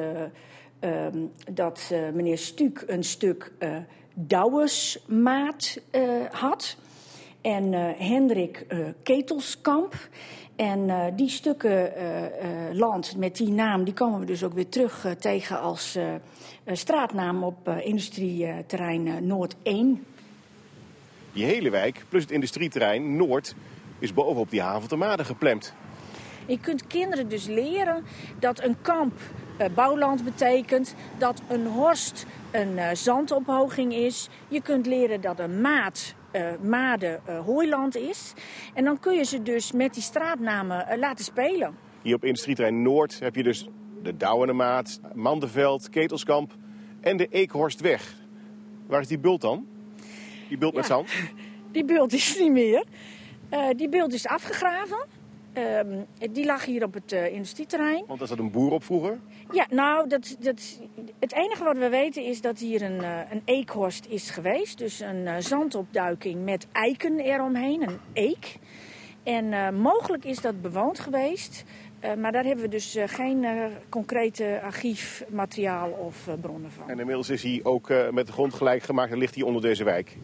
um, 0.79 1.31
dat 1.51 1.93
meneer 2.13 2.37
Stuk 2.37 2.83
een 2.87 3.03
stuk 3.03 3.51
Douwersmaat 4.13 5.81
had. 6.31 6.77
En 7.41 7.73
Hendrik 7.97 8.65
Ketelskamp. 9.03 9.95
En 10.55 11.13
die 11.15 11.29
stukken 11.29 11.93
land 12.71 13.17
met 13.17 13.35
die 13.35 13.49
naam, 13.49 13.83
die 13.83 13.93
komen 13.93 14.19
we 14.19 14.25
dus 14.25 14.43
ook 14.43 14.53
weer 14.53 14.69
terug 14.69 15.15
tegen 15.19 15.59
als 15.59 15.97
straatnaam 16.65 17.43
op 17.43 17.69
industrieterrein 17.69 19.27
Noord 19.27 19.55
1. 19.63 20.05
Die 21.33 21.45
hele 21.45 21.69
wijk, 21.69 22.05
plus 22.09 22.21
het 22.21 22.31
industrieterrein 22.31 23.15
Noord, 23.15 23.55
is 23.99 24.13
bovenop 24.13 24.49
die 24.49 24.61
haven 24.61 24.89
ter 24.89 24.97
Made 24.97 25.25
geplemd. 25.25 25.73
Je 26.45 26.59
kunt 26.59 26.87
kinderen 26.87 27.29
dus 27.29 27.47
leren 27.47 28.03
dat 28.39 28.63
een 28.63 28.75
kamp 28.81 29.13
uh, 29.61 29.67
bouwland 29.75 30.23
betekent, 30.23 30.95
dat 31.17 31.41
een 31.47 31.67
horst 31.67 32.25
een 32.51 32.71
uh, 32.77 32.89
zandophoging 32.93 33.93
is. 33.93 34.29
Je 34.47 34.61
kunt 34.61 34.85
leren 34.85 35.21
dat 35.21 35.39
een 35.39 35.61
maat 35.61 36.15
uh, 36.31 36.47
made 36.61 37.19
hooiland 37.45 37.95
is. 37.95 38.33
En 38.73 38.83
dan 38.83 38.99
kun 38.99 39.15
je 39.15 39.23
ze 39.23 39.43
dus 39.43 39.71
met 39.71 39.93
die 39.93 40.03
straatnamen 40.03 40.99
laten 40.99 41.25
spelen. 41.25 41.75
Hier 42.01 42.15
op 42.15 42.23
industrieterrein 42.23 42.81
Noord 42.81 43.19
heb 43.19 43.35
je 43.35 43.43
dus 43.43 43.69
de 44.01 44.17
Douwenemaat, 44.17 44.99
Mandenveld, 45.13 45.89
Ketelskamp 45.89 46.55
en 47.01 47.17
de 47.17 47.27
Eekhorstweg. 47.27 48.15
Waar 48.87 49.01
is 49.01 49.07
die 49.07 49.19
bult 49.19 49.41
dan? 49.41 49.67
Die 50.53 50.61
bult 50.61 50.73
ja, 50.73 50.79
met 50.79 50.87
zand? 50.87 51.09
Die 51.71 51.85
bult 51.85 52.13
is 52.13 52.39
niet 52.39 52.51
meer. 52.51 52.83
Uh, 53.53 53.67
die 53.75 53.89
bult 53.89 54.13
is 54.13 54.27
afgegraven. 54.27 55.05
Uh, 55.57 55.79
die 56.31 56.45
lag 56.45 56.65
hier 56.65 56.83
op 56.83 56.93
het 56.93 57.13
uh, 57.13 57.33
industrieterrein. 57.33 58.03
Want 58.07 58.19
was 58.19 58.29
dat 58.29 58.39
een 58.39 58.51
boer 58.51 58.71
op 58.71 58.83
vroeger? 58.83 59.19
Ja, 59.51 59.67
nou, 59.69 60.07
dat, 60.09 60.35
dat, 60.39 60.79
het 61.19 61.33
enige 61.33 61.63
wat 61.63 61.77
we 61.77 61.89
weten 61.89 62.23
is 62.23 62.41
dat 62.41 62.59
hier 62.59 62.81
een, 62.81 63.01
uh, 63.01 63.19
een 63.31 63.41
eekhorst 63.45 64.05
is 64.09 64.29
geweest. 64.29 64.77
Dus 64.77 64.99
een 64.99 65.43
zandopduiking 65.43 66.43
met 66.43 66.67
eiken 66.71 67.19
eromheen, 67.19 67.87
een 67.87 67.99
eek. 68.13 68.57
En 69.23 69.75
mogelijk 69.81 70.25
is 70.25 70.41
dat 70.41 70.61
bewoond 70.61 70.99
geweest. 70.99 71.63
Maar 72.17 72.31
daar 72.31 72.43
hebben 72.43 72.63
we 72.63 72.69
dus 72.69 72.97
geen 73.05 73.45
concrete 73.89 74.59
archiefmateriaal 74.63 75.89
of 75.89 76.27
bronnen 76.41 76.71
van. 76.71 76.89
En 76.89 76.99
inmiddels 76.99 77.29
is 77.29 77.43
hij 77.43 77.59
ook 77.63 77.89
met 78.11 78.25
de 78.25 78.31
grond 78.31 78.53
gelijk 78.53 78.83
gemaakt 78.83 79.11
en 79.11 79.17
ligt 79.17 79.35
hij 79.35 79.43
onder 79.43 79.61
deze 79.61 79.83
wijk? 79.83 80.17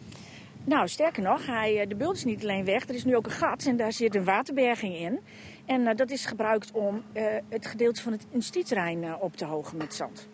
Nou, 0.64 0.88
sterker 0.88 1.22
nog, 1.22 1.46
hij, 1.46 1.86
de 1.86 1.94
bult 1.94 2.16
is 2.16 2.24
niet 2.24 2.42
alleen 2.42 2.64
weg. 2.64 2.88
Er 2.88 2.94
is 2.94 3.04
nu 3.04 3.16
ook 3.16 3.26
een 3.26 3.32
gat 3.32 3.64
en 3.64 3.76
daar 3.76 3.92
zit 3.92 4.14
een 4.14 4.24
waterberging 4.24 4.94
in. 4.94 5.20
En 5.66 5.96
dat 5.96 6.10
is 6.10 6.26
gebruikt 6.26 6.72
om 6.72 7.02
het 7.48 7.66
gedeelte 7.66 8.02
van 8.02 8.12
het 8.12 8.26
instituutterrein 8.30 9.20
op 9.20 9.36
te 9.36 9.44
hogen 9.44 9.76
met 9.76 9.94
zand. 9.94 10.28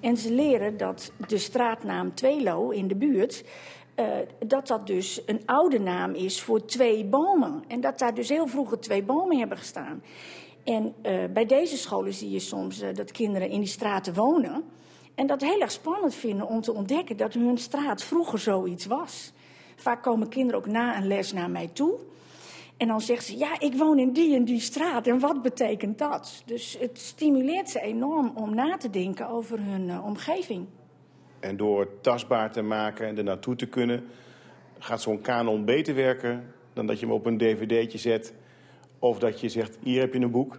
En 0.00 0.16
ze 0.16 0.32
leren 0.32 0.76
dat 0.76 1.12
de 1.26 1.38
straatnaam 1.38 2.14
Tweelo 2.14 2.70
in 2.70 2.88
de 2.88 2.96
buurt 2.96 3.44
uh, 4.00 4.06
dat 4.46 4.66
dat 4.66 4.86
dus 4.86 5.22
een 5.26 5.42
oude 5.46 5.80
naam 5.80 6.14
is 6.14 6.40
voor 6.40 6.64
twee 6.64 7.04
bomen. 7.04 7.64
En 7.68 7.80
dat 7.80 7.98
daar 7.98 8.14
dus 8.14 8.28
heel 8.28 8.46
vroeger 8.46 8.80
twee 8.80 9.02
bomen 9.02 9.38
hebben 9.38 9.58
gestaan. 9.58 10.02
En 10.64 10.94
uh, 11.02 11.24
bij 11.32 11.46
deze 11.46 11.76
scholen 11.76 12.14
zie 12.14 12.30
je 12.30 12.38
soms 12.38 12.82
uh, 12.82 12.94
dat 12.94 13.12
kinderen 13.12 13.48
in 13.48 13.60
die 13.60 13.68
straten 13.68 14.14
wonen. 14.14 14.64
En 15.14 15.26
dat 15.26 15.40
heel 15.40 15.60
erg 15.60 15.70
spannend 15.70 16.14
vinden 16.14 16.46
om 16.46 16.60
te 16.60 16.72
ontdekken 16.72 17.16
dat 17.16 17.34
hun 17.34 17.58
straat 17.58 18.02
vroeger 18.02 18.38
zoiets 18.38 18.86
was. 18.86 19.32
Vaak 19.80 20.02
komen 20.02 20.28
kinderen 20.28 20.60
ook 20.60 20.66
na 20.66 20.96
een 20.96 21.06
les 21.06 21.32
naar 21.32 21.50
mij 21.50 21.70
toe. 21.72 21.94
En 22.76 22.88
dan 22.88 23.00
zeggen 23.00 23.26
ze, 23.26 23.38
ja, 23.38 23.60
ik 23.60 23.74
woon 23.74 23.98
in 23.98 24.12
die 24.12 24.34
en 24.36 24.44
die 24.44 24.60
straat. 24.60 25.06
En 25.06 25.18
wat 25.18 25.42
betekent 25.42 25.98
dat? 25.98 26.42
Dus 26.46 26.76
het 26.80 26.98
stimuleert 26.98 27.70
ze 27.70 27.80
enorm 27.80 28.32
om 28.34 28.54
na 28.54 28.76
te 28.76 28.90
denken 28.90 29.28
over 29.28 29.58
hun 29.60 29.88
uh, 29.88 30.04
omgeving. 30.04 30.66
En 31.40 31.56
door 31.56 31.80
het 31.80 32.02
tastbaar 32.02 32.52
te 32.52 32.62
maken 32.62 33.06
en 33.06 33.18
er 33.18 33.24
naartoe 33.24 33.56
te 33.56 33.66
kunnen... 33.66 34.04
gaat 34.78 35.02
zo'n 35.02 35.20
kanon 35.20 35.64
beter 35.64 35.94
werken 35.94 36.52
dan 36.72 36.86
dat 36.86 37.00
je 37.00 37.06
hem 37.06 37.14
op 37.14 37.26
een 37.26 37.38
dvd'tje 37.38 37.98
zet 37.98 38.34
of 38.98 39.18
dat 39.18 39.40
je 39.40 39.48
zegt, 39.48 39.78
hier 39.82 40.00
heb 40.00 40.12
je 40.12 40.20
een 40.20 40.30
boek? 40.30 40.58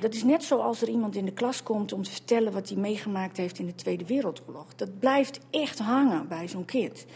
Dat 0.00 0.14
is 0.14 0.24
net 0.24 0.44
zoals 0.44 0.82
er 0.82 0.88
iemand 0.88 1.16
in 1.16 1.24
de 1.24 1.32
klas 1.32 1.62
komt 1.62 1.92
om 1.92 2.02
te 2.02 2.10
vertellen 2.10 2.52
wat 2.52 2.68
hij 2.68 2.78
meegemaakt 2.78 3.36
heeft 3.36 3.58
in 3.58 3.66
de 3.66 3.74
Tweede 3.74 4.06
Wereldoorlog. 4.06 4.74
Dat 4.74 4.98
blijft 4.98 5.40
echt 5.50 5.78
hangen 5.78 6.28
bij 6.28 6.48
zo'n 6.48 6.64
kind. 6.64 7.06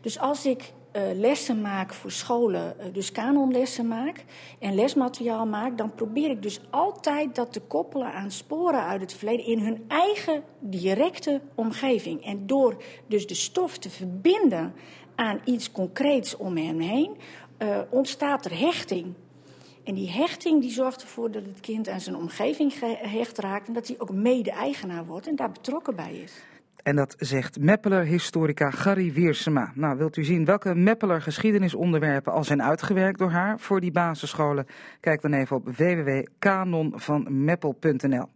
Dus 0.00 0.18
als 0.18 0.46
ik 0.46 0.72
uh, 0.96 1.02
lessen 1.14 1.60
maak 1.60 1.94
voor 1.94 2.10
scholen, 2.10 2.76
uh, 2.78 2.84
dus 2.92 3.12
kanonlessen 3.12 3.88
maak 3.88 4.24
en 4.58 4.74
lesmateriaal 4.74 5.46
maak, 5.46 5.78
dan 5.78 5.94
probeer 5.94 6.30
ik 6.30 6.42
dus 6.42 6.60
altijd 6.70 7.34
dat 7.34 7.52
te 7.52 7.60
koppelen 7.60 8.12
aan 8.12 8.30
sporen 8.30 8.84
uit 8.84 9.00
het 9.00 9.12
verleden 9.12 9.46
in 9.46 9.58
hun 9.58 9.84
eigen 9.88 10.42
directe 10.58 11.40
omgeving. 11.54 12.24
En 12.24 12.46
door 12.46 12.82
dus 13.06 13.26
de 13.26 13.34
stof 13.34 13.78
te 13.78 13.90
verbinden 13.90 14.74
aan 15.14 15.40
iets 15.44 15.72
concreets 15.72 16.36
om 16.36 16.56
hen 16.56 16.80
heen, 16.80 17.16
uh, 17.58 17.78
ontstaat 17.90 18.44
er 18.44 18.58
hechting. 18.58 19.14
En 19.84 19.94
die 19.94 20.10
hechting 20.10 20.60
die 20.60 20.70
zorgt 20.70 21.02
ervoor 21.02 21.30
dat 21.30 21.44
het 21.44 21.60
kind 21.60 21.88
aan 21.88 22.00
zijn 22.00 22.16
omgeving 22.16 22.72
gehecht 22.72 23.38
raakt 23.38 23.66
en 23.66 23.72
dat 23.72 23.86
hij 23.86 23.96
ook 23.98 24.12
mede-eigenaar 24.12 25.06
wordt 25.06 25.26
en 25.26 25.36
daar 25.36 25.52
betrokken 25.52 25.96
bij 25.96 26.14
is. 26.14 26.32
En 26.82 26.96
dat 26.96 27.14
zegt 27.18 27.60
Meppeler-historica 27.60 28.70
Gary 28.70 29.12
Wiersema. 29.12 29.72
Nou, 29.74 29.98
wilt 29.98 30.16
u 30.16 30.24
zien 30.24 30.44
welke 30.44 30.74
Meppeler 30.74 31.22
geschiedenisonderwerpen 31.22 32.32
al 32.32 32.44
zijn 32.44 32.62
uitgewerkt 32.62 33.18
door 33.18 33.30
haar 33.30 33.60
voor 33.60 33.80
die 33.80 33.92
basisscholen? 33.92 34.66
Kijk 35.00 35.22
dan 35.22 35.32
even 35.32 35.56
op 35.56 35.76
www.kanonvanmeppel.nl. 35.76 38.28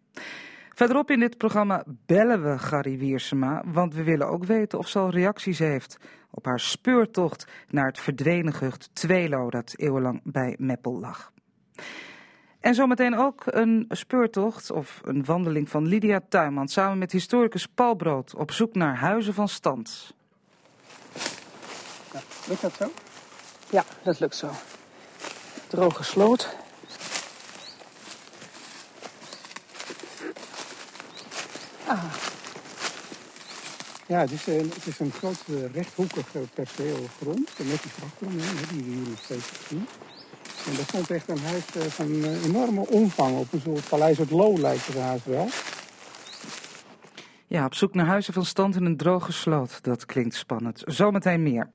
Verderop 0.75 1.11
in 1.11 1.21
dit 1.21 1.39
programma 1.39 1.85
bellen 2.07 2.43
we 2.43 2.59
Gary 2.59 2.99
Wiersema, 2.99 3.63
want 3.67 3.95
we 3.95 4.03
willen 4.03 4.29
ook 4.29 4.45
weten 4.45 4.79
of 4.79 4.89
ze 4.89 4.99
al 4.99 5.11
reacties 5.11 5.59
heeft 5.59 5.99
op 6.31 6.45
haar 6.45 6.61
speurtocht 6.61 7.47
naar 7.69 7.87
het 7.87 7.99
verdwenen 7.99 8.53
gehucht 8.53 8.91
Tweelo 8.93 9.51
dat 9.51 9.75
eeuwenlang 9.77 10.21
bij 10.25 10.55
Meppel 10.59 11.01
lag. 11.01 11.33
En 12.65 12.75
zometeen 12.75 13.17
ook 13.17 13.43
een 13.45 13.85
speurtocht 13.89 14.71
of 14.71 15.01
een 15.05 15.25
wandeling 15.25 15.69
van 15.69 15.87
Lydia 15.87 16.21
Tuinman 16.29 16.69
samen 16.69 16.99
met 16.99 17.13
historicus 17.13 17.67
Paul 17.67 17.95
Brood 17.95 18.35
op 18.35 18.51
zoek 18.51 18.75
naar 18.75 18.97
huizen 18.97 19.35
van 19.35 19.49
stand. 19.49 20.15
Ja, 22.13 22.21
lukt 22.49 22.61
dat 22.61 22.75
zo? 22.75 22.93
Ja, 23.71 23.85
dat 24.03 24.21
lukt 24.21 24.37
zo. 24.37 24.51
Droge 25.67 26.05
sloot. 26.05 26.57
Ah. 31.87 32.05
Ja, 34.07 34.19
het 34.19 34.31
is, 34.31 34.47
een, 34.47 34.71
het 34.75 34.87
is 34.87 34.99
een 34.99 35.13
groot 35.13 35.45
rechthoekig 35.73 36.27
perceel 36.55 37.09
grond. 37.21 37.51
Met 37.59 37.83
die 37.83 37.93
grond 37.93 38.13
die 38.19 38.29
we 38.29 38.91
hier 38.91 39.09
nog 39.09 39.19
steeds 39.19 39.51
zien. 39.69 39.87
En 40.67 40.75
daar 40.77 40.85
stond 40.87 41.11
echt 41.11 41.29
een 41.29 41.39
huis 41.39 41.65
eh, 41.75 41.83
van 41.83 42.11
uh, 42.13 42.45
enorme 42.45 42.87
omvang 42.87 43.39
op 43.39 43.53
een 43.53 43.61
soort 43.61 43.89
paleis 43.89 44.19
het 44.19 44.31
Loo 44.31 44.59
lijkt 44.59 44.87
het 44.87 45.25
wel. 45.25 45.49
Ja, 47.47 47.65
op 47.65 47.75
zoek 47.75 47.95
naar 47.95 48.07
huizen 48.07 48.33
van 48.33 48.45
stand 48.45 48.77
in 48.77 48.85
een 48.85 48.97
droge 48.97 49.33
sloot. 49.33 49.83
Dat 49.83 50.07
klinkt 50.07 50.35
spannend. 50.35 50.83
Zometeen 50.87 51.43
meer. 51.43 51.71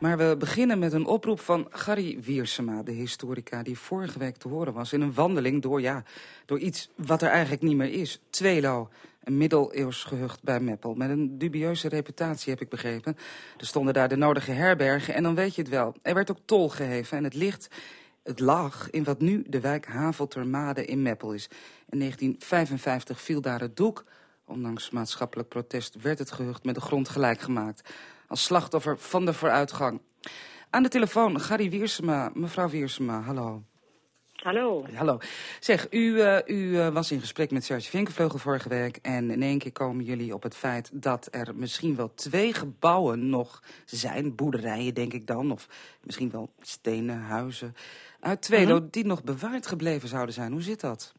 Maar 0.00 0.18
we 0.18 0.36
beginnen 0.38 0.78
met 0.78 0.92
een 0.92 1.06
oproep 1.06 1.40
van 1.40 1.66
Gary 1.70 2.18
Wiersema, 2.20 2.82
de 2.82 2.92
historica 2.92 3.62
die 3.62 3.78
vorige 3.78 4.18
week 4.18 4.36
te 4.36 4.48
horen 4.48 4.72
was 4.72 4.92
in 4.92 5.00
een 5.00 5.14
wandeling 5.14 5.62
door, 5.62 5.80
ja, 5.80 6.02
door 6.46 6.58
iets 6.58 6.90
wat 6.96 7.22
er 7.22 7.28
eigenlijk 7.28 7.62
niet 7.62 7.76
meer 7.76 7.92
is. 7.92 8.20
Tweelo, 8.30 8.88
een 9.24 9.36
middeleeuws 9.36 10.04
gehucht 10.04 10.42
bij 10.42 10.60
Meppel. 10.60 10.94
Met 10.94 11.10
een 11.10 11.38
dubieuze 11.38 11.88
reputatie, 11.88 12.52
heb 12.52 12.60
ik 12.60 12.68
begrepen. 12.68 13.16
Er 13.56 13.66
stonden 13.66 13.94
daar 13.94 14.08
de 14.08 14.16
nodige 14.16 14.50
herbergen 14.50 15.14
en 15.14 15.22
dan 15.22 15.34
weet 15.34 15.54
je 15.54 15.62
het 15.62 15.70
wel. 15.70 15.94
Er 16.02 16.14
werd 16.14 16.30
ook 16.30 16.40
tol 16.44 16.68
geheven 16.68 17.16
en 17.16 17.24
het 17.24 17.34
licht... 17.34 17.68
Het 18.24 18.40
lag 18.40 18.90
in 18.90 19.04
wat 19.04 19.20
nu 19.20 19.44
de 19.46 19.60
wijk 19.60 19.86
Haveltermade 19.86 20.84
in 20.84 21.02
Meppel 21.02 21.32
is. 21.32 21.48
In 21.88 21.98
1955 21.98 23.20
viel 23.20 23.40
daar 23.40 23.60
het 23.60 23.76
doek. 23.76 24.04
Ondanks 24.44 24.90
maatschappelijk 24.90 25.48
protest 25.48 26.00
werd 26.02 26.18
het 26.18 26.30
gehucht 26.30 26.64
met 26.64 26.74
de 26.74 26.80
grond 26.80 27.08
gelijk 27.08 27.40
gemaakt. 27.40 27.94
Als 28.28 28.44
slachtoffer 28.44 28.98
van 28.98 29.24
de 29.24 29.32
vooruitgang. 29.32 30.00
Aan 30.70 30.82
de 30.82 30.88
telefoon 30.88 31.40
Gary 31.40 31.70
Wiersema. 31.70 32.30
Mevrouw 32.34 32.68
Wiersema, 32.68 33.20
hallo. 33.20 33.62
Hallo. 34.44 34.84
Hallo. 34.94 35.18
Zeg, 35.60 35.86
u, 35.90 35.98
uh, 35.98 36.38
u 36.46 36.54
uh, 36.54 36.88
was 36.88 37.12
in 37.12 37.20
gesprek 37.20 37.50
met 37.50 37.64
Serge 37.64 37.90
Vinkenvleugel 37.90 38.38
vorige 38.38 38.68
week... 38.68 38.96
en 39.02 39.30
in 39.30 39.42
één 39.42 39.58
keer 39.58 39.72
komen 39.72 40.04
jullie 40.04 40.34
op 40.34 40.42
het 40.42 40.56
feit 40.56 41.02
dat 41.02 41.28
er 41.30 41.54
misschien 41.54 41.96
wel 41.96 42.14
twee 42.14 42.52
gebouwen 42.52 43.28
nog 43.28 43.62
zijn. 43.84 44.36
Boerderijen, 44.36 44.94
denk 44.94 45.12
ik 45.12 45.26
dan, 45.26 45.50
of 45.50 45.68
misschien 46.02 46.30
wel 46.30 46.48
stenen 46.60 47.20
huizen. 47.20 47.74
Uit 48.20 48.42
Tweelo, 48.42 48.74
mm 48.74 48.80
-hmm. 48.80 48.88
die 48.90 49.06
nog 49.06 49.24
bewaard 49.24 49.66
gebleven 49.66 50.08
zouden 50.08 50.34
zijn. 50.34 50.52
Hoe 50.52 50.62
zit 50.62 50.80
dat? 50.80 51.14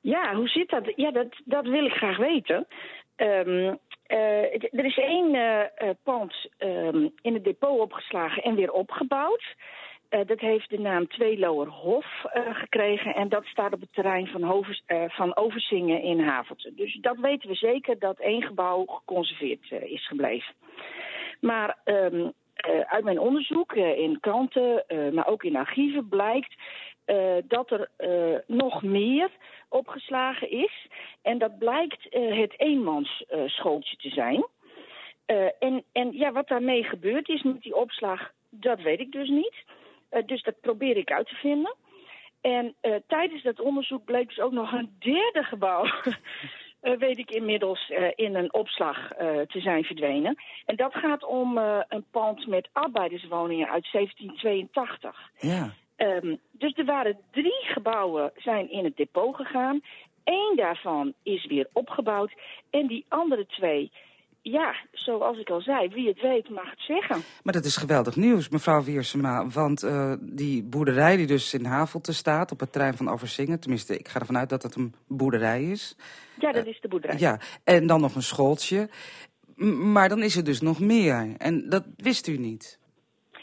Ja, 0.00 0.34
hoe 0.34 0.48
zit 0.48 0.68
dat? 0.70 0.92
Ja, 0.96 1.10
dat, 1.10 1.40
dat 1.44 1.66
wil 1.66 1.84
ik 1.84 1.92
graag 1.92 2.16
weten. 2.16 2.66
Um, 3.16 3.78
uh, 4.08 4.52
er 4.52 4.84
is 4.84 4.98
één 4.98 5.34
uh, 5.34 5.90
pand 6.02 6.34
um, 6.58 7.12
in 7.22 7.34
het 7.34 7.44
depot 7.44 7.80
opgeslagen 7.80 8.42
en 8.42 8.54
weer 8.54 8.72
opgebouwd... 8.72 9.54
Uh, 10.14 10.20
dat 10.26 10.40
heeft 10.40 10.70
de 10.70 10.78
naam 10.78 11.08
Tweeloerhof 11.08 12.06
uh, 12.24 12.54
gekregen 12.54 13.14
en 13.14 13.28
dat 13.28 13.44
staat 13.44 13.72
op 13.72 13.80
het 13.80 13.92
terrein 13.92 14.26
van, 14.26 14.42
Hovers, 14.42 14.82
uh, 14.86 15.04
van 15.08 15.36
Oversingen 15.36 16.02
in 16.02 16.20
Havelten. 16.20 16.76
Dus 16.76 16.98
dat 17.00 17.16
weten 17.16 17.48
we 17.48 17.54
zeker 17.54 17.98
dat 17.98 18.18
één 18.18 18.42
gebouw 18.42 18.84
geconserveerd 18.84 19.70
is 19.70 20.06
gebleven. 20.06 20.54
Maar 21.40 21.78
um, 21.84 22.32
uit 22.86 23.04
mijn 23.04 23.18
onderzoek 23.18 23.72
in 23.72 24.20
kranten, 24.20 24.84
maar 25.12 25.26
ook 25.26 25.42
in 25.42 25.56
archieven 25.56 26.08
blijkt 26.08 26.54
dat 27.48 27.70
er 27.70 27.88
nog 28.46 28.82
meer 28.82 29.30
opgeslagen 29.68 30.50
is. 30.50 30.86
En 31.22 31.38
dat 31.38 31.58
blijkt 31.58 32.06
het 32.10 32.54
eenmansschooltje 32.56 33.96
te 33.96 34.08
zijn. 34.08 34.44
Eh, 35.26 35.46
en, 35.58 35.84
en 35.92 36.12
ja, 36.12 36.32
wat 36.32 36.48
daarmee 36.48 36.84
gebeurd 36.84 37.28
is 37.28 37.42
met 37.42 37.62
die 37.62 37.76
opslag, 37.76 38.30
dat 38.50 38.80
weet 38.80 39.00
ik 39.00 39.12
dus 39.12 39.28
niet. 39.28 39.54
Eh, 40.14 40.22
dus 40.26 40.42
dat 40.42 40.60
probeer 40.60 40.96
ik 40.96 41.12
uit 41.12 41.28
te 41.28 41.34
vinden. 41.34 41.74
En 42.40 42.74
eh, 42.80 42.94
tijdens 43.06 43.42
dat 43.42 43.60
onderzoek 43.60 44.04
bleek 44.04 44.28
dus 44.28 44.40
ook 44.40 44.52
nog 44.52 44.72
een 44.72 44.96
derde 44.98 45.42
gebouw, 45.42 45.84
eh, 46.80 46.96
weet 46.98 47.18
ik 47.18 47.30
inmiddels, 47.30 47.92
in 48.14 48.34
een 48.34 48.52
opslag 48.52 49.08
te 49.46 49.60
zijn 49.60 49.84
verdwenen. 49.84 50.36
En 50.64 50.76
dat 50.76 50.94
gaat 50.94 51.24
om 51.24 51.58
een 51.88 52.04
pand 52.10 52.46
met 52.46 52.68
arbeiderswoningen 52.72 53.68
uit 53.68 53.88
1782. 53.92 55.30
Ja. 55.38 55.74
Ehm, 55.96 56.36
dus 56.50 56.72
er 56.76 56.84
waren 56.84 57.18
drie 57.30 57.62
gebouwen 57.62 58.32
zijn 58.36 58.70
in 58.70 58.84
het 58.84 58.96
depot 58.96 59.36
gegaan. 59.36 59.80
Eén 60.24 60.52
daarvan 60.56 61.14
is 61.22 61.46
weer 61.46 61.68
opgebouwd. 61.72 62.32
En 62.70 62.86
die 62.86 63.04
andere 63.08 63.46
twee, 63.46 63.90
ja, 64.52 64.74
zoals 64.92 65.38
ik 65.38 65.50
al 65.50 65.60
zei, 65.60 65.88
wie 65.88 66.08
het 66.08 66.20
weet 66.20 66.48
mag 66.48 66.70
het 66.70 66.80
zeggen. 66.80 67.22
Maar 67.42 67.52
dat 67.52 67.64
is 67.64 67.76
geweldig 67.76 68.16
nieuws, 68.16 68.48
mevrouw 68.48 68.82
Wiersema. 68.82 69.46
Want 69.48 69.82
eh, 69.82 70.12
die 70.20 70.62
boerderij 70.62 71.16
die 71.16 71.26
dus 71.26 71.54
in 71.54 71.64
Havelte 71.64 72.12
staat, 72.12 72.52
op 72.52 72.60
het 72.60 72.72
terrein 72.72 72.96
van 72.96 73.08
Overzingen... 73.08 73.60
tenminste, 73.60 73.98
ik 73.98 74.08
ga 74.08 74.20
ervan 74.20 74.38
uit 74.38 74.48
dat 74.48 74.62
het 74.62 74.74
een 74.74 74.94
boerderij 75.08 75.62
is. 75.62 75.96
Ja, 76.38 76.52
dat 76.52 76.66
is 76.66 76.80
de 76.80 76.88
boerderij. 76.88 77.18
Ja, 77.18 77.40
en 77.64 77.86
dan 77.86 78.00
nog 78.00 78.14
een 78.14 78.22
schooltje. 78.22 78.88
M- 79.56 79.92
maar 79.92 80.08
dan 80.08 80.22
is 80.22 80.36
er 80.36 80.44
dus 80.44 80.60
nog 80.60 80.80
meer. 80.80 81.34
En 81.38 81.68
dat 81.68 81.84
wist 81.96 82.28
u 82.28 82.36
niet. 82.36 82.78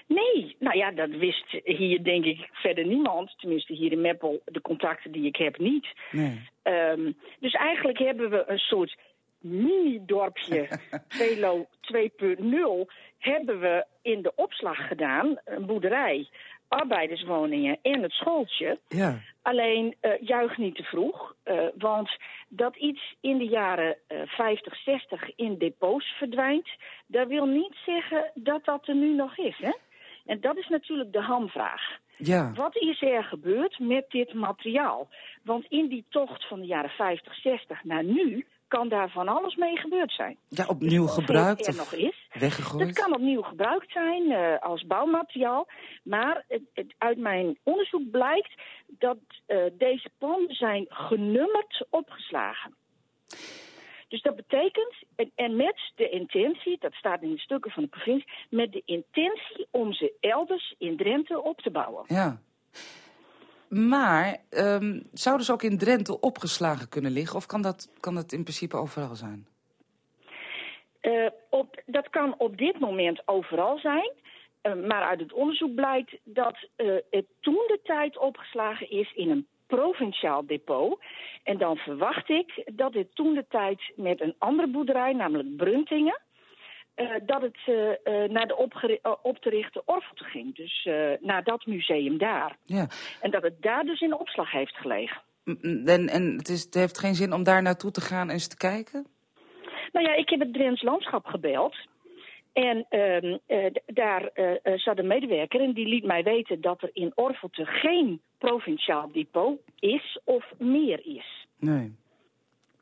Nee, 0.08 0.56
nou 0.60 0.78
ja, 0.78 0.92
dat 0.92 1.10
wist 1.10 1.46
hier 1.64 2.04
denk 2.04 2.26
ik 2.26 2.50
verder 2.52 2.86
niemand. 2.86 3.34
Tenminste, 3.38 3.74
hier 3.74 3.92
in 3.92 4.02
Meppel, 4.02 4.42
de 4.46 4.62
contacten 4.62 5.12
die 5.12 5.26
ik 5.26 5.36
heb, 5.36 5.58
niet. 5.58 5.88
Nee. 6.12 6.50
Ehm, 6.62 7.12
dus 7.40 7.54
eigenlijk 7.54 7.98
hebben 7.98 8.30
we 8.30 8.44
een 8.48 8.58
soort 8.58 8.98
mini-dorpje 9.42 10.68
Velo 11.08 11.68
2.0 11.94 12.92
hebben 13.18 13.60
we 13.60 13.86
in 14.02 14.22
de 14.22 14.32
opslag 14.36 14.88
gedaan. 14.88 15.40
Een 15.46 15.66
boerderij, 15.66 16.28
arbeiderswoningen 16.68 17.78
en 17.82 18.02
het 18.02 18.12
schooltje. 18.12 18.80
Ja. 18.88 19.20
Alleen 19.42 19.96
eh, 20.00 20.12
juich 20.20 20.58
niet 20.58 20.76
te 20.76 20.84
vroeg, 20.84 21.36
eh, 21.44 21.68
want 21.78 22.10
dat 22.50 22.76
iets 22.76 23.16
in 23.22 23.38
de 23.38 23.48
jaren 23.48 23.98
eh 24.08 24.22
50, 24.26 24.76
60 24.76 25.36
in 25.36 25.58
depots 25.58 26.06
verdwijnt, 26.18 26.70
dat 27.08 27.28
wil 27.28 27.46
niet 27.46 27.76
zeggen 27.86 28.32
dat 28.34 28.66
dat 28.66 28.88
er 28.88 28.96
nu 28.96 29.14
nog 29.14 29.38
is. 29.38 29.58
Hè? 29.58 29.72
En 30.26 30.42
dat 30.42 30.58
is 30.58 30.68
natuurlijk 30.68 31.14
de 31.14 31.22
hamvraag. 31.22 32.00
Ja. 32.18 32.52
Wat 32.54 32.76
is 32.76 33.02
er 33.02 33.24
gebeurd 33.24 33.80
met 33.80 34.06
dit 34.10 34.34
materiaal? 34.34 35.10
Want 35.44 35.66
in 35.70 35.88
die 35.88 36.06
tocht 36.10 36.48
van 36.48 36.60
de 36.60 36.66
jaren 36.66 36.90
50, 36.90 37.36
60 37.36 37.84
naar 37.84 38.04
nu 38.04 38.46
kan 38.78 38.90
daar 38.90 39.10
van 39.10 39.28
alles 39.28 39.56
mee 39.56 39.78
gebeurd 39.78 40.12
zijn. 40.12 40.38
Ja, 40.50 40.66
opnieuw 40.68 41.06
gebruikt 41.08 41.68
er 41.68 41.74
of 41.74 41.78
nog 41.78 41.94
is. 41.94 42.28
weggegooid? 42.40 42.86
Dat 42.96 43.04
kan 43.06 43.14
opnieuw 43.14 43.42
gebruikt 43.42 43.92
zijn 43.92 44.32
eh, 44.32 44.60
als 44.60 44.86
bouwmateriaal. 44.86 45.68
Maar 46.04 46.46
het, 46.48 46.62
het- 46.74 46.96
uit 46.98 47.18
mijn 47.18 47.58
onderzoek 47.64 48.12
blijkt 48.12 48.54
dat 48.88 49.18
eh, 49.46 49.58
deze 49.74 50.10
panden 50.18 50.56
zijn 50.56 50.86
genummerd 50.90 51.86
opgeslagen. 51.90 52.76
Dus 54.08 54.22
dat 54.22 54.36
betekent, 54.36 54.94
en, 55.16 55.32
en 55.36 55.56
met 55.56 55.92
de 55.96 56.10
intentie, 56.10 56.78
dat 56.80 56.94
staat 56.94 57.22
in 57.22 57.32
de 57.32 57.40
stukken 57.40 57.72
van 57.72 57.84
de 57.84 57.90
provincie, 57.90 58.32
met 58.50 58.72
de 58.72 58.82
intentie 58.86 59.68
om 59.72 59.94
ze 59.94 60.14
elders 60.20 60.76
in 60.78 60.98
Drenthe 60.98 61.42
op 61.44 61.62
te 61.62 61.72
bouwen. 61.72 62.04
Ja. 62.08 62.42
Maar 63.72 64.38
ehm, 64.50 65.00
zouden 65.14 65.46
ze 65.46 65.52
ook 65.52 65.64
in 65.64 65.78
Drenthe 65.78 66.20
opgeslagen 66.20 66.90
kunnen 66.90 67.12
liggen? 67.12 67.36
Of 67.36 67.46
kan 67.46 67.62
dat, 67.62 67.90
kan 68.00 68.16
dat 68.16 68.32
in 68.32 68.44
principe 68.44 68.78
overal 68.78 69.16
zijn? 69.16 69.48
Eh, 71.00 71.28
op, 71.50 71.82
dat 71.86 72.10
kan 72.10 72.36
op 72.38 72.58
dit 72.58 72.80
moment 72.80 73.22
overal 73.26 73.78
zijn. 73.78 74.12
Eh, 74.62 74.74
maar 74.74 75.02
uit 75.02 75.20
het 75.20 75.34
onderzoek 75.34 75.76
blijkt 75.76 76.18
dat 76.24 76.68
eh, 76.76 76.88
het 77.10 77.26
toen 77.40 77.64
de 77.68 77.80
tijd 77.84 78.18
opgeslagen 78.18 78.90
is 78.90 79.14
in 79.14 79.30
een 79.30 79.48
provinciaal 79.68 80.46
depot. 80.46 81.00
En 81.44 81.58
dan 81.58 81.78
verwacht 81.78 82.30
ik 82.30 82.72
dat 82.74 82.94
het 82.94 83.16
toen 83.16 83.34
de 83.34 83.46
tijd 83.50 83.82
met 83.96 84.22
een 84.22 84.36
andere 84.38 84.68
boerderij, 84.68 85.14
namelijk 85.14 85.56
Bruntingen, 85.56 86.20
eh, 86.96 87.08
dat 87.26 87.42
het 87.42 87.58
eh, 87.66 87.92
eh, 88.24 88.30
naar 88.32 88.48
de 88.48 88.58
opgeri- 88.58 89.00
eh, 89.02 89.14
op 89.22 89.38
te 89.38 89.50
richten 89.50 89.84
ging. 90.14 90.56
Dus 90.56 90.90
naar 91.22 91.44
dat 91.44 91.66
museum 91.66 92.18
daar. 92.18 92.58
Ja. 92.64 92.88
En 93.22 93.32
dat 93.32 93.44
het 93.44 93.62
daar 93.62 93.84
dus 93.84 94.02
in 94.02 94.20
opslag 94.20 94.52
heeft 94.52 94.76
gelegen. 94.76 95.22
En, 95.86 96.08
en 96.10 96.36
het, 96.38 96.50
is, 96.50 96.64
het 96.64 96.74
heeft 96.74 97.00
geen 97.00 97.16
zin 97.16 97.34
om 97.34 97.44
daar 97.44 97.62
naartoe 97.62 97.92
te 97.92 98.02
gaan 98.02 98.28
en 98.28 98.34
eens 98.34 98.48
te 98.48 98.58
kijken? 98.58 99.08
Nou 99.92 100.06
ja, 100.06 100.16
ik 100.16 100.30
heb 100.30 100.40
het 100.40 100.54
Drents 100.54 100.82
Landschap 100.82 101.26
gebeld. 101.26 101.76
En 102.54 102.86
ehm, 102.90 103.38
eh, 103.46 103.72
daar 103.86 104.26
eh, 104.26 104.78
zat 104.78 104.98
een 104.98 105.08
medewerker 105.08 105.62
en 105.62 105.74
die 105.74 105.88
liet 105.88 106.04
mij 106.04 106.24
weten 106.24 106.62
dat 106.62 106.82
er 106.82 106.90
in 106.94 107.12
Orvelte 107.16 107.66
geen 107.66 108.22
provinciaal 108.38 109.12
depot 109.12 109.60
is 109.80 110.20
of 110.24 110.46
meer 110.58 111.06
is. 111.06 111.48
Nee. 111.60 111.96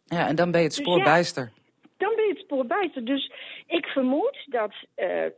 Ja, 0.05 0.27
en 0.27 0.35
dan 0.35 0.51
ben 0.51 0.61
je 0.61 0.67
het 0.67 0.75
Dus 0.75 0.85
spoor 0.85 0.97
ja. 0.97 1.03
Dan 1.99 2.15
ben 2.15 2.25
je 2.25 2.33
het 2.33 2.43
spoor 2.43 2.65
buiten. 2.65 3.05
Dus 3.05 3.31
ik 3.67 3.85
vermoed 3.85 4.45
dat 4.45 4.73
eh, 4.95 5.25
eh, 5.25 5.31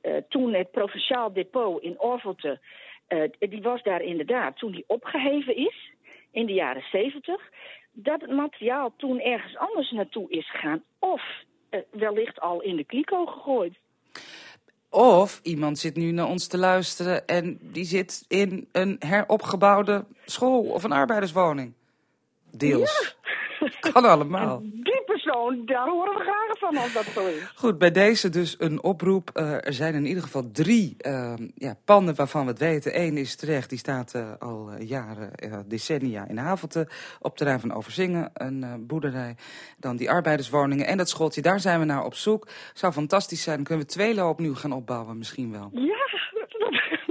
eh, 0.00 0.22
toen 0.28 0.54
het 0.54 0.70
provinciaal 0.70 1.32
depot 1.32 1.82
in 1.82 2.00
Orvelte, 2.00 2.60
die 3.38 3.62
was 3.62 3.82
daar 3.82 4.02
inderdaad, 4.02 4.58
toen 4.58 4.72
die 4.72 4.84
opgeheven 4.86 5.56
is 5.56 5.90
in 6.30 6.46
de 6.46 6.52
jaren 6.52 6.84
zeventig, 6.92 7.40
dat 7.92 8.20
het 8.20 8.30
materiaal 8.30 8.92
toen 8.96 9.20
ergens 9.20 9.56
anders 9.56 9.90
naartoe 9.90 10.30
is 10.30 10.50
gegaan. 10.50 10.82
Of 10.98 11.22
wellicht 11.90 12.40
al 12.40 12.62
in 12.62 12.76
de 12.76 12.84
kliko 12.84 13.26
gegooid. 13.26 13.74
Of 14.90 15.40
iemand 15.42 15.78
zit 15.78 15.96
nu 15.96 16.10
naar 16.10 16.28
ons 16.28 16.46
te 16.46 16.58
luisteren 16.58 17.26
en 17.26 17.58
die 17.60 17.84
zit 17.84 18.24
in 18.28 18.68
een 18.72 18.96
heropgebouwde 18.98 20.04
school 20.24 20.62
of 20.62 20.84
een 20.84 20.92
arbeiderswoning. 20.92 21.72
Deels. 22.50 23.16
Kan 23.92 24.04
allemaal. 24.04 24.62
Persoon, 25.26 25.66
daar 25.66 25.88
horen 25.88 26.14
we 26.14 26.20
graag 26.20 26.58
van 26.58 26.76
als 26.76 26.92
dat 26.92 27.04
zo 27.04 27.26
is. 27.26 27.52
Goed, 27.54 27.78
bij 27.78 27.90
deze 27.90 28.28
dus 28.28 28.56
een 28.58 28.82
oproep. 28.82 29.30
Eh, 29.32 29.66
er 29.66 29.72
zijn 29.72 29.94
in 29.94 30.06
ieder 30.06 30.22
geval 30.22 30.50
drie 30.52 30.94
eh, 30.98 31.34
ja, 31.54 31.76
panden 31.84 32.14
waarvan 32.14 32.44
we 32.44 32.50
het 32.50 32.58
weten. 32.58 33.00
Eén 33.00 33.16
is 33.16 33.36
terecht, 33.36 33.68
die 33.68 33.78
staat 33.78 34.14
eh, 34.14 34.30
al 34.38 34.70
eh, 34.70 34.88
jaren, 34.88 35.32
decennia 35.66 36.28
in 36.28 36.36
Havelte. 36.36 36.88
Op 37.20 37.36
terrein 37.36 37.60
van 37.60 37.72
Overzingen, 37.72 38.30
een 38.34 38.86
boerderij. 38.86 39.36
Dan 39.78 39.96
die 39.96 40.10
arbeiderswoningen 40.10 40.86
en 40.86 40.96
dat 40.96 41.08
schooltje, 41.08 41.42
daar 41.42 41.60
zijn 41.60 41.78
we 41.78 41.84
naar 41.84 42.04
op 42.04 42.14
zoek. 42.14 42.48
Zou 42.74 42.92
fantastisch 42.92 43.42
zijn, 43.42 43.56
dan 43.56 43.64
kunnen 43.64 43.86
we 43.86 43.92
Tweelo 43.92 44.28
opnieuw 44.28 44.54
gaan 44.54 44.72
opbouwen 44.72 45.18
misschien 45.18 45.52
wel. 45.52 45.70
Ja, 45.72 46.06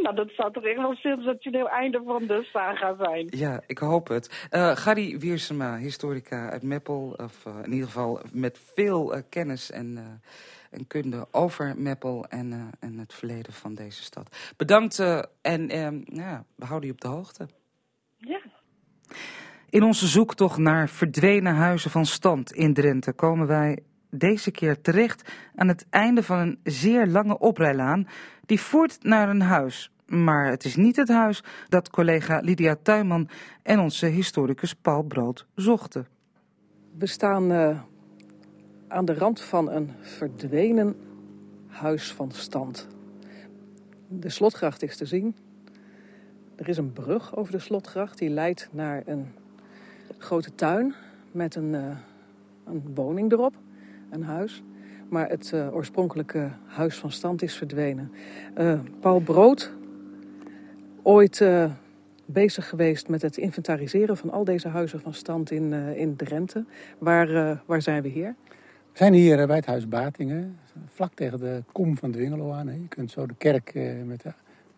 nou 0.05 0.15
dat 0.15 0.29
zou 0.35 0.51
toch 0.51 0.63
echt 0.63 0.77
wel 0.77 0.89
een 0.89 0.95
sensationeel 0.95 1.69
einde 1.69 2.01
van 2.05 2.25
de 2.27 2.43
saga 2.43 2.95
zijn. 2.97 3.27
Ja, 3.29 3.61
ik 3.67 3.77
hoop 3.77 4.07
het. 4.07 4.47
Eh 4.49 4.75
Gary 4.75 5.17
Wiersema, 5.17 5.77
historica 5.77 6.49
uit 6.49 6.63
Meppel. 6.63 7.13
Of 7.17 7.45
eh, 7.45 7.53
in 7.63 7.71
ieder 7.71 7.87
geval 7.87 8.19
met 8.31 8.59
veel 8.75 9.13
eh, 9.15 9.21
kennis 9.29 9.71
en, 9.71 10.21
en 10.71 10.87
kunde 10.87 11.27
over 11.31 11.73
Meppel 11.77 12.25
en, 12.25 12.71
en 12.79 12.97
het 12.97 13.13
verleden 13.13 13.53
van 13.53 13.75
deze 13.75 14.03
stad. 14.03 14.53
Bedankt 14.57 14.99
en 15.41 15.67
ja, 16.05 16.45
we 16.55 16.65
houden 16.65 16.87
je 16.87 16.93
op 16.93 17.01
de 17.01 17.07
hoogte. 17.07 17.47
Ja. 18.17 18.39
In 19.69 19.83
onze 19.83 20.07
zoektocht 20.07 20.57
naar 20.57 20.89
verdwenen 20.89 21.55
huizen 21.55 21.91
van 21.91 22.05
stand 22.05 22.53
in 22.53 22.73
Drenthe 22.73 23.13
komen 23.13 23.47
wij 23.47 23.83
deze 24.09 24.51
keer 24.51 24.81
terecht 24.81 25.33
aan 25.55 25.67
het 25.67 25.85
einde 25.89 26.23
van 26.23 26.37
een 26.37 26.59
zeer 26.63 27.07
lange 27.07 27.39
oprijlaan 27.39 28.07
die 28.45 28.61
voert 28.61 29.03
naar 29.03 29.29
een 29.29 29.41
huis. 29.41 29.91
Maar 30.05 30.49
het 30.49 30.65
is 30.65 30.75
niet 30.75 30.95
het 30.95 31.07
huis 31.07 31.43
dat 31.69 31.89
collega 31.89 32.39
Lydia 32.39 32.75
Tuinman 32.81 33.29
en 33.63 33.79
onze 33.79 34.05
historicus 34.05 34.73
Paul 34.73 35.03
Brood 35.03 35.45
zochten. 35.55 36.07
We 36.97 37.05
staan 37.05 37.51
eh, 37.51 37.79
aan 38.87 39.05
de 39.05 39.13
rand 39.13 39.41
van 39.41 39.71
een 39.71 39.91
verdwenen 40.01 40.95
huis 41.67 42.13
van 42.13 42.31
stand. 42.31 42.87
De 44.07 44.29
slotgracht 44.29 44.83
is 44.83 44.97
te 44.97 45.05
zien. 45.05 45.35
Er 46.55 46.69
is 46.69 46.77
een 46.77 46.93
brug 46.93 47.35
over 47.35 47.51
de 47.51 47.59
slotgracht 47.59 48.17
die 48.17 48.29
leidt 48.29 48.69
naar 48.71 49.03
een 49.05 49.27
grote 50.17 50.55
tuin 50.55 50.93
met 51.31 51.55
een, 51.55 51.75
eh, 51.75 51.97
een 52.65 52.91
woning 52.93 53.31
erop, 53.31 53.53
een 54.09 54.23
huis. 54.23 54.63
Maar 55.09 55.29
het 55.29 55.53
eh, 55.53 55.75
oorspronkelijke 55.75 56.51
huis 56.65 56.97
van 56.97 57.11
stand 57.11 57.41
is 57.41 57.55
verdwenen. 57.55 58.11
Paul 58.99 59.19
Brood, 59.19 59.73
ooit 61.05 61.41
eh, 61.41 61.71
bezig 62.25 62.69
geweest 62.69 63.07
met 63.07 63.21
het 63.21 63.37
inventariseren 63.37 64.17
van 64.17 64.31
al 64.31 64.43
deze 64.43 64.67
huizen 64.67 64.99
van 64.99 65.13
stand 65.13 65.51
in, 65.51 65.73
eh, 65.73 65.97
in 65.97 66.15
Drenthe. 66.15 66.65
Waar, 66.97 67.35
eh, 67.35 67.57
waar 67.65 67.81
zijn 67.81 68.01
we 68.01 68.07
hier? 68.07 68.35
We 68.91 69.01
zijn 69.01 69.13
hier 69.13 69.47
bij 69.47 69.55
het 69.55 69.65
huis 69.65 69.87
Batingen, 69.87 70.57
vlak 70.87 71.13
tegen 71.13 71.39
de 71.39 71.63
kom 71.71 71.97
van 71.97 72.11
Dwingelo 72.11 72.51
aan. 72.51 72.65
Je 72.67 72.87
kunt 72.87 73.11
zo 73.11 73.25
de 73.25 73.35
kerk 73.37 73.73
met, 74.05 74.21
de, 74.21 74.33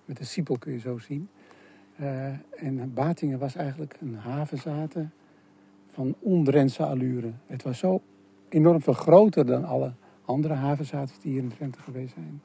met 0.06 0.18
de 0.18 0.24
Siepel 0.24 0.58
kun 0.58 0.72
je 0.72 0.80
zo 0.80 0.98
zien. 0.98 1.30
En 2.56 2.94
Batingen 2.94 3.40
was 3.40 3.56
eigenlijk 3.56 3.96
een 4.02 4.16
havezate 4.16 5.08
van 5.92 6.16
ondrentse 6.20 6.86
allure. 6.86 7.32
Het 7.46 7.64
was 7.64 7.78
zo 7.78 8.02
enorm 8.50 8.82
veel 8.82 8.94
groter 8.94 9.46
dan 9.46 9.66
alle 9.66 9.92
andere 10.26 10.54
havenzaten 10.54 11.16
die 11.22 11.32
hier 11.32 11.42
in 11.42 11.50
Drenthe 11.50 11.82
geweest 11.82 12.14
zijn, 12.14 12.42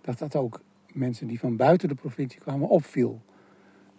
dat 0.00 0.18
dat 0.18 0.36
ook 0.36 0.60
mensen 0.98 1.26
die 1.26 1.38
van 1.38 1.56
buiten 1.56 1.88
de 1.88 1.94
provincie 1.94 2.40
kwamen 2.40 2.68
opviel. 2.68 3.20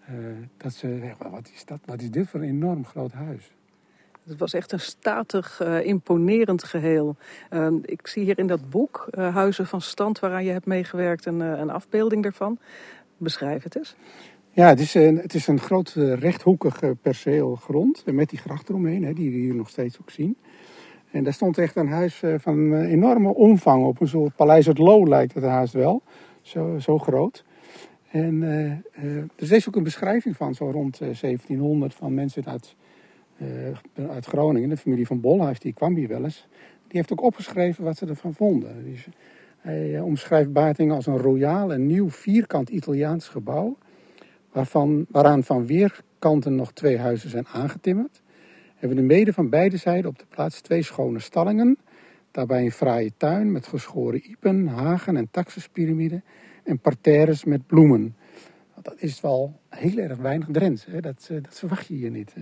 Eh, 0.09 0.15
dat 0.57 0.73
ze 0.73 0.97
zeggen, 1.01 1.31
wat 1.31 1.49
is 1.53 1.65
dat? 1.65 1.79
Wat 1.85 2.01
is 2.01 2.11
dit 2.11 2.27
voor 2.27 2.39
een 2.39 2.47
enorm 2.47 2.85
groot 2.85 3.11
huis? 3.11 3.51
Het 4.27 4.39
was 4.39 4.53
echt 4.53 4.71
een 4.71 4.79
statig, 4.79 5.61
uh, 5.63 5.85
imponerend 5.85 6.63
geheel. 6.63 7.15
Uh, 7.51 7.67
ik 7.81 8.07
zie 8.07 8.23
hier 8.23 8.39
in 8.39 8.47
dat 8.47 8.69
boek, 8.69 9.07
uh, 9.11 9.35
Huizen 9.35 9.65
van 9.65 9.81
Stand, 9.81 10.19
waaraan 10.19 10.43
je 10.43 10.51
hebt 10.51 10.65
meegewerkt, 10.65 11.25
een, 11.25 11.39
een 11.39 11.69
afbeelding 11.69 12.23
daarvan. 12.23 12.57
Beschrijf 13.17 13.63
het 13.63 13.75
eens. 13.75 13.95
Ja, 14.49 14.67
het 14.67 14.79
is 14.79 14.93
een, 14.93 15.17
het 15.17 15.33
is 15.33 15.47
een 15.47 15.59
groot 15.59 15.89
rechthoekig 15.95 16.81
perceel 17.01 17.55
grond 17.55 18.03
met 18.05 18.29
die 18.29 18.39
gracht 18.39 18.69
eromheen, 18.69 19.03
hè, 19.03 19.13
die 19.13 19.31
we 19.31 19.37
hier 19.37 19.55
nog 19.55 19.69
steeds 19.69 19.99
ook 20.01 20.09
zien. 20.09 20.37
En 21.11 21.23
daar 21.23 21.33
stond 21.33 21.57
echt 21.57 21.75
een 21.75 21.87
huis 21.87 22.23
van 22.37 22.73
enorme 22.73 23.33
omvang 23.33 23.85
op. 23.85 24.01
Een 24.01 24.07
soort 24.07 24.35
paleis 24.35 24.65
het 24.65 24.77
Loo 24.77 25.07
lijkt 25.07 25.33
het 25.33 25.43
haast 25.43 25.73
wel. 25.73 26.03
Zo, 26.49 26.79
zo 26.79 26.97
groot. 26.97 27.43
En 28.11 28.41
uh, 28.41 29.17
er 29.35 29.51
is 29.51 29.67
ook 29.67 29.75
een 29.75 29.83
beschrijving 29.83 30.35
van, 30.35 30.53
zo 30.53 30.71
rond 30.71 30.97
1700, 30.97 31.93
van 31.93 32.13
mensen 32.13 32.45
uit, 32.45 32.75
uit 34.09 34.25
Groningen. 34.25 34.69
De 34.69 34.77
familie 34.77 35.07
van 35.07 35.21
Bolhuis, 35.21 35.59
die 35.59 35.73
kwam 35.73 35.95
hier 35.95 36.07
wel 36.07 36.23
eens. 36.23 36.47
Die 36.87 36.97
heeft 36.97 37.11
ook 37.11 37.21
opgeschreven 37.21 37.83
wat 37.83 37.97
ze 37.97 38.05
ervan 38.05 38.33
vonden. 38.33 38.83
Dus 38.83 39.07
hij 39.57 39.99
omschrijft 39.99 40.53
Baartingen 40.53 40.95
als 40.95 41.05
een 41.05 41.17
royaal 41.17 41.73
en 41.73 41.85
nieuw 41.85 42.09
vierkant 42.09 42.69
Italiaans 42.69 43.27
gebouw. 43.27 43.77
Waarvan, 44.51 45.05
waaraan 45.09 45.43
van 45.43 45.65
weerkanten 45.65 46.55
nog 46.55 46.71
twee 46.71 46.97
huizen 46.97 47.29
zijn 47.29 47.47
aangetimmerd. 47.47 48.21
Hebben 48.75 48.97
de 48.97 49.03
mede 49.03 49.33
van 49.33 49.49
beide 49.49 49.77
zijden 49.77 50.09
op 50.09 50.19
de 50.19 50.25
plaats 50.29 50.61
twee 50.61 50.83
schone 50.83 51.19
stallingen. 51.19 51.77
Daarbij 52.31 52.63
een 52.63 52.71
fraaie 52.71 53.11
tuin 53.17 53.51
met 53.51 53.67
geschoren 53.67 54.21
iepen, 54.27 54.67
hagen 54.67 55.17
en 55.17 55.27
taxuspyramiden 55.31 56.23
en 56.63 56.79
parterres 56.79 57.43
met 57.43 57.67
bloemen. 57.67 58.15
Dat 58.81 58.95
is 58.97 59.21
wel 59.21 59.59
heel 59.69 59.97
erg 59.97 60.17
weinig 60.17 60.47
Drents. 60.51 60.85
Hè? 60.85 61.01
Dat, 61.01 61.27
eh, 61.31 61.43
dat 61.43 61.59
verwacht 61.59 61.87
je 61.87 61.93
hier 61.93 62.11
niet. 62.11 62.33
Hè? 62.33 62.41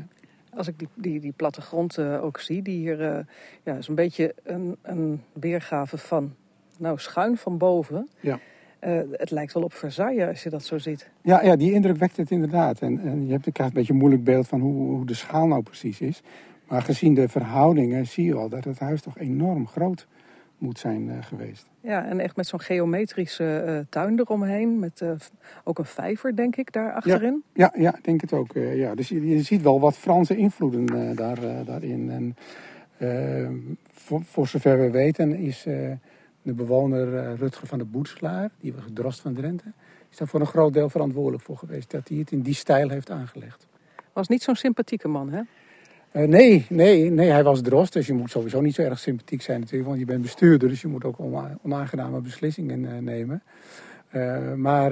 Als 0.49 0.67
ik 0.67 0.79
die, 0.79 0.87
die, 0.95 1.19
die 1.19 1.33
plattegrond 1.35 1.97
uh, 1.97 2.23
ook 2.23 2.39
zie, 2.39 2.61
die 2.61 2.77
hier 2.77 3.01
uh, 3.01 3.19
ja, 3.63 3.75
is 3.75 3.87
een 3.87 3.95
beetje 3.95 4.35
een, 4.43 4.77
een 4.81 5.21
weergave 5.33 5.97
van, 5.97 6.35
nou 6.77 6.99
schuin 6.99 7.37
van 7.37 7.57
boven. 7.57 8.09
Ja. 8.19 8.39
Uh, 8.81 8.99
het 9.11 9.31
lijkt 9.31 9.53
wel 9.53 9.63
op 9.63 9.73
Versailles 9.73 10.27
als 10.27 10.43
je 10.43 10.49
dat 10.49 10.63
zo 10.63 10.77
ziet. 10.77 11.09
Ja, 11.21 11.43
ja 11.43 11.55
die 11.55 11.73
indruk 11.73 11.97
wekt 11.97 12.17
het 12.17 12.31
inderdaad. 12.31 12.79
En, 12.79 12.99
en 12.99 13.25
je 13.25 13.31
hebt 13.31 13.59
een 13.59 13.69
beetje 13.73 13.93
een 13.93 13.99
moeilijk 13.99 14.23
beeld 14.23 14.47
van 14.47 14.59
hoe, 14.59 14.73
hoe 14.73 15.05
de 15.05 15.13
schaal 15.13 15.47
nou 15.47 15.63
precies 15.63 16.01
is. 16.01 16.21
Maar 16.67 16.81
gezien 16.81 17.13
de 17.13 17.29
verhoudingen 17.29 18.07
zie 18.07 18.25
je 18.25 18.35
al 18.35 18.49
dat 18.49 18.63
het 18.63 18.79
huis 18.79 19.01
toch 19.01 19.17
enorm 19.17 19.67
groot 19.67 20.07
moet 20.57 20.79
zijn 20.79 21.07
uh, 21.07 21.13
geweest. 21.21 21.65
Ja, 21.81 22.05
en 22.05 22.19
echt 22.19 22.35
met 22.35 22.47
zo'n 22.47 22.61
geometrische 22.61 23.63
uh, 23.67 23.79
tuin 23.89 24.19
eromheen. 24.19 24.79
Met 24.79 25.01
uh, 25.01 25.11
ook 25.63 25.79
een 25.79 25.85
vijver, 25.85 26.35
denk 26.35 26.55
ik, 26.55 26.71
daar 26.71 26.93
achterin. 26.93 27.43
Ja, 27.53 27.73
ja, 27.75 27.95
denk 28.01 28.21
het 28.21 28.33
ook. 28.33 28.53
ja. 28.53 28.95
Dus 28.95 29.09
je, 29.09 29.27
je, 29.27 29.41
ziet 29.41 29.61
wel 29.61 29.79
wat 29.79 29.97
Franse 29.97 30.35
invloeden 30.35 31.15
daar, 31.15 31.39
daarin. 31.65 32.11
En 32.11 32.35
voor, 33.91 34.23
voor, 34.23 34.47
zover 34.47 34.79
we 34.79 34.91
weten 34.91 35.35
is 35.35 35.63
de 36.41 36.53
bewoner 36.53 37.35
Rutger 37.35 37.67
van 37.67 37.77
de 37.77 37.85
Boetslaar, 37.85 38.49
die 38.59 38.73
was 38.73 38.83
drost 38.93 39.19
van 39.19 39.33
Drenthe, 39.33 39.71
is 40.09 40.17
daar 40.17 40.27
voor 40.27 40.39
een 40.39 40.45
groot 40.45 40.73
deel 40.73 40.89
verantwoordelijk 40.89 41.43
voor 41.43 41.57
geweest. 41.57 41.91
Dat 41.91 42.07
hij 42.07 42.17
het 42.17 42.31
in 42.31 42.41
die 42.41 42.53
stijl 42.53 42.89
heeft 42.89 43.09
aangelegd. 43.09 43.67
Was 44.13 44.27
niet 44.27 44.43
zo'n 44.43 44.55
sympathieke 44.55 45.07
man, 45.07 45.29
hè? 45.29 45.41
Uh, 46.11 46.27
nee, 46.27 46.65
nee, 46.69 47.09
nee, 47.09 47.29
hij 47.29 47.43
was 47.43 47.61
drost, 47.61 47.93
dus 47.93 48.07
je 48.07 48.13
moet 48.13 48.31
sowieso 48.31 48.61
niet 48.61 48.75
zo 48.75 48.81
erg 48.81 48.99
sympathiek 48.99 49.41
zijn 49.41 49.59
natuurlijk, 49.59 49.87
want 49.87 49.99
je 49.99 50.05
bent 50.05 50.21
bestuurder, 50.21 50.69
dus 50.69 50.81
je 50.81 50.87
moet 50.87 51.03
ook 51.03 51.19
onaangename 51.63 52.21
beslissingen 52.21 52.79
uh, 52.79 52.97
nemen. 52.97 53.43
Uh, 54.11 54.53
maar 54.53 54.91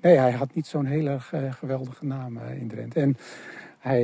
nee, 0.00 0.16
hij 0.16 0.32
had 0.32 0.54
niet 0.54 0.66
zo'n 0.66 0.84
heel 0.84 1.06
erg 1.06 1.32
geweldige 1.50 2.06
naam 2.06 2.38
in 2.38 2.68
Drenthe. 2.68 3.00
En 3.00 3.16
hij, 3.78 4.02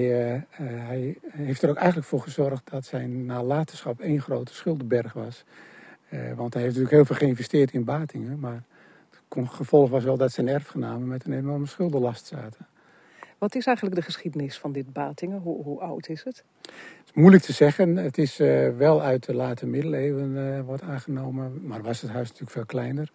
hij 0.61 1.17
heeft 1.31 1.63
er 1.63 1.69
ook 1.69 1.77
eigenlijk 1.77 2.07
voor 2.07 2.21
gezorgd 2.21 2.71
dat 2.71 2.85
zijn 2.85 3.27
nalatenschap 3.27 4.01
één 4.01 4.21
grote 4.21 4.55
schuldenberg 4.55 5.13
was. 5.13 5.45
want 6.37 6.55
hij 6.55 6.63
heeft 6.63 6.75
natuurlijk 6.75 6.91
heel 6.91 7.05
veel 7.05 7.17
geïnvesteerd 7.17 7.73
in 7.73 7.85
Batingen, 7.85 8.39
maar 8.39 8.63
het 9.29 9.49
gevolg 9.49 9.91
was 9.91 10.05
wel 10.05 10.17
dat 10.17 10.33
zijn 10.33 10.49
erfgenamen 10.49 11.09
met 11.09 11.25
een 11.25 11.33
enorme 11.33 11.67
schuldenlast 11.67 12.27
zaten. 12.27 12.67
Wat 13.39 13.55
is 13.55 13.67
eigenlijk 13.67 13.97
de 13.97 14.03
geschiedenis 14.03 14.59
van 14.59 14.73
dit 14.73 14.93
Batingen? 14.93 15.41
Hoe, 15.41 15.63
hoe 15.63 15.81
oud 15.81 16.09
is 16.09 16.25
het? 16.25 16.45
Het 16.63 17.07
is 17.07 17.13
moeilijk 17.13 17.43
te 17.43 17.53
zeggen. 17.53 17.97
Het 17.97 18.19
is 18.19 18.41
uh, 18.41 18.77
wel 18.77 19.03
uit 19.03 19.27
de 19.27 19.35
late 19.35 19.67
middeleeuwen 19.67 20.31
uh, 20.31 20.61
wordt 20.61 20.83
aangenomen. 20.83 21.67
Maar 21.67 21.83
was 21.83 22.01
het 22.01 22.11
huis 22.11 22.27
natuurlijk 22.27 22.53
veel 22.53 22.67
kleiner. 22.67 23.11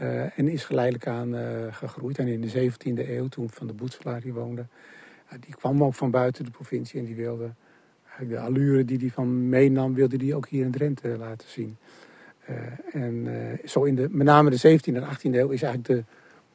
Uh, 0.00 0.38
en 0.38 0.48
is 0.48 0.64
geleidelijk 0.64 1.06
aan 1.06 1.34
gegroeid. 1.72 2.18
En 2.18 2.26
in 2.26 2.40
de 2.40 2.70
17e 2.70 3.08
eeuw, 3.08 3.28
toen 3.28 3.50
Van 3.50 3.66
de 3.66 3.72
Boetselaar 3.72 4.22
hier 4.22 4.32
woonde... 4.32 4.66
die 5.40 5.54
kwam 5.54 5.84
ook 5.84 5.94
van 5.94 6.10
buiten 6.10 6.44
de 6.44 6.50
provincie 6.50 7.00
en 7.00 7.06
die 7.06 7.14
wilde... 7.14 7.50
de 8.28 8.38
allure 8.38 8.84
die 8.84 8.98
hij 8.98 9.10
van 9.10 9.48
meenam, 9.48 9.94
wilde 9.94 10.16
die 10.16 10.34
ook 10.34 10.48
hier 10.48 10.64
in 10.64 10.70
Drenthe 10.70 11.08
laten 11.08 11.48
zien. 11.48 11.76
en 12.92 13.28
zo 13.64 13.84
in 13.84 13.94
de, 13.94 14.08
met 14.10 14.26
name 14.26 14.50
de 14.50 14.78
17e 14.78 14.94
en 14.94 15.04
18e 15.04 15.34
eeuw 15.34 15.50
is 15.50 15.62
eigenlijk 15.62 15.84
de 15.86 16.04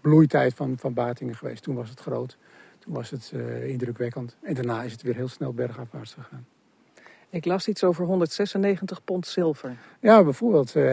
bloeitijd 0.01 0.53
van, 0.53 0.77
van 0.77 0.93
Batingen 0.93 1.35
geweest. 1.35 1.63
Toen 1.63 1.75
was 1.75 1.89
het 1.89 1.99
groot 1.99 2.37
was 2.87 3.09
het 3.09 3.31
uh, 3.35 3.67
indrukwekkend. 3.67 4.35
En 4.41 4.53
daarna 4.53 4.83
is 4.83 4.91
het 4.91 5.01
weer 5.01 5.15
heel 5.15 5.27
snel 5.27 5.53
bergafwaarts 5.53 6.13
gegaan. 6.13 6.45
Ik 7.29 7.45
las 7.45 7.67
iets 7.67 7.83
over 7.83 8.05
196 8.05 9.03
pond 9.03 9.27
zilver. 9.27 9.75
Ja, 9.99 10.23
bijvoorbeeld. 10.23 10.75
Uh, 10.75 10.83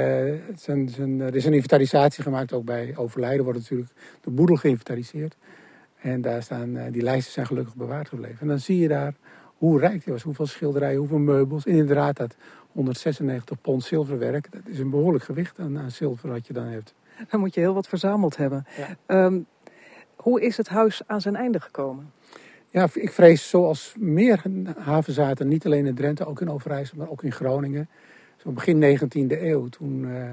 het 0.46 0.60
zijn, 0.60 0.88
zijn, 0.88 1.20
er 1.20 1.34
is 1.34 1.44
een 1.44 1.52
inventarisatie 1.52 2.22
gemaakt, 2.22 2.52
ook 2.52 2.64
bij 2.64 2.92
overlijden 2.96 3.44
wordt 3.44 3.58
natuurlijk 3.58 3.90
de 4.20 4.30
boedel 4.30 4.56
geïnventariseerd. 4.56 5.36
En 6.00 6.20
daar 6.20 6.42
staan, 6.42 6.76
uh, 6.76 6.82
die 6.90 7.02
lijsten 7.02 7.32
zijn 7.32 7.46
gelukkig 7.46 7.74
bewaard 7.74 8.08
gebleven. 8.08 8.40
En 8.40 8.46
dan 8.46 8.58
zie 8.58 8.78
je 8.78 8.88
daar 8.88 9.14
hoe 9.58 9.78
rijk 9.78 10.04
die 10.04 10.12
was, 10.12 10.22
hoeveel 10.22 10.46
schilderijen, 10.46 10.98
hoeveel 10.98 11.18
meubels. 11.18 11.66
En 11.66 11.74
inderdaad, 11.74 12.16
dat 12.16 12.36
196 12.72 13.60
pond 13.60 13.84
zilverwerk, 13.84 14.48
dat 14.50 14.62
is 14.66 14.78
een 14.78 14.90
behoorlijk 14.90 15.24
gewicht 15.24 15.58
aan, 15.58 15.78
aan 15.78 15.90
zilver 15.90 16.28
wat 16.28 16.46
je 16.46 16.52
dan 16.52 16.66
hebt. 16.66 16.94
Dan 17.30 17.40
moet 17.40 17.54
je 17.54 17.60
heel 17.60 17.74
wat 17.74 17.88
verzameld 17.88 18.36
hebben. 18.36 18.66
Ja. 19.06 19.24
Um, 19.24 19.46
hoe 20.24 20.40
is 20.40 20.56
het 20.56 20.68
huis 20.68 21.02
aan 21.06 21.20
zijn 21.20 21.36
einde 21.36 21.60
gekomen? 21.60 22.12
Ja, 22.70 22.88
ik 22.92 23.12
vrees 23.12 23.48
zoals 23.48 23.94
meer 23.98 24.42
havenzaten, 24.78 25.48
niet 25.48 25.64
alleen 25.64 25.86
in 25.86 25.94
Drenthe, 25.94 26.26
ook 26.26 26.40
in 26.40 26.50
Overijssel, 26.50 26.98
maar 26.98 27.10
ook 27.10 27.22
in 27.22 27.32
Groningen. 27.32 27.88
Zo 28.36 28.50
begin 28.50 28.98
19e 28.98 29.42
eeuw, 29.42 29.68
toen 29.68 30.04
uh, 30.04 30.30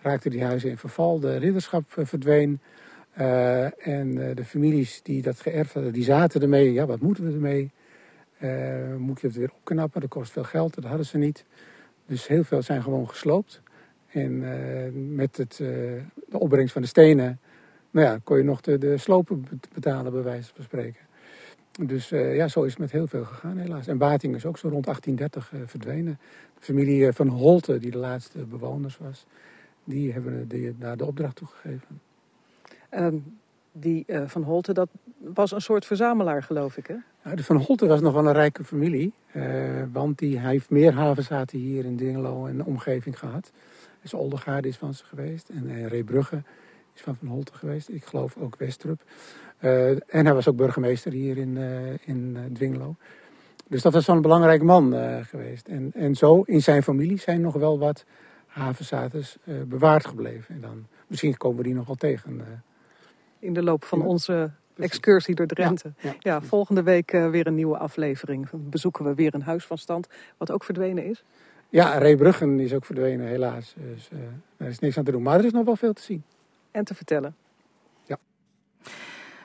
raakten 0.00 0.30
die 0.30 0.44
huizen 0.44 0.70
in 0.70 0.78
verval, 0.78 1.20
de 1.20 1.36
ridderschap 1.36 1.94
uh, 1.98 2.04
verdween. 2.04 2.60
Uh, 3.18 3.86
en 3.86 4.34
de 4.34 4.44
families 4.44 5.00
die 5.02 5.22
dat 5.22 5.40
geërfd 5.40 5.74
hadden, 5.74 5.92
die 5.92 6.04
zaten 6.04 6.42
ermee. 6.42 6.72
Ja, 6.72 6.86
wat 6.86 7.00
moeten 7.00 7.24
we 7.24 7.32
ermee? 7.32 7.70
moet 8.98 9.20
je 9.20 9.26
het 9.26 9.36
weer 9.36 9.50
opknappen? 9.56 10.00
Dat 10.00 10.10
kost 10.10 10.32
veel 10.32 10.44
geld, 10.44 10.74
dat 10.74 10.84
hadden 10.84 11.06
ze 11.06 11.18
niet. 11.18 11.44
Dus 12.06 12.26
heel 12.26 12.44
veel 12.44 12.62
zijn 12.62 12.82
gewoon 12.82 13.08
gesloopt. 13.08 13.62
En 14.08 14.44
met 15.14 15.36
het, 15.36 15.56
de 15.56 16.38
opbrengst 16.38 16.72
van 16.72 16.82
de 16.82 16.88
stenen 16.88 17.40
nou 17.90 18.06
ja, 18.06 18.18
kon 18.24 18.36
je 18.36 18.44
nog 18.44 18.60
de, 18.60 18.78
de 18.78 18.96
slopen 18.96 19.46
betalen, 19.74 20.12
bij 20.12 20.22
wijze 20.22 20.50
van 20.54 20.64
spreken. 20.64 21.06
Dus 21.86 22.12
uh, 22.12 22.36
ja, 22.36 22.48
zo 22.48 22.62
is 22.62 22.70
het 22.70 22.80
met 22.80 22.92
heel 22.92 23.06
veel 23.06 23.24
gegaan 23.24 23.56
helaas. 23.56 23.86
En 23.86 23.98
Bating 23.98 24.34
is 24.34 24.46
ook 24.46 24.58
zo 24.58 24.68
rond 24.68 24.84
1830 24.84 25.52
uh, 25.52 25.68
verdwenen. 25.68 26.18
De 26.58 26.64
familie 26.64 27.00
uh, 27.00 27.12
van 27.12 27.28
Holte, 27.28 27.78
die 27.78 27.90
de 27.90 27.98
laatste 27.98 28.38
bewoners 28.38 28.98
was, 28.98 29.26
die 29.84 30.12
hebben 30.12 30.48
de, 30.48 30.74
daar 30.78 30.96
de 30.96 31.04
opdracht 31.04 31.36
toegegeven. 31.36 32.00
Um, 32.90 33.38
die 33.72 34.06
van 34.26 34.42
Holte, 34.42 34.72
dat 34.72 34.88
was 35.18 35.52
een 35.52 35.60
soort 35.60 35.86
verzamelaar, 35.86 36.42
geloof 36.42 36.76
ik, 36.76 36.86
hè? 36.86 36.94
Ja, 37.24 37.34
de 37.34 37.44
van 37.44 37.56
Holte 37.56 37.86
was 37.86 38.00
nog 38.00 38.12
wel 38.12 38.26
een 38.26 38.32
rijke 38.32 38.64
familie. 38.64 39.12
want 39.92 40.18
die, 40.18 40.38
hij 40.38 40.50
heeft 40.50 40.70
meer 40.70 40.92
havenzaten 40.92 41.58
hier 41.58 41.84
in 41.84 41.96
Dingelo 41.96 42.46
en 42.46 42.56
de 42.56 42.64
omgeving 42.64 43.18
gehad. 43.18 43.52
Dus 44.02 44.14
Oldegaarde 44.14 44.68
is 44.68 44.76
van 44.76 44.94
ze 44.94 45.04
geweest 45.04 45.48
en 45.48 45.88
Reebrugge 45.88 46.42
is 46.98 47.04
van 47.04 47.16
Van 47.16 47.28
Holte 47.28 47.54
geweest. 47.54 47.88
Ik 47.88 48.04
geloof 48.04 48.36
ook 48.36 48.56
Westrup. 48.56 49.02
Uh, 49.60 49.90
en 49.90 50.24
hij 50.24 50.34
was 50.34 50.48
ook 50.48 50.56
burgemeester 50.56 51.12
hier 51.12 51.36
in, 51.36 51.56
uh, 51.56 51.90
in 52.04 52.36
uh, 52.36 52.40
Dwingelo. 52.52 52.96
Dus 53.68 53.82
dat 53.82 53.92
was 53.92 54.04
zo'n 54.04 54.22
belangrijk 54.22 54.62
man 54.62 54.94
geweest. 55.24 55.66
En, 55.66 55.90
en 55.94 56.14
zo 56.14 56.42
in 56.42 56.62
zijn 56.62 56.82
familie 56.82 57.18
zijn 57.18 57.40
nog 57.40 57.54
wel 57.54 57.78
wat 57.78 58.04
havenzates 58.46 59.36
bewaard 59.66 60.06
gebleven. 60.06 60.54
En 60.54 60.60
dan, 60.60 60.86
misschien 61.06 61.36
komen 61.36 61.56
we 61.56 61.62
die 61.62 61.74
nog 61.74 61.86
wel 61.86 61.96
tegen. 61.96 62.62
in 63.38 63.52
de 63.52 63.62
loop 63.62 63.84
van 63.84 64.02
onze 64.02 64.50
excursie 64.76 65.34
door 65.34 65.46
Drenthe. 65.46 65.92
Ja, 65.98 66.08
ja. 66.08 66.16
ja 66.18 66.40
volgende 66.40 66.82
week 66.82 67.10
weer 67.10 67.46
een 67.46 67.54
nieuwe 67.54 67.78
aflevering. 67.78 68.50
Dan 68.50 68.68
bezoeken 68.70 69.04
we 69.04 69.14
weer 69.14 69.34
een 69.34 69.42
huis 69.42 69.64
van 69.64 69.78
stand, 69.78 70.08
wat 70.36 70.50
ook 70.50 70.64
verdwenen 70.64 71.04
is. 71.04 71.24
Ja, 71.68 71.98
Reebruggen 71.98 72.60
is 72.60 72.74
ook 72.74 72.84
verdwenen, 72.84 73.26
helaas. 73.26 73.74
Dus 73.76 74.08
daar 74.56 74.68
is 74.68 74.78
niks 74.78 74.98
aan 74.98 75.04
te 75.04 75.12
doen. 75.12 75.22
Maar 75.22 75.38
er 75.38 75.44
is 75.44 75.52
nog 75.52 75.64
wel 75.64 75.76
veel 75.76 75.92
te 75.92 76.02
zien 76.02 76.24
en 76.70 76.84
te 76.84 76.94
vertellen. 76.94 77.36
Ja. 78.04 78.18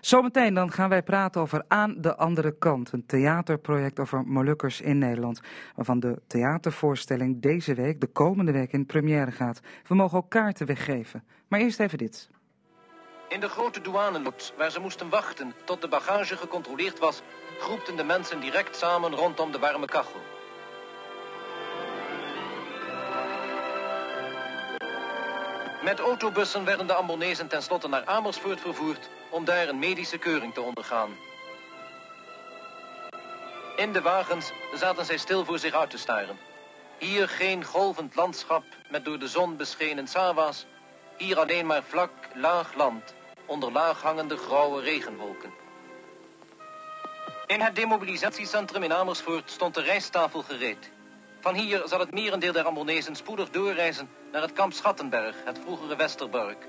Zometeen 0.02 0.54
dan 0.54 0.72
gaan 0.72 0.90
wij 0.90 1.04
praten 1.04 1.42
over 1.42 1.64
Aan 1.68 2.02
de 2.02 2.16
Andere 2.16 2.58
Kant, 2.58 2.92
een 2.92 3.06
theaterproject 3.06 4.00
over 4.00 4.24
Molukkers 4.28 4.82
in 4.82 4.98
Nederland, 4.98 5.42
waarvan 5.76 6.00
de 6.00 6.22
theatervoorstelling 6.28 7.42
deze 7.42 7.74
week, 7.74 8.02
de 8.02 8.08
komende 8.08 8.52
week, 8.52 8.72
in 8.72 8.86
première 8.86 9.32
gaat. 9.32 9.60
We 9.88 9.96
mogen 9.96 10.18
ook 10.18 10.30
kaarten 10.30 10.66
weggeven. 10.66 11.24
Maar 11.48 11.60
eerst 11.60 11.80
even 11.80 11.98
dit. 11.98 12.30
In 13.30 13.40
de 13.40 13.50
grote 13.50 13.82
douaneloods, 13.82 14.54
waar 14.58 14.72
ze 14.72 14.80
moesten 14.80 15.10
wachten 15.10 15.54
tot 15.66 15.82
de 15.82 15.88
bagage 15.88 16.38
gecontroleerd 16.38 17.00
was, 17.00 17.22
groepten 17.60 17.96
de 17.96 18.04
mensen 18.04 18.40
direct 18.40 18.76
samen 18.76 19.12
rondom 19.12 19.52
de 19.52 19.60
warme 19.60 19.86
kachel. 19.86 20.33
Met 25.84 26.00
autobussen 26.00 26.66
werden 26.66 26.88
de 26.88 26.94
Ambonezen 26.94 27.48
tenslotte 27.48 27.88
naar 27.88 28.06
Amersfoort 28.06 28.60
vervoerd 28.60 29.10
om 29.30 29.46
daar 29.46 29.68
een 29.68 29.80
medische 29.80 30.18
keuring 30.18 30.54
te 30.54 30.62
ondergaan. 30.62 31.10
In 33.76 33.94
de 33.94 34.02
wagens 34.02 34.52
zaten 34.74 35.06
zij 35.06 35.18
stil 35.18 35.46
voor 35.46 35.60
zich 35.60 35.74
uit 35.74 35.90
te 35.90 35.98
staren. 35.98 36.38
Hier 36.98 37.30
geen 37.30 37.64
golvend 37.64 38.16
landschap 38.16 38.64
met 38.90 39.06
door 39.06 39.20
de 39.20 39.28
zon 39.28 39.58
beschenen 39.58 40.08
sawa's. 40.08 40.66
Hier 41.18 41.40
alleen 41.40 41.66
maar 41.66 41.84
vlak, 41.84 42.12
laag 42.34 42.74
land 42.74 43.14
onder 43.46 43.72
laag 43.72 44.02
hangende 44.02 44.38
grauwe 44.38 44.82
regenwolken. 44.82 45.54
In 47.48 47.62
het 47.62 47.76
demobilisatiecentrum 47.76 48.84
in 48.84 48.94
Amersfoort 48.94 49.52
stond 49.52 49.74
de 49.74 49.82
rijsttafel 49.82 50.42
gereed. 50.42 50.92
Van 51.44 51.56
hier 51.56 51.82
zal 51.86 52.00
het 52.00 52.14
merendeel 52.14 52.52
der 52.52 52.64
Ambonezen 52.64 53.16
spoedig 53.16 53.50
doorreizen 53.50 54.08
naar 54.32 54.42
het 54.42 54.54
kamp 54.54 54.74
Schattenberg, 54.74 55.36
het 55.46 55.60
vroegere 55.60 55.96
Westerbork. 55.96 56.68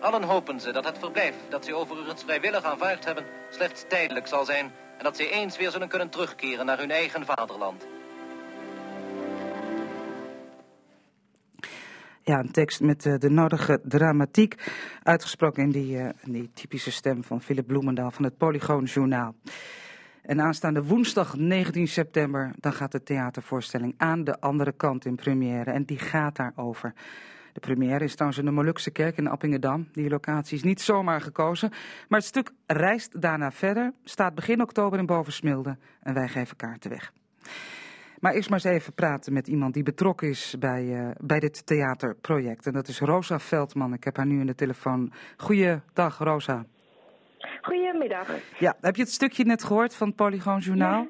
Allen 0.00 0.22
hopen 0.22 0.60
ze 0.60 0.72
dat 0.72 0.84
het 0.84 0.98
verblijf 0.98 1.34
dat 1.48 1.64
ze 1.64 1.74
overigens 1.74 2.22
vrijwillig 2.22 2.62
aanvaard 2.62 3.04
hebben 3.04 3.24
slechts 3.50 3.84
tijdelijk 3.88 4.26
zal 4.26 4.44
zijn 4.44 4.72
en 4.98 5.04
dat 5.04 5.16
ze 5.16 5.30
eens 5.30 5.56
weer 5.56 5.70
zullen 5.70 5.88
kunnen 5.88 6.10
terugkeren 6.10 6.66
naar 6.66 6.78
hun 6.78 6.90
eigen 6.90 7.24
vaderland. 7.26 7.86
Ja, 12.22 12.38
een 12.38 12.52
tekst 12.52 12.80
met 12.80 13.04
uh, 13.04 13.18
de 13.18 13.30
nodige 13.30 13.80
dramatiek, 13.82 14.54
uitgesproken 15.02 15.62
in 15.62 15.70
die, 15.70 15.96
uh, 15.96 16.08
die 16.22 16.50
typische 16.54 16.92
stem 16.92 17.24
van 17.24 17.42
Philip 17.42 17.66
Bloemendaal 17.66 18.10
van 18.10 18.24
het 18.24 18.36
Polygoon 18.36 18.84
Journaal. 18.84 19.34
En 20.22 20.40
aanstaande 20.40 20.84
woensdag 20.84 21.36
19 21.36 21.88
september, 21.88 22.50
dan 22.58 22.72
gaat 22.72 22.92
de 22.92 23.02
theatervoorstelling 23.02 23.94
aan 23.96 24.24
de 24.24 24.40
andere 24.40 24.72
kant 24.72 25.04
in 25.04 25.14
première. 25.14 25.70
En 25.70 25.84
die 25.84 25.98
gaat 25.98 26.36
daarover. 26.36 26.94
De 27.52 27.60
première 27.60 28.04
is 28.04 28.12
trouwens 28.12 28.40
in 28.40 28.46
de 28.46 28.50
Molukse 28.50 28.90
kerk 28.90 29.16
in 29.16 29.26
Appingedam. 29.26 29.88
Die 29.92 30.10
locatie 30.10 30.56
is 30.56 30.62
niet 30.62 30.80
zomaar 30.80 31.20
gekozen. 31.20 31.70
Maar 32.08 32.18
het 32.18 32.28
stuk 32.28 32.52
reist 32.66 33.20
daarna 33.20 33.50
verder, 33.50 33.92
staat 34.04 34.34
begin 34.34 34.62
oktober 34.62 34.98
in 34.98 35.06
Bovensmilde. 35.06 35.76
En 36.00 36.14
wij 36.14 36.28
geven 36.28 36.56
kaarten 36.56 36.90
weg. 36.90 37.12
Maar 38.20 38.32
eerst 38.32 38.50
maar 38.50 38.64
eens 38.64 38.74
even 38.74 38.92
praten 38.92 39.32
met 39.32 39.48
iemand 39.48 39.74
die 39.74 39.82
betrokken 39.82 40.28
is 40.28 40.56
bij, 40.58 40.84
uh, 40.84 41.10
bij 41.20 41.40
dit 41.40 41.66
theaterproject. 41.66 42.66
En 42.66 42.72
dat 42.72 42.88
is 42.88 43.00
Rosa 43.00 43.38
Veldman. 43.38 43.92
Ik 43.92 44.04
heb 44.04 44.16
haar 44.16 44.26
nu 44.26 44.40
in 44.40 44.46
de 44.46 44.54
telefoon. 44.54 45.12
Goeiedag, 45.36 46.18
Rosa. 46.18 46.64
Goedemiddag. 47.62 48.28
Ja, 48.58 48.76
heb 48.80 48.96
je 48.96 49.02
het 49.02 49.12
stukje 49.12 49.44
net 49.44 49.64
gehoord 49.64 49.94
van 49.94 50.06
het 50.06 50.16
Polygoon 50.16 50.58
Journaal? 50.58 51.06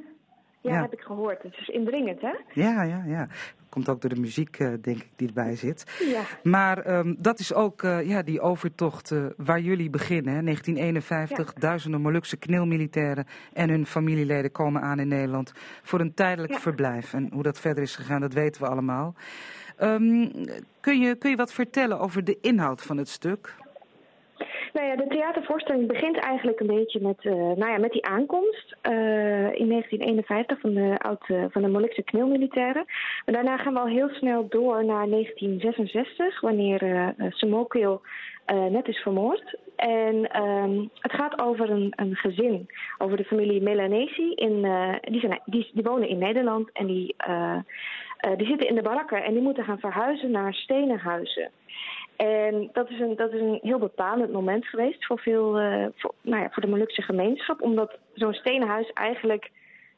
Ja, 0.60 0.72
ja, 0.72 0.80
heb 0.80 0.92
ik 0.92 1.00
gehoord. 1.00 1.42
Het 1.42 1.56
is 1.56 1.68
indringend, 1.68 2.20
hè? 2.20 2.32
Ja, 2.52 2.82
ja, 2.82 3.02
ja. 3.06 3.28
Komt 3.68 3.88
ook 3.88 4.00
door 4.00 4.10
de 4.10 4.20
muziek, 4.20 4.58
uh, 4.58 4.68
denk 4.68 4.96
ik, 4.96 5.08
die 5.16 5.28
erbij 5.28 5.56
zit. 5.56 6.00
Ja. 6.04 6.22
Maar 6.42 6.98
um, 6.98 7.16
dat 7.18 7.38
is 7.38 7.54
ook 7.54 7.82
uh, 7.82 8.08
ja, 8.08 8.22
die 8.22 8.40
overtocht 8.40 9.10
uh, 9.10 9.24
waar 9.36 9.60
jullie 9.60 9.90
beginnen. 9.90 10.34
Hè? 10.34 10.42
1951, 10.42 11.52
ja. 11.54 11.60
duizenden 11.60 12.00
Molukse 12.00 12.36
knilmilitairen 12.36 13.26
en 13.52 13.70
hun 13.70 13.86
familieleden 13.86 14.52
komen 14.52 14.82
aan 14.82 14.98
in 14.98 15.08
Nederland 15.08 15.52
voor 15.82 16.00
een 16.00 16.14
tijdelijk 16.14 16.52
ja. 16.52 16.58
verblijf. 16.58 17.14
En 17.14 17.28
hoe 17.32 17.42
dat 17.42 17.60
verder 17.60 17.82
is 17.82 17.96
gegaan, 17.96 18.20
dat 18.20 18.32
weten 18.32 18.62
we 18.62 18.68
allemaal. 18.68 19.14
Um, 19.82 20.30
kun, 20.80 21.00
je, 21.00 21.14
kun 21.14 21.30
je 21.30 21.36
wat 21.36 21.52
vertellen 21.52 22.00
over 22.00 22.24
de 22.24 22.38
inhoud 22.40 22.82
van 22.82 22.96
het 22.96 23.08
stuk? 23.08 23.54
Nou 24.72 24.86
ja, 24.86 24.96
de 24.96 25.06
theatervoorstelling 25.06 25.86
begint 25.86 26.16
eigenlijk 26.16 26.60
een 26.60 26.66
beetje 26.66 27.00
met, 27.00 27.24
uh, 27.24 27.32
nou 27.32 27.70
ja, 27.70 27.78
met 27.78 27.92
die 27.92 28.06
aankomst 28.06 28.76
uh, 28.82 29.52
in 29.54 29.68
1951 29.68 30.60
van 30.60 30.74
de, 30.74 30.98
oud, 30.98 31.26
van 31.52 31.62
de 31.62 31.68
Molukse 31.68 32.02
knilmilitairen. 32.02 32.84
Maar 33.24 33.34
daarna 33.34 33.56
gaan 33.56 33.72
we 33.72 33.80
al 33.80 33.86
heel 33.86 34.08
snel 34.08 34.46
door 34.48 34.84
naar 34.84 35.08
1966, 35.08 36.40
wanneer 36.40 36.82
uh, 36.82 37.08
net 38.70 38.88
is 38.88 38.98
vermoord. 38.98 39.58
En 39.76 40.42
um, 40.42 40.90
het 40.94 41.12
gaat 41.12 41.40
over 41.40 41.70
een, 41.70 41.92
een 41.96 42.16
gezin, 42.16 42.70
over 42.98 43.16
de 43.16 43.24
familie 43.24 43.62
Melanesi. 43.62 44.32
In, 44.34 44.66
die, 45.00 45.20
zijn, 45.20 45.40
die, 45.44 45.70
wonen 45.72 46.08
in 46.08 46.18
Nederland 46.18 46.70
en 46.72 46.86
die, 46.86 47.16
die 48.36 48.46
zitten 48.46 48.68
in 48.68 48.74
de 48.74 48.82
barakken 48.82 49.24
en 49.24 49.32
die 49.32 49.42
moeten 49.42 49.64
gaan 49.64 49.78
verhuizen 49.78 50.30
naar 50.30 50.54
stenen 50.54 50.98
huizen. 50.98 51.50
En 52.20 52.68
dat 52.72 52.90
is 52.90 53.00
een, 53.00 53.16
dat 53.16 53.32
is 53.32 53.40
een 53.40 53.58
heel 53.62 53.78
bepalend 53.78 54.32
moment 54.32 54.66
geweest 54.66 55.06
voor, 55.06 55.18
veel, 55.18 55.60
uh, 55.60 55.86
voor, 55.96 56.14
nou 56.22 56.42
ja, 56.42 56.50
voor 56.50 56.62
de 56.62 56.68
Molukse 56.68 57.02
gemeenschap. 57.02 57.62
Omdat 57.62 57.98
zo'n 58.14 58.32
stenen 58.32 58.68
huis 58.68 58.90
eigenlijk 58.92 59.50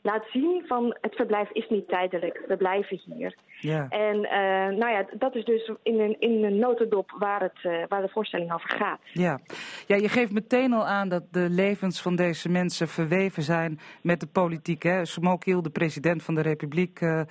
laat 0.02 0.24
zien 0.32 0.64
van 0.66 0.96
het 1.00 1.14
verblijf 1.14 1.50
is 1.50 1.68
niet 1.68 1.88
tijdelijk. 1.88 2.44
We 2.48 2.56
blijven 2.56 3.00
hier. 3.04 3.36
Ja. 3.60 3.88
En 3.88 4.16
uh, 4.16 4.78
nou 4.78 4.90
ja, 4.90 5.06
dat 5.18 5.34
is 5.34 5.44
dus 5.44 5.70
in 5.82 6.00
een, 6.00 6.16
in 6.20 6.44
een 6.44 6.58
notendop 6.58 7.14
waar, 7.18 7.40
het, 7.40 7.58
uh, 7.62 7.84
waar 7.88 8.02
de 8.02 8.08
voorstelling 8.08 8.52
over 8.52 8.70
gaat. 8.70 9.00
Ja. 9.12 9.40
ja, 9.86 9.96
je 9.96 10.08
geeft 10.08 10.32
meteen 10.32 10.72
al 10.72 10.86
aan 10.86 11.08
dat 11.08 11.22
de 11.30 11.46
levens 11.50 12.02
van 12.02 12.16
deze 12.16 12.48
mensen 12.48 12.88
verweven 12.88 13.42
zijn 13.42 13.80
met 14.02 14.20
de 14.20 14.26
politiek. 14.26 14.82
Hè? 14.82 15.04
Smokil, 15.04 15.62
de 15.62 15.70
president 15.70 16.22
van 16.22 16.34
de 16.34 16.40
Republiek 16.40 17.00
uh, 17.00 17.22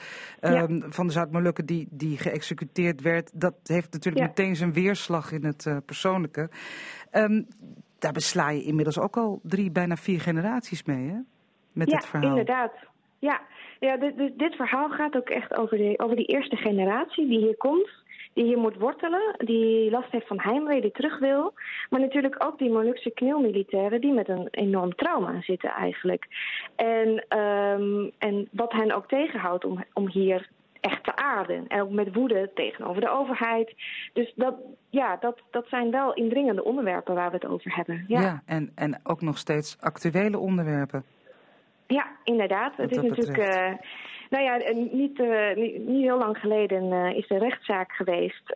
ja. 0.41 0.61
um, 0.61 0.84
van 0.89 1.07
de 1.07 1.13
Zuid-Molukken, 1.13 1.65
die, 1.65 1.88
die 1.91 2.17
geëxecuteerd 2.17 3.01
werd. 3.01 3.32
Dat 3.34 3.55
heeft 3.63 3.93
natuurlijk 3.93 4.24
ja. 4.24 4.28
meteen 4.28 4.55
zijn 4.55 4.74
weerslag 4.74 5.32
in 5.32 5.45
het 5.45 5.82
persoonlijke. 5.86 6.49
Um, 7.11 7.47
daar 7.99 8.11
besla 8.11 8.49
je 8.49 8.63
inmiddels 8.63 8.99
ook 8.99 9.17
al 9.17 9.39
drie, 9.43 9.72
bijna 9.72 9.95
vier 9.95 10.22
generaties 10.22 10.84
mee, 10.84 11.07
hè? 11.07 11.17
Met 11.74 11.89
ja, 11.89 11.95
het 11.95 12.05
verhaal. 12.05 12.30
inderdaad. 12.30 12.74
Ja, 13.19 13.41
ja 13.80 13.97
dit, 13.97 14.17
dit, 14.17 14.39
dit 14.39 14.55
verhaal 14.55 14.89
gaat 14.89 15.15
ook 15.15 15.30
echt 15.30 15.57
over, 15.57 15.78
de, 15.78 15.93
over 15.97 16.15
die 16.15 16.26
eerste 16.26 16.55
generatie 16.55 17.28
die 17.28 17.39
hier 17.39 17.57
komt. 17.57 17.89
Die 18.34 18.43
hier 18.43 18.57
moet 18.57 18.78
wortelen, 18.78 19.36
die 19.38 19.91
last 19.91 20.11
heeft 20.11 20.28
van 20.28 20.39
heimwee, 20.39 20.82
die 20.82 20.91
terug 20.91 21.19
wil. 21.19 21.53
Maar 21.89 21.99
natuurlijk 21.99 22.43
ook 22.43 22.57
die 22.57 22.69
Molukse 22.69 23.11
knilmilitairen 23.11 24.01
die 24.01 24.13
met 24.13 24.30
een 24.30 24.47
enorm 24.51 24.95
trauma 24.95 25.41
zitten 25.41 25.69
eigenlijk. 25.69 26.28
En, 26.76 27.38
um, 27.39 28.11
en 28.17 28.47
wat 28.51 28.72
hen 28.72 28.91
ook 28.91 29.07
tegenhoudt 29.07 29.65
om, 29.65 29.84
om 29.93 30.07
hier 30.07 30.49
echt 30.82 31.03
te 31.03 31.15
aarden. 31.15 31.67
En 31.67 31.82
ook 31.82 31.89
met 31.89 32.13
woede 32.13 32.51
tegenover 32.53 33.01
de 33.01 33.09
overheid. 33.09 33.74
Dus 34.13 34.34
dat, 34.36 34.55
ja, 34.89 35.17
dat, 35.19 35.39
dat 35.49 35.67
zijn 35.67 35.91
wel 35.91 36.13
indringende 36.13 36.63
onderwerpen 36.63 37.15
waar 37.15 37.30
we 37.30 37.36
het 37.36 37.45
over 37.45 37.76
hebben. 37.76 38.05
Ja, 38.07 38.22
ja 38.22 38.41
en, 38.45 38.72
en 38.76 38.99
ook 39.03 39.22
nog 39.22 39.38
steeds 39.38 39.78
actuele 39.80 40.38
onderwerpen. 40.38 41.03
Ja, 41.93 42.07
inderdaad. 42.23 42.75
Wat 42.75 42.89
het 42.89 43.03
is 43.03 43.09
natuurlijk. 43.09 43.37
Uh, 43.37 43.71
nou 44.29 44.43
ja, 44.43 44.57
niet, 44.91 45.19
uh, 45.19 45.55
niet, 45.55 45.87
niet, 45.87 46.03
heel 46.03 46.17
lang 46.17 46.37
geleden 46.37 46.83
uh, 46.83 47.17
is 47.17 47.29
er 47.29 47.37
rechtszaak 47.37 47.91
geweest 47.91 48.53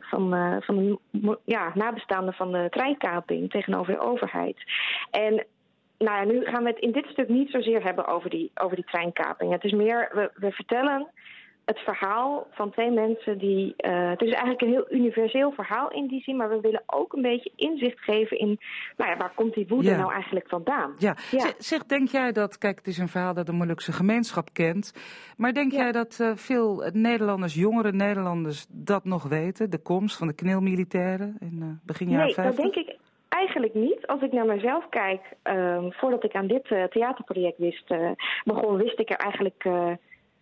van, 0.00 0.60
van 0.62 0.76
een 0.76 0.98
ja, 1.44 1.70
nabestaande 1.74 2.32
van 2.32 2.52
de 2.52 2.66
treinkaping 2.70 3.50
tegenover 3.50 3.92
de 3.92 4.00
overheid. 4.00 4.56
En 5.10 5.46
nou 5.98 6.16
ja, 6.16 6.24
nu 6.24 6.44
gaan 6.44 6.62
we 6.62 6.70
het 6.70 6.78
in 6.78 6.92
dit 6.92 7.06
stuk 7.06 7.28
niet 7.28 7.50
zozeer 7.50 7.84
hebben 7.84 8.06
over 8.06 8.30
die, 8.30 8.50
over 8.54 8.76
die 8.76 8.84
treinkaping. 8.84 9.52
Het 9.52 9.64
is 9.64 9.72
meer, 9.72 10.10
we, 10.12 10.30
we 10.34 10.52
vertellen 10.52 11.08
het 11.64 11.78
verhaal 11.78 12.46
van 12.50 12.70
twee 12.70 12.90
mensen 12.90 13.38
die. 13.38 13.74
Uh, 13.76 14.10
het 14.10 14.20
is 14.20 14.30
eigenlijk 14.30 14.60
een 14.62 14.68
heel 14.68 14.86
universeel 14.90 15.52
verhaal 15.52 15.90
in 15.90 16.06
die 16.06 16.22
zin, 16.22 16.36
maar 16.36 16.48
we 16.48 16.60
willen 16.60 16.82
ook 16.86 17.12
een 17.12 17.22
beetje 17.22 17.52
inzicht 17.56 18.00
geven 18.00 18.38
in. 18.38 18.60
Nou 18.96 19.10
ja, 19.10 19.16
waar 19.16 19.32
komt 19.34 19.54
die 19.54 19.66
woede 19.68 19.88
ja. 19.88 19.96
nou 19.96 20.12
eigenlijk 20.12 20.48
vandaan? 20.48 20.94
Ja. 20.98 21.16
ja. 21.30 21.52
Zeg, 21.58 21.86
denk 21.86 22.08
jij 22.08 22.32
dat. 22.32 22.58
Kijk, 22.58 22.76
het 22.76 22.86
is 22.86 22.98
een 22.98 23.08
verhaal 23.08 23.34
dat 23.34 23.46
de 23.46 23.52
Molukse 23.52 23.92
gemeenschap 23.92 24.48
kent. 24.52 24.92
Maar 25.36 25.52
denk 25.52 25.72
ja. 25.72 25.78
jij 25.78 25.92
dat 25.92 26.18
uh, 26.20 26.30
veel 26.34 26.90
Nederlanders, 26.92 27.54
jongere 27.54 27.92
Nederlanders, 27.92 28.66
dat 28.68 29.04
nog 29.04 29.22
weten? 29.22 29.70
De 29.70 29.82
komst 29.82 30.16
van 30.16 30.26
de 30.26 30.34
knilmilitairen 30.34 31.36
in 31.40 31.58
uh, 31.62 31.66
begin 31.84 32.08
jaren 32.08 32.24
nee, 32.24 32.34
50? 32.34 32.64
dat 32.64 32.74
denk 32.74 32.88
ik 32.88 32.96
eigenlijk 33.28 33.74
niet. 33.74 34.06
Als 34.06 34.22
ik 34.22 34.32
naar 34.32 34.46
mezelf 34.46 34.88
kijk, 34.88 35.20
um, 35.42 35.92
voordat 35.92 36.24
ik 36.24 36.34
aan 36.34 36.46
dit 36.46 36.64
theaterproject 36.90 37.58
wist, 37.58 37.94
begon, 38.44 38.76
wist 38.76 38.98
ik 38.98 39.10
er 39.10 39.16
eigenlijk 39.16 39.64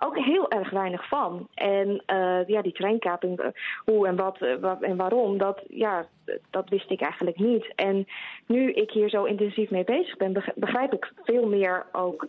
ook 0.03 0.18
heel 0.18 0.51
erg 0.51 0.70
weinig 0.70 1.09
van. 1.09 1.48
En 1.55 1.88
uh, 2.07 2.46
ja, 2.46 2.62
die 2.62 2.72
treinkaping, 2.72 3.40
uh, 3.40 3.46
hoe 3.84 4.07
en 4.07 4.16
wat, 4.16 4.40
uh, 4.40 4.55
wat, 4.61 4.82
en 4.82 4.96
waarom, 4.96 5.38
dat, 5.38 5.62
ja, 5.68 6.07
dat 6.51 6.68
wist 6.68 6.90
ik 6.90 7.01
eigenlijk 7.01 7.38
niet. 7.38 7.72
En 7.74 8.07
nu 8.46 8.72
ik 8.72 8.90
hier 8.90 9.09
zo 9.09 9.24
intensief 9.24 9.70
mee 9.70 9.84
bezig 9.84 10.16
ben, 10.16 10.42
begrijp 10.55 10.92
ik 10.92 11.12
veel 11.24 11.46
meer 11.46 11.86
ook 11.92 12.26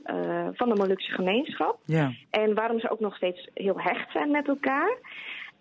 van 0.53 0.69
de 0.69 0.75
Molukse 0.75 1.11
gemeenschap. 1.11 1.77
Ja. 1.85 2.11
En 2.29 2.53
waarom 2.53 2.79
ze 2.79 2.89
ook 2.89 2.99
nog 2.99 3.15
steeds 3.15 3.49
heel 3.53 3.79
hecht 3.79 4.11
zijn 4.11 4.31
met 4.31 4.47
elkaar. 4.47 4.97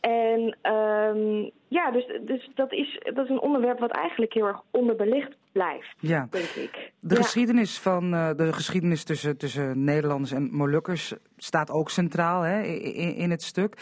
En 0.01 0.57
ehm, 0.63 1.49
ja, 1.69 1.91
dus, 1.91 2.07
dus 2.25 2.51
dat, 2.55 2.73
is, 2.73 3.01
dat 3.15 3.25
is 3.25 3.31
een 3.31 3.41
onderwerp 3.41 3.79
wat 3.79 3.91
eigenlijk 3.91 4.33
heel 4.35 4.47
erg 4.47 4.61
onderbelicht 4.71 5.37
blijft, 5.53 5.95
Ja. 6.01 6.27
denk 6.31 6.45
ik. 6.45 6.93
De 7.01 7.15
Ja. 7.15 7.21
geschiedenis 7.23 7.79
van 7.79 8.11
de 8.11 8.33
de 8.37 8.53
geschiedenis 8.53 9.05
tussen, 9.05 9.37
tussen 9.39 9.85
Nederlanders 9.85 10.33
en 10.33 10.49
Molukkers 10.53 11.15
staat 11.37 11.71
ook 11.71 11.91
centraal 11.91 12.43
hè, 12.43 12.63
in, 12.63 13.15
in 13.15 13.31
het 13.31 13.43
stuk. 13.43 13.75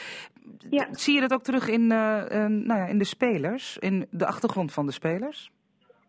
Ja. 0.70 0.86
Zie 0.90 1.14
je 1.14 1.20
dat 1.20 1.32
ook 1.32 1.42
terug 1.42 1.68
in, 1.68 1.92
eh, 1.92 2.44
eh, 2.44 2.50
nou 2.50 2.80
ja, 2.80 2.86
in 2.86 2.98
de 2.98 3.04
spelers, 3.04 3.78
in 3.78 4.06
de 4.10 4.26
achtergrond 4.26 4.72
van 4.72 4.86
de 4.86 4.92
spelers? 4.92 5.50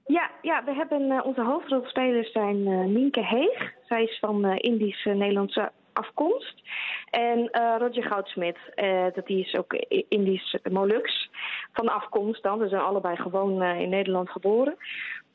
Ja, 0.05 0.29
ja, 0.41 0.63
we 0.63 0.73
hebben 0.73 1.11
eh, 1.11 1.25
onze 1.25 1.41
hoofdrolspelers 1.43 2.31
zijn 2.31 2.67
eh 2.67 2.85
Nienke 2.85 3.25
Heeg. 3.25 3.73
Zij 3.87 4.03
is 4.03 4.19
van 4.19 4.45
eh, 4.45 4.55
Indisch-Nederlandse 4.57 5.71
afkomst. 5.93 6.61
En 7.09 7.49
eh, 7.51 7.75
Roger 7.77 8.03
Goudsmit, 8.03 8.57
eh, 8.75 9.05
dat 9.13 9.25
die 9.25 9.45
is 9.45 9.55
ook 9.55 9.73
Indisch 10.09 10.57
Molux 10.71 11.29
van 11.73 11.87
afkomst 11.87 12.43
dan. 12.43 12.59
We 12.59 12.67
zijn 12.67 12.81
allebei 12.81 13.15
gewoon 13.15 13.61
eh, 13.61 13.79
in 13.81 13.89
Nederland 13.89 14.29
geboren. 14.29 14.77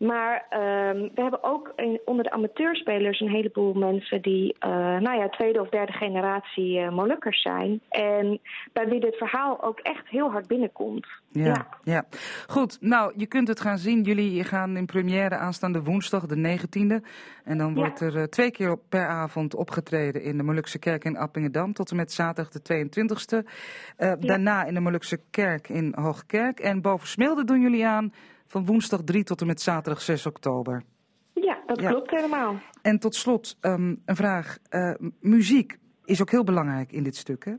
Maar 0.07 0.47
ehm, 0.51 0.99
we 1.15 1.21
hebben 1.23 1.43
ook 1.45 1.73
in- 1.77 2.01
onder 2.05 2.25
de 2.25 2.31
amateurspelers 2.31 3.21
een 3.21 3.29
heleboel 3.31 3.73
mensen 3.75 4.23
die 4.23 4.57
eh, 4.59 4.71
nou 4.99 5.19
ja, 5.19 5.29
tweede 5.29 5.61
of 5.61 5.69
derde 5.69 5.93
generatie 5.93 6.79
eh, 6.79 6.91
Molukkers 6.91 7.43
zijn. 7.43 7.81
En 7.89 8.41
bij 8.73 8.89
wie 8.89 9.01
dit 9.01 9.17
verhaal 9.17 9.63
ook 9.63 9.79
echt 9.79 10.09
heel 10.09 10.31
hard 10.31 10.47
binnenkomt. 10.47 11.07
Ja, 11.31 11.67
ja. 11.85 12.05
Goed, 12.47 12.79
nou, 12.81 13.13
je 13.17 13.27
kunt 13.27 13.49
het 13.49 13.61
gaan 13.61 13.79
zien. 13.79 14.03
Jullie 14.03 14.45
gaan 14.45 14.77
in 14.77 14.87
première 14.87 15.37
aanstaande 15.37 15.83
woensdag, 15.83 16.27
de 16.27 16.37
19e. 16.37 17.01
En 17.45 17.59
dan 17.59 17.69
Ja. 17.69 17.75
wordt 17.75 18.01
er 18.01 18.17
eh, 18.17 18.23
twee 18.23 18.51
keer 18.51 18.79
per 18.89 19.07
avond 19.07 19.55
opgetreden 19.55 20.23
in 20.23 20.37
de 20.37 20.43
Molukse 20.43 20.79
Kerk 20.79 21.05
in 21.05 21.17
Appingedam. 21.17 21.73
Tot 21.73 21.91
en 21.91 21.97
met 21.97 22.13
zaterdag 22.13 22.53
de 22.53 22.63
22e. 22.63 23.45
Eh, 23.97 24.13
Daarna 24.19 24.65
in 24.65 24.75
de 24.75 24.81
Molukse 24.81 25.21
Kerk 25.31 25.69
in 25.69 25.93
Hoogkerk. 25.97 26.59
En 26.61 26.81
boven 26.83 27.09
Smilde 27.09 27.45
doen 27.45 27.61
jullie 27.61 27.87
aan 27.87 28.13
van 28.47 28.67
woensdag 28.67 29.01
3 29.05 29.25
tot 29.25 29.41
en 29.41 29.47
met 29.47 29.61
zaterdag 29.61 30.03
6 30.03 30.27
oktober. 30.27 30.83
Ja, 31.35 31.59
dat 31.67 31.81
Ja. 31.81 31.91
klopt 31.91 32.11
helemaal. 32.11 32.55
En 32.83 32.99
tot 32.99 33.15
slot 33.15 33.57
ehm, 33.61 33.95
een 34.05 34.17
vraag. 34.17 34.59
Eh, 34.69 34.93
m- 34.99 35.11
muziek 35.21 35.79
is 36.05 36.21
ook 36.21 36.31
heel 36.31 36.45
belangrijk 36.45 36.93
in 36.93 37.03
dit 37.03 37.17
stuk, 37.17 37.45
hè? 37.45 37.53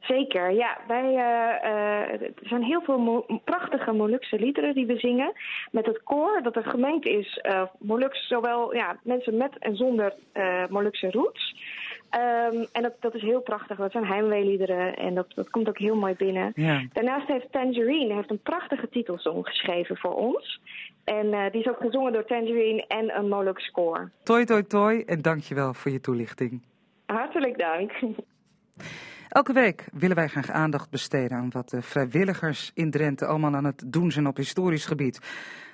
Zeker, 0.00 0.52
ja. 0.52 0.78
Wij, 0.86 1.04
eh, 1.14 1.70
eh, 2.12 2.20
er 2.22 2.32
zijn 2.40 2.62
heel 2.62 2.80
veel 2.80 2.98
mo- 2.98 3.40
prachtige 3.44 3.92
Molukse 3.92 4.38
liederen 4.38 4.74
die 4.74 4.86
we 4.86 4.98
zingen. 4.98 5.32
Met 5.70 5.86
het 5.86 6.02
koor 6.02 6.42
dat 6.42 6.56
er 6.56 6.64
gemengd 6.64 7.06
is, 7.06 7.38
eh 7.42 7.62
Molux, 7.78 8.28
zowel 8.28 8.74
ja, 8.74 8.96
mensen 9.02 9.36
met 9.36 9.58
en 9.58 9.76
zonder 9.76 10.14
eh 10.32 10.66
Molukse 10.68 11.10
roots. 11.10 11.56
Ehm, 12.10 12.64
en 12.72 12.82
dat, 12.82 12.92
dat 13.00 13.14
is 13.14 13.22
heel 13.22 13.40
prachtig. 13.40 13.76
Dat 13.76 13.92
zijn 13.92 14.06
heimweeliederen 14.06 14.96
en 14.96 15.14
dat, 15.14 15.26
dat 15.34 15.50
komt 15.50 15.68
ook 15.68 15.78
heel 15.78 15.96
mooi 15.96 16.14
binnen. 16.14 16.52
Ja. 16.54 16.82
Daarnaast 16.92 17.28
heeft 17.28 17.52
Tangerine 17.52 18.14
heeft 18.14 18.30
een 18.30 18.42
prachtige 18.42 18.88
titelsong 18.88 19.46
geschreven 19.46 19.96
voor 19.96 20.14
ons. 20.14 20.60
En 21.04 21.32
eh, 21.32 21.50
die 21.50 21.60
is 21.60 21.68
ook 21.68 21.80
gezongen 21.80 22.12
door 22.12 22.24
Tangerine 22.24 22.86
en 22.86 23.16
een 23.18 23.28
Molux 23.28 23.70
koor. 23.70 24.10
Toi, 24.22 24.44
toi, 24.44 24.64
toi. 24.64 25.02
En 25.06 25.22
dankjewel 25.22 25.74
voor 25.74 25.90
je 25.90 26.00
toelichting. 26.00 26.62
Hartelijk 27.06 27.58
dank. 27.58 27.92
Elke 29.28 29.52
week 29.52 29.84
willen 29.92 30.16
wij 30.16 30.28
graag 30.28 30.50
aandacht 30.50 30.90
besteden 30.90 31.38
aan 31.38 31.50
wat 31.50 31.68
de 31.68 31.82
vrijwilligers 31.82 32.70
in 32.74 32.90
Drenthe 32.90 33.26
allemaal 33.26 33.54
aan 33.54 33.64
het 33.64 33.84
doen 33.86 34.10
zijn 34.10 34.26
op 34.26 34.36
historisch 34.36 34.86
gebied. 34.86 35.20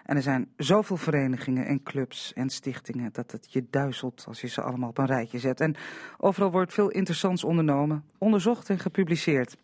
En 0.05 0.17
er 0.17 0.23
zijn 0.23 0.49
zoveel 0.57 0.97
verenigingen 0.97 1.67
en 1.67 1.83
clubs 1.83 2.33
en 2.33 2.51
stichtingen 2.51 3.13
dat 3.13 3.33
het 3.33 3.53
je 3.53 3.67
duizelt 3.71 4.25
als 4.29 4.41
je 4.41 4.49
ze 4.49 4.63
allemaal 4.63 4.89
op 4.89 4.99
een 4.99 5.07
rijtje 5.07 5.39
zet. 5.39 5.61
En 5.61 5.75
overal 6.19 6.51
wordt 6.51 6.73
veel 6.73 6.91
interessants 6.91 7.45
ondernomen, 7.45 8.05
onderzocht 8.19 8.71
en 8.71 8.79
gepubliceerd. 8.79 9.57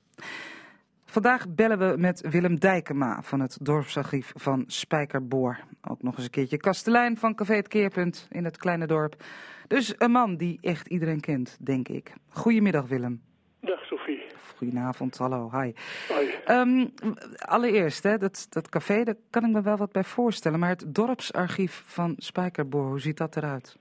Vandaag 1.05 1.49
bellen 1.49 1.79
we 1.79 1.95
met 1.99 2.21
Willem 2.31 2.59
Dijkema 2.59 3.23
van 3.23 3.41
het 3.41 3.59
dorpsarchief 3.61 4.33
van 4.37 4.65
Spijkerboor. 4.67 5.59
Ook 5.83 6.03
nog 6.03 6.15
eens 6.15 6.25
een 6.25 6.31
keertje 6.31 6.57
kastelein 6.57 7.17
van 7.17 7.35
Café 7.35 7.55
het 7.55 7.69
Keerpunt 7.69 8.27
in 8.31 8.45
het 8.45 8.57
kleine 8.57 8.87
dorp. 8.87 9.25
Dus 9.67 9.95
een 9.99 10.11
man 10.11 10.37
die 10.37 10.59
echt 10.61 10.89
iedereen 10.89 11.21
kent, 11.21 11.57
denk 11.61 11.89
ik. 11.89 12.13
Goedemiddag 12.29 12.89
Willem. 12.89 13.30
Dag 13.61 13.85
Sophie. 13.85 14.23
Goedenavond, 14.57 15.19
hallo, 15.19 15.51
hi. 15.53 15.73
Hoi. 16.09 16.31
Ehm, 16.45 16.87
allereerst, 17.39 18.03
hè, 18.03 18.17
dat, 18.19 18.47
dat 18.51 18.69
café, 18.69 19.05
daar 19.05 19.15
kan 19.31 19.45
ik 19.45 19.51
me 19.51 19.63
wel 19.63 19.77
wat 19.77 19.93
bij 19.93 20.05
voorstellen. 20.05 20.59
Maar 20.59 20.69
het 20.69 20.95
dorpsarchief 20.95 21.83
van 21.87 22.15
Spijkerboor, 22.19 22.87
hoe 22.87 23.01
ziet 23.01 23.19
dat 23.19 23.37
eruit? 23.37 23.77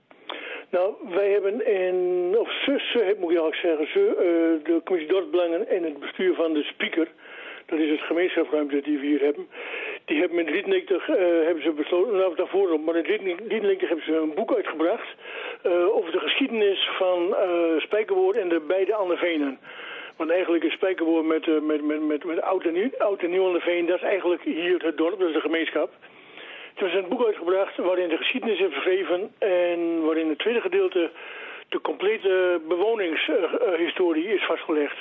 Nou, 0.69 0.93
wij 1.09 1.29
hebben 1.31 1.67
in, 1.67 2.37
of 2.37 2.51
zus, 2.65 2.95
eh, 2.95 3.19
moet 3.19 3.31
ik 3.31 3.39
eigenlijk 3.39 3.55
zeggen, 3.55 3.87
ze, 3.87 3.99
eh, 4.09 4.65
de 4.65 4.81
commissie 4.83 5.13
Dorpsbelangen 5.13 5.67
en 5.67 5.83
het 5.83 5.99
bestuur 5.99 6.35
van 6.35 6.53
de 6.53 6.63
speaker, 6.63 7.07
dat 7.65 7.79
is 7.79 7.89
het 7.89 8.01
gemeenschapsruimte 8.01 8.81
die 8.81 8.97
we 8.97 9.05
hier 9.05 9.21
hebben, 9.21 9.47
die 10.09 10.19
hebben 10.19 10.39
in 10.39 10.45
93 10.45 11.09
eh, 11.09 11.15
hebben 11.45 11.63
ze 11.63 11.71
besloten, 11.71 12.15
nou 12.15 12.35
daarvoor 12.35 12.71
op, 12.71 12.85
maar 12.85 12.95
in 12.95 13.03
93 13.03 13.87
hebben 13.87 14.05
ze 14.05 14.15
een 14.15 14.33
boek 14.33 14.53
uitgebracht 14.55 15.07
eh, 15.61 15.95
over 15.95 16.11
de 16.11 16.19
geschiedenis 16.19 16.89
van 16.97 17.35
eh 17.35 17.79
Spijkerboor 17.79 18.33
en 18.35 18.49
de 18.49 18.59
beide 18.59 18.93
Annevenen. 18.93 19.59
Want 20.15 20.29
eigenlijk 20.29 20.63
is 20.63 20.73
Spijkerboor 20.73 21.25
met, 21.25 21.45
met, 21.61 21.81
met, 21.83 22.01
met, 22.07 22.23
met 22.23 22.41
oud 22.41 22.63
en 22.65 22.73
nieuw, 22.73 22.89
en 23.17 23.29
nieuw 23.29 23.45
Anneveen, 23.45 23.85
dat 23.85 23.95
is 23.95 24.07
eigenlijk 24.07 24.41
hier 24.43 24.83
het 24.83 24.97
dorp, 24.97 25.19
dat 25.19 25.27
is 25.27 25.33
de 25.33 25.47
gemeenschap. 25.49 25.89
Toen 26.75 26.87
is 26.87 26.93
een 26.93 27.09
boek 27.09 27.25
uitgebracht 27.25 27.77
waarin 27.77 28.09
de 28.09 28.17
geschiedenis 28.17 28.59
is 28.59 28.69
beschreven 28.69 29.31
en 29.37 30.01
waarin 30.05 30.29
het 30.29 30.39
tweede 30.39 30.61
gedeelte 30.61 31.09
de 31.69 31.81
complete 31.81 32.61
bewoningshistorie 32.67 34.33
is 34.33 34.45
vastgelegd. 34.45 34.97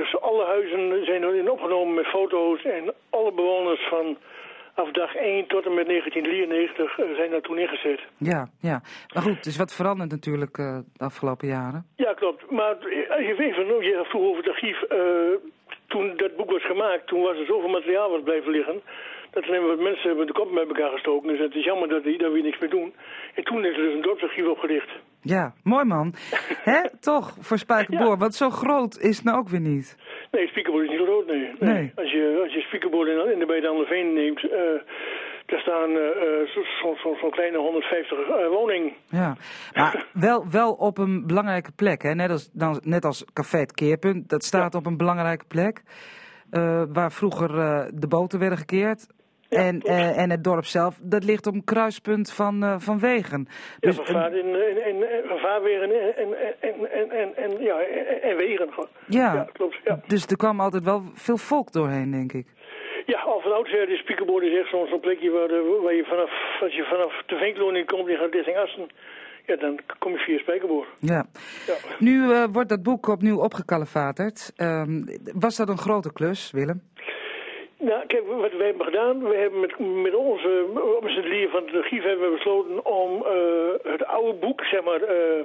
Dus 0.00 0.20
alle 0.20 0.44
huizen 0.44 1.04
zijn 1.04 1.22
erin 1.24 1.50
opgenomen 1.50 1.94
met 1.94 2.06
foto's 2.06 2.62
en 2.64 2.94
alle 3.10 3.32
bewoners 3.32 3.88
van 3.88 4.16
af 4.74 4.90
dag 4.90 5.14
1 5.14 5.46
tot 5.46 5.64
en 5.66 5.74
met 5.74 5.86
1993 5.86 6.98
eh, 6.98 7.16
zijn 7.16 7.30
daar 7.30 7.40
toen 7.40 7.58
ingezet. 7.58 8.00
Ja, 8.16 8.48
ja. 8.60 8.82
Maar 9.14 9.22
goed, 9.22 9.46
is 9.46 9.56
wat 9.56 9.74
veranderd 9.74 10.10
natuurlijk 10.10 10.58
eh, 10.58 10.78
de 10.92 11.04
afgelopen 11.04 11.48
jaren. 11.48 11.86
Ja, 11.96 12.12
klopt. 12.14 12.50
Maar 12.50 12.74
als 13.16 13.24
je 13.26 13.34
even, 13.38 13.66
je 13.66 14.04
vroeg 14.08 14.22
over 14.28 14.42
het 14.42 14.52
archief. 14.52 14.82
eh, 14.82 14.98
toen 15.86 16.16
dat 16.16 16.36
boek 16.36 16.50
was 16.50 16.66
gemaakt, 16.66 17.06
toen 17.06 17.22
was 17.22 17.36
er 17.38 17.46
zoveel 17.46 17.68
materiaal 17.68 18.10
wat 18.10 18.24
blijven 18.24 18.50
liggen. 18.50 18.82
Dat 19.30 19.44
er 19.44 19.66
wat 19.66 19.78
mensen 19.78 20.08
hebben 20.08 20.26
de 20.26 20.32
kop 20.32 20.50
met 20.52 20.66
elkaar 20.68 20.90
gestoken. 20.90 21.28
Dus 21.28 21.38
het 21.38 21.54
is 21.54 21.64
jammer 21.64 21.88
dat, 21.88 22.04
die, 22.04 22.18
dat 22.18 22.32
we 22.32 22.40
niks 22.40 22.58
meer 22.58 22.70
doen. 22.70 22.94
En 23.34 23.44
toen 23.44 23.64
is 23.64 23.76
er 23.76 23.82
dus 23.82 23.94
een 23.94 24.02
dorpsarchief 24.02 24.46
opgericht. 24.46 24.90
Ja, 25.22 25.52
mooi 25.62 25.84
man. 25.84 26.14
Hè, 26.70 26.98
toch, 27.00 27.36
voor 27.40 27.58
Spijkerboor. 27.58 28.18
Want 28.18 28.34
zo 28.34 28.50
groot 28.50 28.98
is 28.98 29.16
het 29.16 29.24
nou 29.24 29.38
ook 29.38 29.48
weer 29.48 29.60
niet. 29.60 29.96
Nee, 30.30 30.46
Spiekerboord 30.48 30.84
is 30.84 30.90
niet 30.90 31.06
groot, 31.06 31.26
nee. 31.26 31.52
Nee. 31.58 31.92
Als 31.94 32.10
je, 32.10 32.40
als 32.42 32.52
je 32.52 32.60
Spiekerboord 32.60 33.08
in, 33.08 33.32
in 33.32 33.38
de 33.38 33.46
beide 33.46 33.68
andere 33.68 33.88
veen 33.88 34.12
neemt, 34.12 34.50
eh 34.50 34.58
daar 35.46 35.60
staan 35.60 35.90
eh, 35.90 36.06
eh, 36.40 36.46
zo'n 36.48 36.64
zo, 36.82 36.94
zo, 37.02 37.14
zo'n 37.20 37.30
kleine 37.30 37.58
150 37.58 38.18
eh, 38.18 38.48
woningen. 38.48 38.92
Ja, 39.08 39.36
maar 39.74 40.06
wel, 40.28 40.44
wel 40.50 40.72
op 40.72 40.98
een 40.98 41.26
belangrijke 41.26 41.72
plek. 41.76 42.02
Hè? 42.02 42.14
Net, 42.14 42.30
als, 42.30 42.50
dan, 42.52 42.80
net 42.84 43.04
als 43.04 43.24
Café 43.32 43.58
het 43.58 43.72
Keerpunt, 43.72 44.28
dat 44.28 44.44
staat 44.44 44.74
op 44.74 44.86
een 44.86 44.96
belangrijke 44.96 45.44
plek. 45.48 45.82
eh, 46.50 46.82
waar 46.92 47.12
vroeger 47.12 47.58
eh, 47.58 47.86
de 47.94 48.06
boten 48.06 48.38
werden 48.38 48.58
gekeerd. 48.58 49.06
En, 49.50 49.80
eh, 49.80 50.18
en 50.18 50.30
het 50.30 50.44
dorp 50.44 50.64
zelf, 50.64 50.98
dat 51.02 51.24
ligt 51.24 51.46
op 51.46 51.54
een 51.54 51.64
kruispunt 51.64 52.32
van, 52.32 52.62
eh, 52.62 52.74
van 52.78 52.98
wegen. 52.98 53.48
Ja, 53.80 54.26
in, 54.28 54.56
in, 54.86 55.04
van 55.28 55.38
vaarwegen 55.38 55.82
en, 55.82 56.16
en, 56.16 56.34
en, 56.60 57.10
en, 57.10 57.36
en, 57.36 57.62
ja, 57.62 57.80
en, 57.80 58.22
en 58.22 58.36
wegen. 58.36 58.68
ja, 59.06 59.48
klopt. 59.52 59.76
Ja, 59.84 60.00
dus 60.06 60.26
er 60.26 60.36
kwam 60.36 60.60
altijd 60.60 60.84
wel 60.84 61.02
veel 61.14 61.36
volk 61.36 61.72
doorheen, 61.72 62.10
denk 62.10 62.32
ik. 62.32 62.46
ja 63.06 63.20
al 63.20 63.40
van 63.40 63.52
oudsher 63.52 63.88
is 63.88 63.98
Spiekerboord 63.98 64.44
is 64.44 64.58
echt 64.58 64.68
zo'n 64.70 65.00
plekje 65.00 65.30
waar, 65.30 65.48
de- 65.48 65.80
waar 65.82 65.94
je 65.94 66.04
vanaf, 66.04 66.30
als 66.62 66.74
je 66.74 66.84
vanaf 66.84 67.22
de 67.26 67.36
Veenkloning 67.36 67.86
komt 67.86 68.08
je 68.08 68.16
gaat 68.16 68.32
richting 68.34 68.56
Assen. 68.56 68.88
Ja, 69.46 69.56
dan 69.56 69.78
kom 69.98 70.12
je 70.12 70.18
via 70.18 70.38
Spijkerboord. 70.38 70.88
Ja. 71.00 71.26
Ja. 71.66 71.74
Nu 71.98 72.32
eh, 72.32 72.44
wordt 72.52 72.68
dat 72.68 72.82
boek 72.82 73.08
opnieuw 73.08 73.38
opgekalefaterd. 73.40 74.52
Ehm, 74.56 75.02
was 75.34 75.56
dat 75.56 75.68
een 75.68 75.78
grote 75.78 76.12
klus, 76.12 76.50
Willem? 76.50 76.82
Nou, 77.82 78.06
kijk, 78.06 78.26
wat 78.26 78.52
wij 78.52 78.66
hebben 78.66 78.86
gedaan, 78.86 79.28
we 79.28 79.36
hebben 79.36 79.60
met, 79.60 79.78
met 79.78 80.14
onze, 80.14 80.66
met 81.00 81.14
het 81.14 81.24
leren 81.24 81.50
van 81.50 81.66
het 81.66 81.74
archief 81.74 82.02
hebben 82.02 82.28
we 82.28 82.34
besloten 82.34 82.84
om 82.84 83.26
eh, 83.26 83.92
het 83.92 84.04
oude 84.06 84.32
boek, 84.32 84.64
zeg 84.64 84.82
maar, 84.82 85.02
eh, 85.02 85.44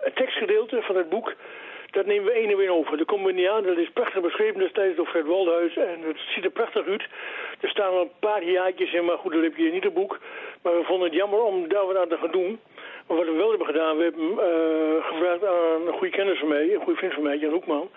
het 0.00 0.16
tekstgedeelte 0.16 0.82
van 0.82 0.96
het 0.96 1.08
boek, 1.08 1.34
dat 1.90 2.06
nemen 2.06 2.24
we 2.24 2.32
één 2.32 2.50
en 2.50 2.60
één 2.60 2.70
over. 2.70 2.96
Dat 2.96 3.06
komen 3.06 3.26
we 3.26 3.32
niet 3.32 3.48
aan, 3.48 3.62
dat 3.62 3.76
is 3.76 3.90
prachtig 3.90 4.22
beschreven 4.22 4.60
destijds 4.60 4.96
door 4.96 5.06
Fred 5.06 5.26
Waldhuis 5.26 5.76
en 5.76 6.02
het 6.02 6.18
ziet 6.34 6.44
er 6.44 6.50
prachtig 6.50 6.86
uit. 6.86 7.04
Er 7.60 7.68
staan 7.68 7.92
al 7.92 8.00
een 8.00 8.18
paar 8.20 8.44
jaartjes 8.44 8.92
in, 8.92 9.04
maar 9.04 9.18
goed, 9.18 9.32
dat 9.32 9.42
heb 9.42 9.56
je 9.56 9.72
niet 9.72 9.84
het 9.84 9.94
boek. 9.94 10.18
Maar 10.62 10.76
we 10.76 10.84
vonden 10.84 11.08
het 11.08 11.18
jammer 11.18 11.42
om 11.42 11.68
daar 11.68 11.86
wat 11.86 11.96
aan 11.96 12.08
te 12.08 12.18
gaan 12.18 12.30
doen. 12.30 12.60
Maar 13.06 13.16
wat 13.16 13.26
we 13.26 13.32
wel 13.32 13.48
hebben 13.48 13.66
gedaan, 13.66 13.96
we 13.96 14.02
hebben 14.02 14.38
gevraagd 15.02 15.44
aan 15.44 15.86
een 15.86 15.92
goede 15.92 16.16
kennis 16.16 16.38
van 16.38 16.48
mij, 16.48 16.74
een 16.74 16.80
goede 16.80 16.98
vriend 16.98 17.14
van 17.14 17.22
mij, 17.22 17.36
Jan 17.36 17.52
Hoekman, 17.52 17.90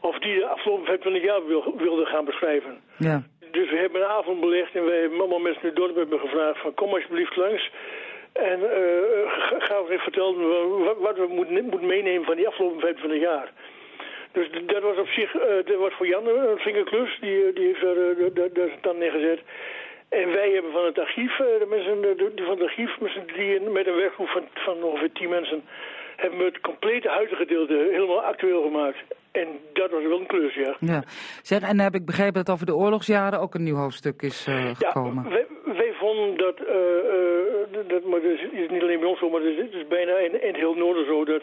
of 0.00 0.18
die 0.18 0.38
de 0.38 0.46
afgelopen 0.46 0.84
25 0.86 1.22
jaar 1.22 1.46
wil, 1.46 1.74
wilde 1.76 2.04
gaan 2.06 2.24
beschrijven. 2.24 2.80
Ja. 2.98 3.22
Dus 3.50 3.70
we 3.70 3.76
hebben 3.76 4.00
een 4.00 4.06
avond 4.08 4.40
belegd 4.40 4.74
en 4.74 4.84
we 4.84 4.92
hebben 4.92 5.18
allemaal 5.20 5.38
mensen 5.38 5.62
in 5.62 5.68
het 5.68 5.76
dorp 5.76 5.96
hebben 5.96 6.18
gevraagd 6.20 6.60
van 6.60 6.74
kom 6.74 6.92
alsjeblieft 6.94 7.36
langs. 7.36 7.70
En 8.32 8.60
eh, 8.72 9.32
ga- 9.58 9.82
eens 9.88 10.02
vertellen 10.02 10.48
wa- 10.48 10.84
wat, 10.84 10.96
wat 10.98 11.16
we 11.16 11.26
moeten 11.28 11.64
moeten 11.64 11.86
meenemen 11.88 12.24
van 12.24 12.36
die 12.36 12.46
afgelopen 12.48 12.80
25 12.80 13.20
jaar. 13.20 13.52
Dus 14.32 14.46
dat 14.66 14.82
was 14.82 14.96
op 14.96 15.08
zich, 15.08 15.34
eh, 15.34 15.54
dat 15.64 15.76
was 15.76 15.92
voor 15.92 16.06
Jan 16.06 16.26
een 16.28 16.58
flinke 16.58 16.84
klus. 16.84 17.18
Die, 17.20 17.52
die 17.52 17.66
heeft 17.66 17.80
daar, 17.80 17.94
daar- 17.94 18.32
daar- 18.34 18.52
daar 18.52 18.66
zijn 18.68 18.80
tand 18.80 18.98
neergezet. 18.98 19.40
En 20.08 20.32
wij 20.32 20.50
hebben 20.50 20.72
van 20.72 20.84
het 20.84 20.98
archief, 20.98 21.36
de 21.36 21.66
mensen 21.68 22.00
de, 22.00 22.14
de- 22.34 22.42
van 22.44 22.54
het 22.54 22.62
archief, 22.62 22.96
drieën, 23.26 23.72
met 23.72 23.86
een 23.86 23.96
werkgroep 23.96 24.28
van, 24.28 24.48
van 24.54 24.82
ongeveer 24.82 25.12
tien 25.12 25.28
mensen, 25.28 25.64
hebben 26.20 26.38
we 26.38 26.44
het 26.44 26.60
complete 26.60 27.08
huizengedeelte 27.08 27.88
helemaal 27.90 28.22
actueel 28.22 28.62
gemaakt. 28.62 28.98
En 29.32 29.48
dat 29.72 29.90
was 29.90 30.02
wel 30.02 30.20
een 30.20 30.26
klus, 30.26 30.54
ja. 30.54 30.76
Ja. 30.80 31.02
Zeg, 31.42 31.60
en 31.60 31.80
heb 31.80 31.94
ik 31.94 32.04
begrepen 32.06 32.44
dat 32.44 32.54
over 32.54 32.66
de 32.66 32.74
oorlogsjaren 32.74 33.40
ook 33.40 33.54
een 33.54 33.62
nieuw 33.62 33.76
hoofdstuk 33.76 34.22
is 34.22 34.46
eh, 34.46 34.70
gekomen. 34.76 35.28
Wij, 35.28 35.46
wij 35.64 35.92
vonden 35.92 36.36
dat, 36.36 36.56
eh, 36.58 37.88
dat 37.88 38.04
maar 38.04 38.20
dat 38.20 38.30
is 38.30 38.70
niet 38.70 38.82
alleen 38.82 39.00
bij 39.00 39.08
ons 39.08 39.18
zo, 39.18 39.30
maar 39.30 39.40
het 39.40 39.50
is, 39.50 39.56
het 39.64 39.72
is 39.74 39.86
bijna 39.88 40.16
in, 40.18 40.42
in 40.42 40.54
heel 40.54 40.74
Noorden 40.74 41.06
zo, 41.06 41.24
dat 41.24 41.42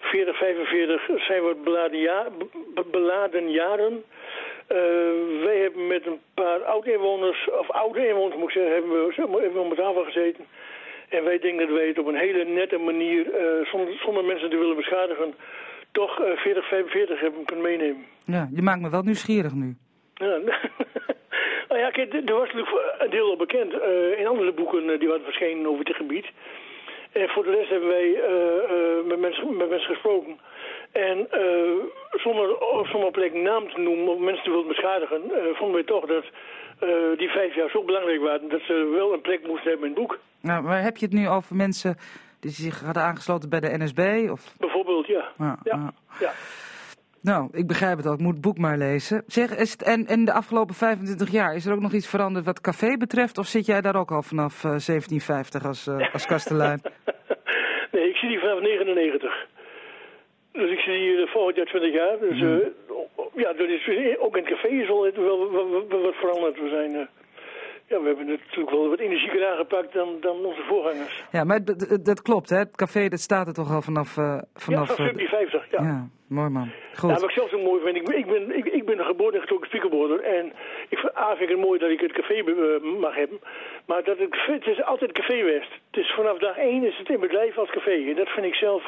40, 0.00 0.36
45 0.38 1.08
zijn 1.16 1.42
wat 1.42 1.64
beladen, 1.64 1.98
ja, 1.98 2.26
be- 2.74 2.84
beladen 2.90 3.50
jaren. 3.50 4.04
Wij 5.44 5.58
hebben 5.58 5.86
met 5.86 6.06
een 6.06 6.20
paar 6.34 6.62
oud-inwoners, 6.64 7.48
of 7.60 7.70
oude 7.70 8.08
inwoners 8.08 8.36
moet 8.36 8.48
ik 8.48 8.54
zeggen, 8.54 8.72
hebben 8.72 9.06
we, 9.06 9.12
zeg 9.12 9.26
maar, 9.28 9.52
we 9.52 9.58
om 9.58 9.74
tafel 9.74 10.04
gezeten. 10.04 10.44
En 11.08 11.24
wij 11.24 11.38
denken 11.38 11.66
dat 11.66 11.76
wij 11.76 11.86
het 11.86 11.98
op 11.98 12.06
een 12.06 12.14
hele 12.26 12.44
nette 12.44 12.78
manier, 12.78 13.34
eh, 13.34 13.66
zonder, 13.70 13.98
zonder 13.98 14.24
mensen 14.24 14.50
te 14.50 14.56
willen 14.56 14.76
beschadigen, 14.76 15.34
toch 15.92 16.20
eh 16.20 16.36
40, 16.36 16.68
45 16.68 17.20
hebben 17.20 17.44
kunnen 17.44 17.64
meenemen. 17.64 18.04
Ja, 18.24 18.48
je 18.54 18.62
maakt 18.62 18.80
me 18.80 18.90
wel 18.90 19.02
nieuwsgierig 19.02 19.54
nu. 19.54 19.76
Ja, 20.14 20.36
nou 21.68 21.80
ja, 21.80 21.90
kijk, 21.90 22.12
er 22.12 22.34
was 22.34 22.52
natuurlijk 22.52 22.94
een 22.98 23.10
deel 23.10 23.30
al 23.30 23.36
bekend 23.36 23.72
eh, 23.72 24.18
in 24.18 24.26
andere 24.26 24.52
boeken 24.52 24.90
eh, 24.90 24.98
die 24.98 25.08
waren 25.08 25.24
verschenen 25.24 25.66
over 25.66 25.84
dit 25.84 25.96
gebied. 25.96 26.26
En 27.12 27.28
voor 27.28 27.44
de 27.44 27.50
rest 27.50 27.70
hebben 27.70 27.88
wij 27.88 28.14
eh, 28.14 28.56
eh, 28.56 29.04
met, 29.04 29.18
mensen, 29.18 29.56
met 29.56 29.68
mensen 29.68 29.94
gesproken. 29.94 30.38
En 30.92 31.30
eh, 31.30 31.72
zonder 32.10 32.58
op 32.58 32.86
sommige 32.86 33.12
plekken 33.12 33.42
naam 33.42 33.68
te 33.68 33.80
noemen 33.80 34.08
of 34.08 34.18
mensen 34.18 34.44
te 34.44 34.50
willen 34.50 34.66
beschadigen, 34.66 35.22
eh, 35.30 35.54
vonden 35.54 35.74
wij 35.74 35.84
toch 35.84 36.06
dat 36.06 36.24
eh, 36.80 36.88
die 37.16 37.28
vijf 37.28 37.54
jaar 37.54 37.70
zo 37.70 37.82
belangrijk 37.82 38.20
waren 38.20 38.48
dat 38.48 38.60
ze 38.60 38.90
wel 38.94 39.12
een 39.12 39.20
plek 39.20 39.46
moesten 39.46 39.70
hebben 39.70 39.88
in 39.88 39.94
het 39.94 40.02
boek. 40.02 40.18
Nou, 40.40 40.62
maar 40.62 40.82
heb 40.82 40.96
je 40.96 41.06
het 41.06 41.14
nu 41.14 41.28
over 41.28 41.56
mensen 41.56 41.96
die 42.40 42.50
zich 42.50 42.80
hadden 42.80 43.02
aangesloten 43.02 43.48
bij 43.48 43.60
de 43.60 43.78
NSB? 43.78 44.28
Of... 44.30 44.54
Bijvoorbeeld, 44.58 45.06
ja. 45.06 45.32
Ja, 45.38 45.58
ja. 45.62 45.92
ja. 46.20 46.30
Nou, 47.20 47.48
ik 47.52 47.66
begrijp 47.66 47.96
het 47.96 48.06
al. 48.06 48.12
Ik 48.12 48.20
moet 48.20 48.32
het 48.32 48.42
boek 48.42 48.58
maar 48.58 48.78
lezen. 48.78 49.22
Zeg, 49.26 49.56
is 49.56 49.72
het, 49.72 49.82
en, 49.82 50.06
en 50.06 50.24
de 50.24 50.32
afgelopen 50.32 50.74
25 50.74 51.30
jaar, 51.30 51.54
is 51.54 51.66
er 51.66 51.72
ook 51.72 51.80
nog 51.80 51.92
iets 51.92 52.08
veranderd 52.08 52.44
wat 52.44 52.60
café 52.60 52.96
betreft? 52.96 53.38
Of 53.38 53.46
zit 53.46 53.66
jij 53.66 53.80
daar 53.80 53.96
ook 53.96 54.10
al 54.10 54.22
vanaf 54.22 54.54
eh, 54.54 54.70
1750 54.70 55.64
als, 55.66 55.86
eh, 55.86 56.12
als 56.12 56.26
kastelein? 56.32 56.80
Nee, 57.92 58.08
ik 58.08 58.16
zit 58.16 58.30
hier 58.30 58.40
vanaf 58.40 58.60
99. 58.60 59.46
Dus 60.56 60.70
ik 60.70 60.78
zit 60.78 60.94
hier 60.94 61.22
eh, 61.22 61.28
volgend 61.28 61.56
jaar 61.56 61.66
20 61.66 61.92
jaar. 61.92 62.18
Dus 62.18 62.40
eh, 62.40 62.66
ja, 63.34 63.50
is, 63.50 64.18
ook 64.18 64.36
in 64.36 64.44
het 64.44 64.52
café 64.52 64.68
is 64.68 64.88
al 64.88 65.10
wel, 65.12 66.02
wat 66.02 66.14
veranderd. 66.14 66.60
We 66.60 66.68
zijn, 66.68 66.94
eh, 66.94 67.06
ja, 67.88 68.00
we 68.00 68.06
hebben 68.06 68.26
natuurlijk 68.26 68.70
wel 68.70 68.88
wat 68.88 68.98
energieker 68.98 69.46
aangepakt 69.46 69.92
dan, 69.92 70.08
dan 70.20 70.44
onze 70.44 70.62
voorgangers. 70.68 71.24
Ja, 71.32 71.44
maar 71.44 71.60
dat 72.02 72.22
klopt, 72.22 72.50
hè? 72.50 72.56
Het 72.58 72.76
café 72.76 73.08
dat 73.08 73.20
staat 73.20 73.46
er 73.46 73.54
toch 73.54 73.70
al 73.74 73.82
vanaf... 73.82 74.16
eh, 74.16 74.24
ja, 74.24 74.44
vanaf 74.54 74.86
vanaf 74.86 74.90
eh, 74.90 74.96
1750, 74.96 75.70
ja. 75.70 75.82
ja, 75.82 76.08
mooi 76.28 76.48
man. 76.48 76.70
Goed. 76.94 77.10
Ja, 77.10 77.14
wat 77.14 77.24
ik 77.30 77.30
zelf 77.30 77.50
zo 77.50 77.58
mooi 77.62 77.82
vind, 77.84 77.96
ik, 77.96 78.04
ben- 78.04 78.18
ik 78.18 78.26
ben, 78.26 78.56
ik, 78.56 78.64
ik 78.66 78.84
ben 78.86 78.98
geboren 79.04 79.40
en 79.40 79.46
speakerboarder. 79.66 80.20
En 80.20 80.46
ik, 80.88 80.98
vind- 80.98 81.16
A, 81.16 81.28
vind 81.36 81.50
ik 81.50 81.56
het 81.56 81.64
mooi 81.66 81.78
dat 81.78 81.90
ik 81.90 82.00
het 82.00 82.12
café 82.12 82.34
eh, 82.34 83.00
mag 83.00 83.14
hebben. 83.14 83.38
Maar 83.86 84.04
dat 84.04 84.18
het, 84.18 84.36
het 84.46 84.66
is 84.66 84.82
altijd 84.82 85.12
café 85.12 85.42
West. 85.44 85.70
Het 85.90 85.96
is 86.04 86.12
vanaf 86.14 86.38
dag 86.38 86.56
één 86.56 86.84
is 86.84 86.98
het 86.98 87.08
in 87.08 87.20
bedrijf 87.20 87.58
als 87.58 87.70
café. 87.70 87.96
En 88.10 88.14
dat 88.16 88.28
vind 88.28 88.46
ik 88.46 88.54
zelf 88.54 88.82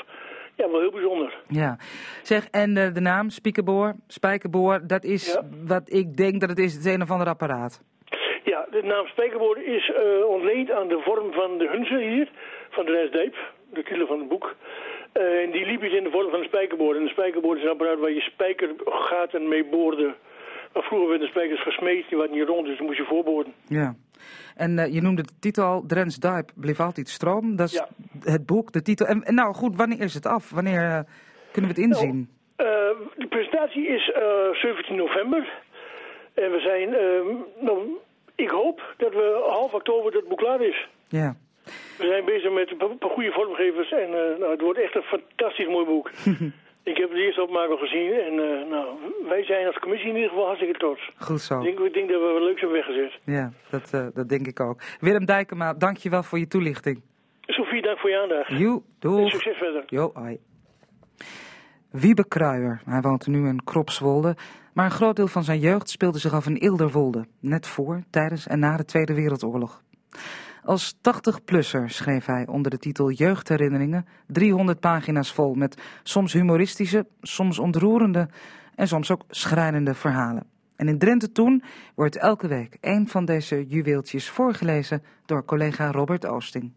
ja, 0.55 0.71
wel 0.71 0.81
heel 0.81 0.91
bijzonder. 0.91 1.39
Ja. 1.49 1.77
Zeg, 2.23 2.49
en 2.51 2.77
eh, 2.77 2.95
de 2.95 3.01
naam, 3.01 3.31
Spiekerboor, 3.31 3.95
Spijkerboor, 4.07 4.81
dat 4.87 5.05
is 5.05 5.39
wat 5.67 5.93
ik 5.93 6.17
denk 6.17 6.41
dat 6.41 6.49
het 6.49 6.59
is, 6.59 6.75
het 6.75 6.87
een 6.87 7.03
of 7.03 7.11
ander 7.11 7.29
apparaat. 7.29 7.83
De 8.81 8.87
naam 8.87 9.07
spijkerboord 9.07 9.59
is 9.59 9.91
eh, 9.91 10.25
ontleend 10.27 10.71
aan 10.71 10.89
de 10.89 11.01
vorm 11.05 11.33
van 11.33 11.59
de 11.59 11.69
hunze 11.69 11.99
hier, 11.99 12.29
van 12.71 12.85
de 12.85 12.93
Resdijp, 12.93 13.37
de 13.73 13.83
titel 13.83 14.07
van 14.07 14.19
het 14.19 14.29
boek. 14.29 14.55
Eh, 15.13 15.43
en 15.43 15.51
die 15.51 15.67
liep 15.67 15.85
iets 15.85 15.95
in 15.95 16.05
de 16.05 16.11
vorm 16.11 16.31
van 16.31 16.39
een 16.39 16.45
spijkerboord. 16.45 16.97
En 16.97 17.03
een 17.03 17.09
spijkerboord 17.09 17.59
is 17.59 17.65
een 17.65 17.71
apparaat 17.71 17.99
waar 17.99 18.11
je 18.11 18.21
spijkergaten 18.21 19.49
mee 19.49 19.65
boorde. 19.65 20.15
Maar 20.73 20.83
vroeger 20.83 21.09
werden 21.09 21.27
de 21.27 21.33
spijkers 21.33 21.63
gesmeed, 21.63 22.09
die 22.09 22.19
waren 22.19 22.33
niet 22.33 22.49
rond, 22.49 22.67
dus 22.67 22.77
dan 22.77 22.87
moest 22.87 22.99
je 22.99 23.05
voorboorden. 23.05 23.53
Ja. 23.69 23.95
En 24.57 24.79
eh, 24.79 24.95
je 24.95 25.01
noemde 25.03 25.23
de 25.23 25.39
titel 25.41 25.65
al, 25.65 25.87
Drens 25.87 26.17
Dijp 26.17 26.51
bleef 26.55 26.81
altijd 26.81 27.09
stroom. 27.09 27.57
Dat 27.57 27.69
is 27.69 27.83
het 28.23 28.47
boek, 28.47 28.73
de 28.73 28.83
titel. 28.83 29.07
En, 29.07 29.23
en 29.23 29.35
nou 29.35 29.55
goed, 29.55 29.77
wanneer 29.77 30.01
is 30.01 30.15
het 30.15 30.27
af? 30.27 30.51
Wanneer 30.51 31.05
kunnen 31.53 31.75
we 31.75 31.81
het 31.81 31.91
inzien? 31.91 32.29
Eh, 32.57 32.67
de 33.17 33.27
presentatie 33.29 33.87
is 33.87 34.11
eh, 34.11 34.23
17 34.53 34.97
november. 34.97 35.53
En 36.35 36.51
we 36.51 36.61
zijn, 36.61 36.91
nou, 37.61 37.99
ik 38.45 38.51
hoop 38.51 38.95
dat 38.97 39.13
we 39.13 39.47
half 39.51 39.73
oktober 39.75 40.11
dat 40.13 40.21
het 40.21 40.29
boek 40.29 40.39
klaar 40.39 40.61
is. 40.61 40.89
Ja. 41.09 41.37
We 41.99 42.07
zijn 42.07 42.25
bezig 42.25 42.53
met 42.53 42.71
een 42.71 42.99
paar- 42.99 43.11
goede 43.11 43.33
vormgevers 43.33 43.91
en 43.93 44.09
eh, 44.21 44.39
nou, 44.39 44.51
het 44.51 44.61
wordt 44.61 44.79
echt 44.83 44.95
een 44.95 45.03
fantastisch 45.03 45.67
mooi 45.67 45.87
boek. 45.87 46.11
ik 46.93 46.97
heb 46.97 47.11
de 47.11 47.23
eerste 47.25 47.43
opmaak 47.43 47.69
al 47.71 47.77
gezien 47.77 48.13
en 48.13 48.33
eh, 48.33 48.69
nou, 48.71 48.87
wij 49.29 49.45
zijn 49.45 49.67
als 49.67 49.79
commissie 49.79 50.09
in 50.09 50.15
ieder 50.15 50.31
geval 50.31 50.47
hartstikke 50.47 50.79
trots. 50.79 51.11
Goed 51.19 51.41
zo. 51.41 51.59
Ik 51.59 51.65
denk, 51.65 51.79
ik 51.79 51.93
denk 51.95 52.09
dat 52.11 52.21
we 52.21 52.31
wat 52.33 52.43
leuks 52.43 52.61
hebben 52.61 52.79
weggezet. 52.79 53.13
Ja, 53.25 53.53
dat, 53.71 53.91
eh, 53.95 54.07
dat 54.15 54.29
denk 54.29 54.47
ik 54.47 54.61
ook. 54.61 54.81
Willem 55.01 55.25
Dijkema, 55.25 55.75
dank 55.75 55.97
je 55.97 56.11
wel 56.11 56.23
voor 56.23 56.39
je 56.39 56.47
toelichting. 56.49 57.03
Sophie, 57.47 57.83
dank 57.83 57.99
voor 57.99 58.11
je 58.11 58.19
aandacht. 58.19 58.59
Joe, 58.59 58.83
doeg. 58.99 59.19
En 59.21 59.31
succes 59.31 59.57
verder. 59.57 59.83
Jo, 59.87 60.11
hoi. 60.15 60.39
Wiebe 61.91 62.29
Kruijer, 62.29 62.81
hij 62.85 63.01
woont 63.01 63.27
nu 63.27 63.49
in 63.49 63.65
Kropswolde, 63.65 64.37
maar 64.79 64.87
een 64.87 64.93
groot 64.93 65.17
deel 65.17 65.29
van 65.29 65.45
zijn 65.45 65.59
jeugd 65.59 65.91
speelde 65.91 66.19
zich 66.19 66.33
af 66.33 66.47
in 66.47 66.59
Ilderwolde, 66.59 67.27
net 67.41 67.67
voor, 67.67 68.03
tijdens 68.11 68.47
en 68.47 68.59
na 68.59 68.77
de 68.77 68.85
Tweede 68.85 69.15
Wereldoorlog. 69.15 69.83
Als 70.65 70.95
80-plusser 70.97 71.85
schreef 71.85 72.27
hij 72.27 72.47
onder 72.47 72.71
de 72.71 72.79
titel 72.79 73.11
Jeugdherinneringen 73.11 74.07
300 74.27 74.81
pagina's 74.81 75.33
vol 75.33 75.55
met 75.55 75.83
soms 76.03 76.33
humoristische, 76.33 77.07
soms 77.21 77.59
ontroerende 77.59 78.29
en 78.75 78.89
soms 78.89 79.11
ook 79.11 79.25
schrijnende 79.29 79.95
verhalen. 79.95 80.47
En 80.77 80.89
in 80.89 80.99
Drenthe 80.99 81.33
Toen 81.33 81.63
wordt 81.95 82.17
elke 82.17 82.49
week 82.49 82.77
een 82.81 83.09
van 83.09 83.25
deze 83.25 83.67
juweeltjes 83.67 84.31
voorgelezen 84.31 85.03
door 85.27 85.45
collega 85.45 85.91
Robert 85.91 86.27
Oosting. 86.27 86.73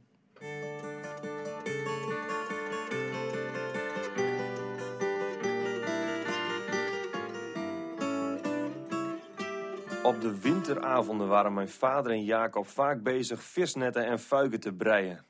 De 10.22 10.40
winteravonden 10.42 11.28
waren 11.28 11.54
mijn 11.54 11.70
vader 11.70 12.12
en 12.12 12.24
Jacob 12.24 12.68
vaak 12.68 13.04
bezig 13.04 13.44
visnetten 13.44 14.06
en 14.06 14.20
fuiken 14.20 14.60
te 14.60 14.74
breien. 14.74 15.26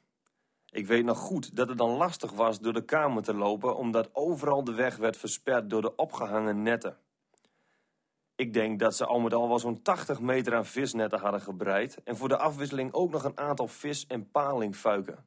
Ik 0.70 0.88
weet 0.88 1.06
nog 1.06 1.18
goed 1.18 1.56
dat 1.56 1.70
het 1.70 1.78
dan 1.78 1.90
lastig 1.90 2.32
was 2.32 2.60
door 2.60 2.74
de 2.74 2.86
kamer 2.86 3.24
te 3.24 3.34
lopen, 3.34 3.76
omdat 3.76 4.10
overal 4.14 4.64
de 4.64 4.74
weg 4.74 4.98
werd 4.98 5.18
versperd 5.18 5.70
door 5.70 5.82
de 5.82 5.96
opgehangen 5.96 6.62
netten. 6.62 6.98
Ik 8.36 8.54
denk 8.54 8.80
dat 8.80 8.96
ze 8.96 9.06
al 9.06 9.20
met 9.20 9.34
al 9.34 9.48
wel 9.48 9.60
zo'n 9.60 9.82
80 9.82 10.20
meter 10.20 10.56
aan 10.56 10.66
visnetten 10.66 11.20
hadden 11.20 11.42
gebreid 11.42 12.04
en 12.04 12.18
voor 12.18 12.28
de 12.28 12.38
afwisseling 12.38 12.94
ook 12.94 13.12
nog 13.12 13.24
een 13.24 13.38
aantal 13.38 13.68
vis- 13.68 14.08
en 14.08 14.32
palingfuiken. 14.32 15.26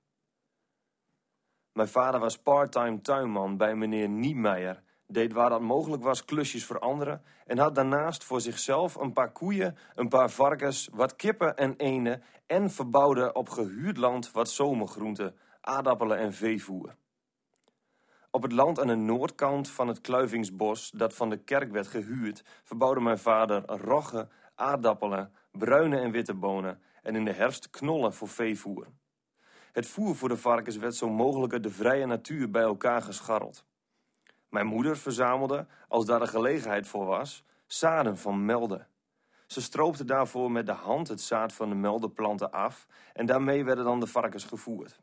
Mijn 1.72 1.88
vader 1.88 2.20
was 2.20 2.38
parttime 2.38 3.00
tuinman 3.00 3.56
bij 3.56 3.74
meneer 3.74 4.08
Niemeyer, 4.08 4.82
deed 5.14 5.32
waar 5.32 5.50
dat 5.50 5.60
mogelijk 5.60 6.02
was 6.02 6.24
klusjes 6.24 6.64
voor 6.64 6.78
anderen 6.78 7.22
en 7.46 7.58
had 7.58 7.74
daarnaast 7.74 8.24
voor 8.24 8.40
zichzelf 8.40 8.94
een 8.94 9.12
paar 9.12 9.32
koeien, 9.32 9.76
een 9.94 10.08
paar 10.08 10.30
varkens, 10.30 10.88
wat 10.92 11.16
kippen 11.16 11.56
en 11.56 11.76
enen 11.76 12.22
en 12.46 12.70
verbouwde 12.70 13.32
op 13.32 13.48
gehuurd 13.48 13.96
land 13.96 14.32
wat 14.32 14.50
zomergroenten, 14.50 15.36
aardappelen 15.60 16.18
en 16.18 16.32
veevoer. 16.32 16.96
Op 18.30 18.42
het 18.42 18.52
land 18.52 18.80
aan 18.80 18.86
de 18.86 18.94
noordkant 18.94 19.68
van 19.68 19.88
het 19.88 20.00
Kluivingsbos, 20.00 20.90
dat 20.90 21.14
van 21.14 21.30
de 21.30 21.36
kerk 21.36 21.70
werd 21.70 21.86
gehuurd, 21.86 22.44
verbouwde 22.64 23.00
mijn 23.00 23.18
vader 23.18 23.66
roggen, 23.66 24.30
aardappelen, 24.54 25.32
bruine 25.50 25.98
en 25.98 26.10
witte 26.10 26.34
bonen 26.34 26.82
en 27.02 27.14
in 27.14 27.24
de 27.24 27.32
herfst 27.32 27.70
knollen 27.70 28.14
voor 28.14 28.28
veevoer. 28.28 28.86
Het 29.72 29.86
voer 29.86 30.16
voor 30.16 30.28
de 30.28 30.36
varkens 30.36 30.76
werd 30.76 30.94
zo 30.94 31.08
mogelijk 31.08 31.62
de 31.62 31.70
vrije 31.70 32.06
natuur 32.06 32.50
bij 32.50 32.62
elkaar 32.62 33.02
gescharreld. 33.02 33.64
Mijn 34.54 34.66
moeder 34.66 34.96
verzamelde, 34.96 35.66
als 35.88 36.06
daar 36.06 36.18
de 36.18 36.26
gelegenheid 36.26 36.86
voor 36.86 37.06
was, 37.06 37.44
zaden 37.66 38.18
van 38.18 38.44
melden. 38.44 38.86
Ze 39.46 39.62
stroopte 39.62 40.04
daarvoor 40.04 40.50
met 40.50 40.66
de 40.66 40.72
hand 40.72 41.08
het 41.08 41.20
zaad 41.20 41.52
van 41.52 41.68
de 41.68 41.74
meldenplanten 41.74 42.50
af 42.52 42.86
en 43.12 43.26
daarmee 43.26 43.64
werden 43.64 43.84
dan 43.84 44.00
de 44.00 44.06
varkens 44.06 44.44
gevoerd. 44.44 45.00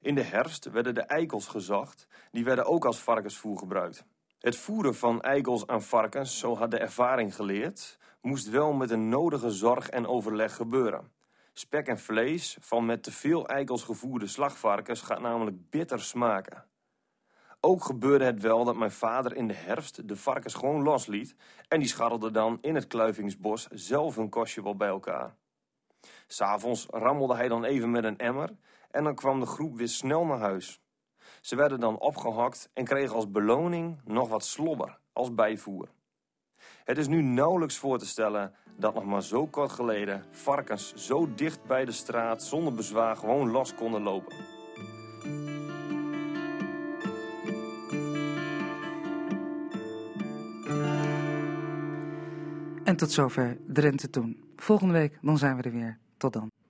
In 0.00 0.14
de 0.14 0.22
herfst 0.22 0.70
werden 0.70 0.94
de 0.94 1.00
eikels 1.00 1.46
gezocht, 1.46 2.06
die 2.30 2.44
werden 2.44 2.64
ook 2.66 2.84
als 2.84 3.00
varkensvoer 3.00 3.58
gebruikt. 3.58 4.04
Het 4.38 4.56
voeren 4.56 4.94
van 4.94 5.20
eikels 5.20 5.66
aan 5.66 5.82
varkens, 5.82 6.38
zo 6.38 6.56
had 6.56 6.70
de 6.70 6.78
ervaring 6.78 7.34
geleerd, 7.34 7.98
moest 8.20 8.48
wel 8.48 8.72
met 8.72 8.90
een 8.90 9.08
nodige 9.08 9.50
zorg 9.50 9.88
en 9.88 10.06
overleg 10.06 10.54
gebeuren. 10.54 11.12
Spek 11.52 11.86
en 11.86 11.98
vlees 11.98 12.56
van 12.60 12.86
met 12.86 13.02
te 13.02 13.12
veel 13.12 13.46
eikels 13.46 13.82
gevoerde 13.82 14.26
slagvarkens 14.26 15.00
gaat 15.00 15.20
namelijk 15.20 15.70
bitter 15.70 16.00
smaken. 16.00 16.69
Ook 17.62 17.84
gebeurde 17.84 18.24
het 18.24 18.40
wel 18.40 18.64
dat 18.64 18.76
mijn 18.76 18.90
vader 18.90 19.36
in 19.36 19.48
de 19.48 19.54
herfst 19.54 20.08
de 20.08 20.16
varkens 20.16 20.54
gewoon 20.54 20.82
losliet 20.82 21.34
en 21.68 21.78
die 21.78 21.88
scharrelden 21.88 22.32
dan 22.32 22.58
in 22.60 22.74
het 22.74 22.86
kluivingsbos 22.86 23.66
zelf 23.66 24.16
hun 24.16 24.28
kostje 24.28 24.62
wel 24.62 24.76
bij 24.76 24.88
elkaar. 24.88 25.36
S'avonds 26.26 26.86
rammelde 26.90 27.34
hij 27.34 27.48
dan 27.48 27.64
even 27.64 27.90
met 27.90 28.04
een 28.04 28.18
emmer 28.18 28.56
en 28.90 29.04
dan 29.04 29.14
kwam 29.14 29.40
de 29.40 29.46
groep 29.46 29.76
weer 29.76 29.88
snel 29.88 30.24
naar 30.24 30.38
huis. 30.38 30.80
Ze 31.40 31.56
werden 31.56 31.80
dan 31.80 31.98
opgehakt 31.98 32.70
en 32.72 32.84
kregen 32.84 33.14
als 33.14 33.30
beloning 33.30 34.00
nog 34.04 34.28
wat 34.28 34.44
slobber 34.44 34.98
als 35.12 35.34
bijvoer. 35.34 35.88
Het 36.84 36.98
is 36.98 37.08
nu 37.08 37.22
nauwelijks 37.22 37.76
voor 37.76 37.98
te 37.98 38.06
stellen 38.06 38.54
dat 38.76 38.94
nog 38.94 39.04
maar 39.04 39.22
zo 39.22 39.46
kort 39.46 39.72
geleden 39.72 40.24
varkens 40.30 40.94
zo 40.94 41.34
dicht 41.34 41.64
bij 41.64 41.84
de 41.84 41.92
straat 41.92 42.42
zonder 42.42 42.74
bezwaar 42.74 43.16
gewoon 43.16 43.50
los 43.50 43.74
konden 43.74 44.02
lopen. 44.02 44.59
En 52.90 52.96
tot 52.96 53.12
zover 53.12 53.56
Drenthe 53.66 54.10
Toen. 54.10 54.36
Volgende 54.56 54.92
week 54.92 55.18
dan 55.22 55.38
zijn 55.38 55.56
we 55.56 55.62
er 55.62 55.72
weer. 55.72 55.98
Tot 56.16 56.32
dan. 56.32 56.50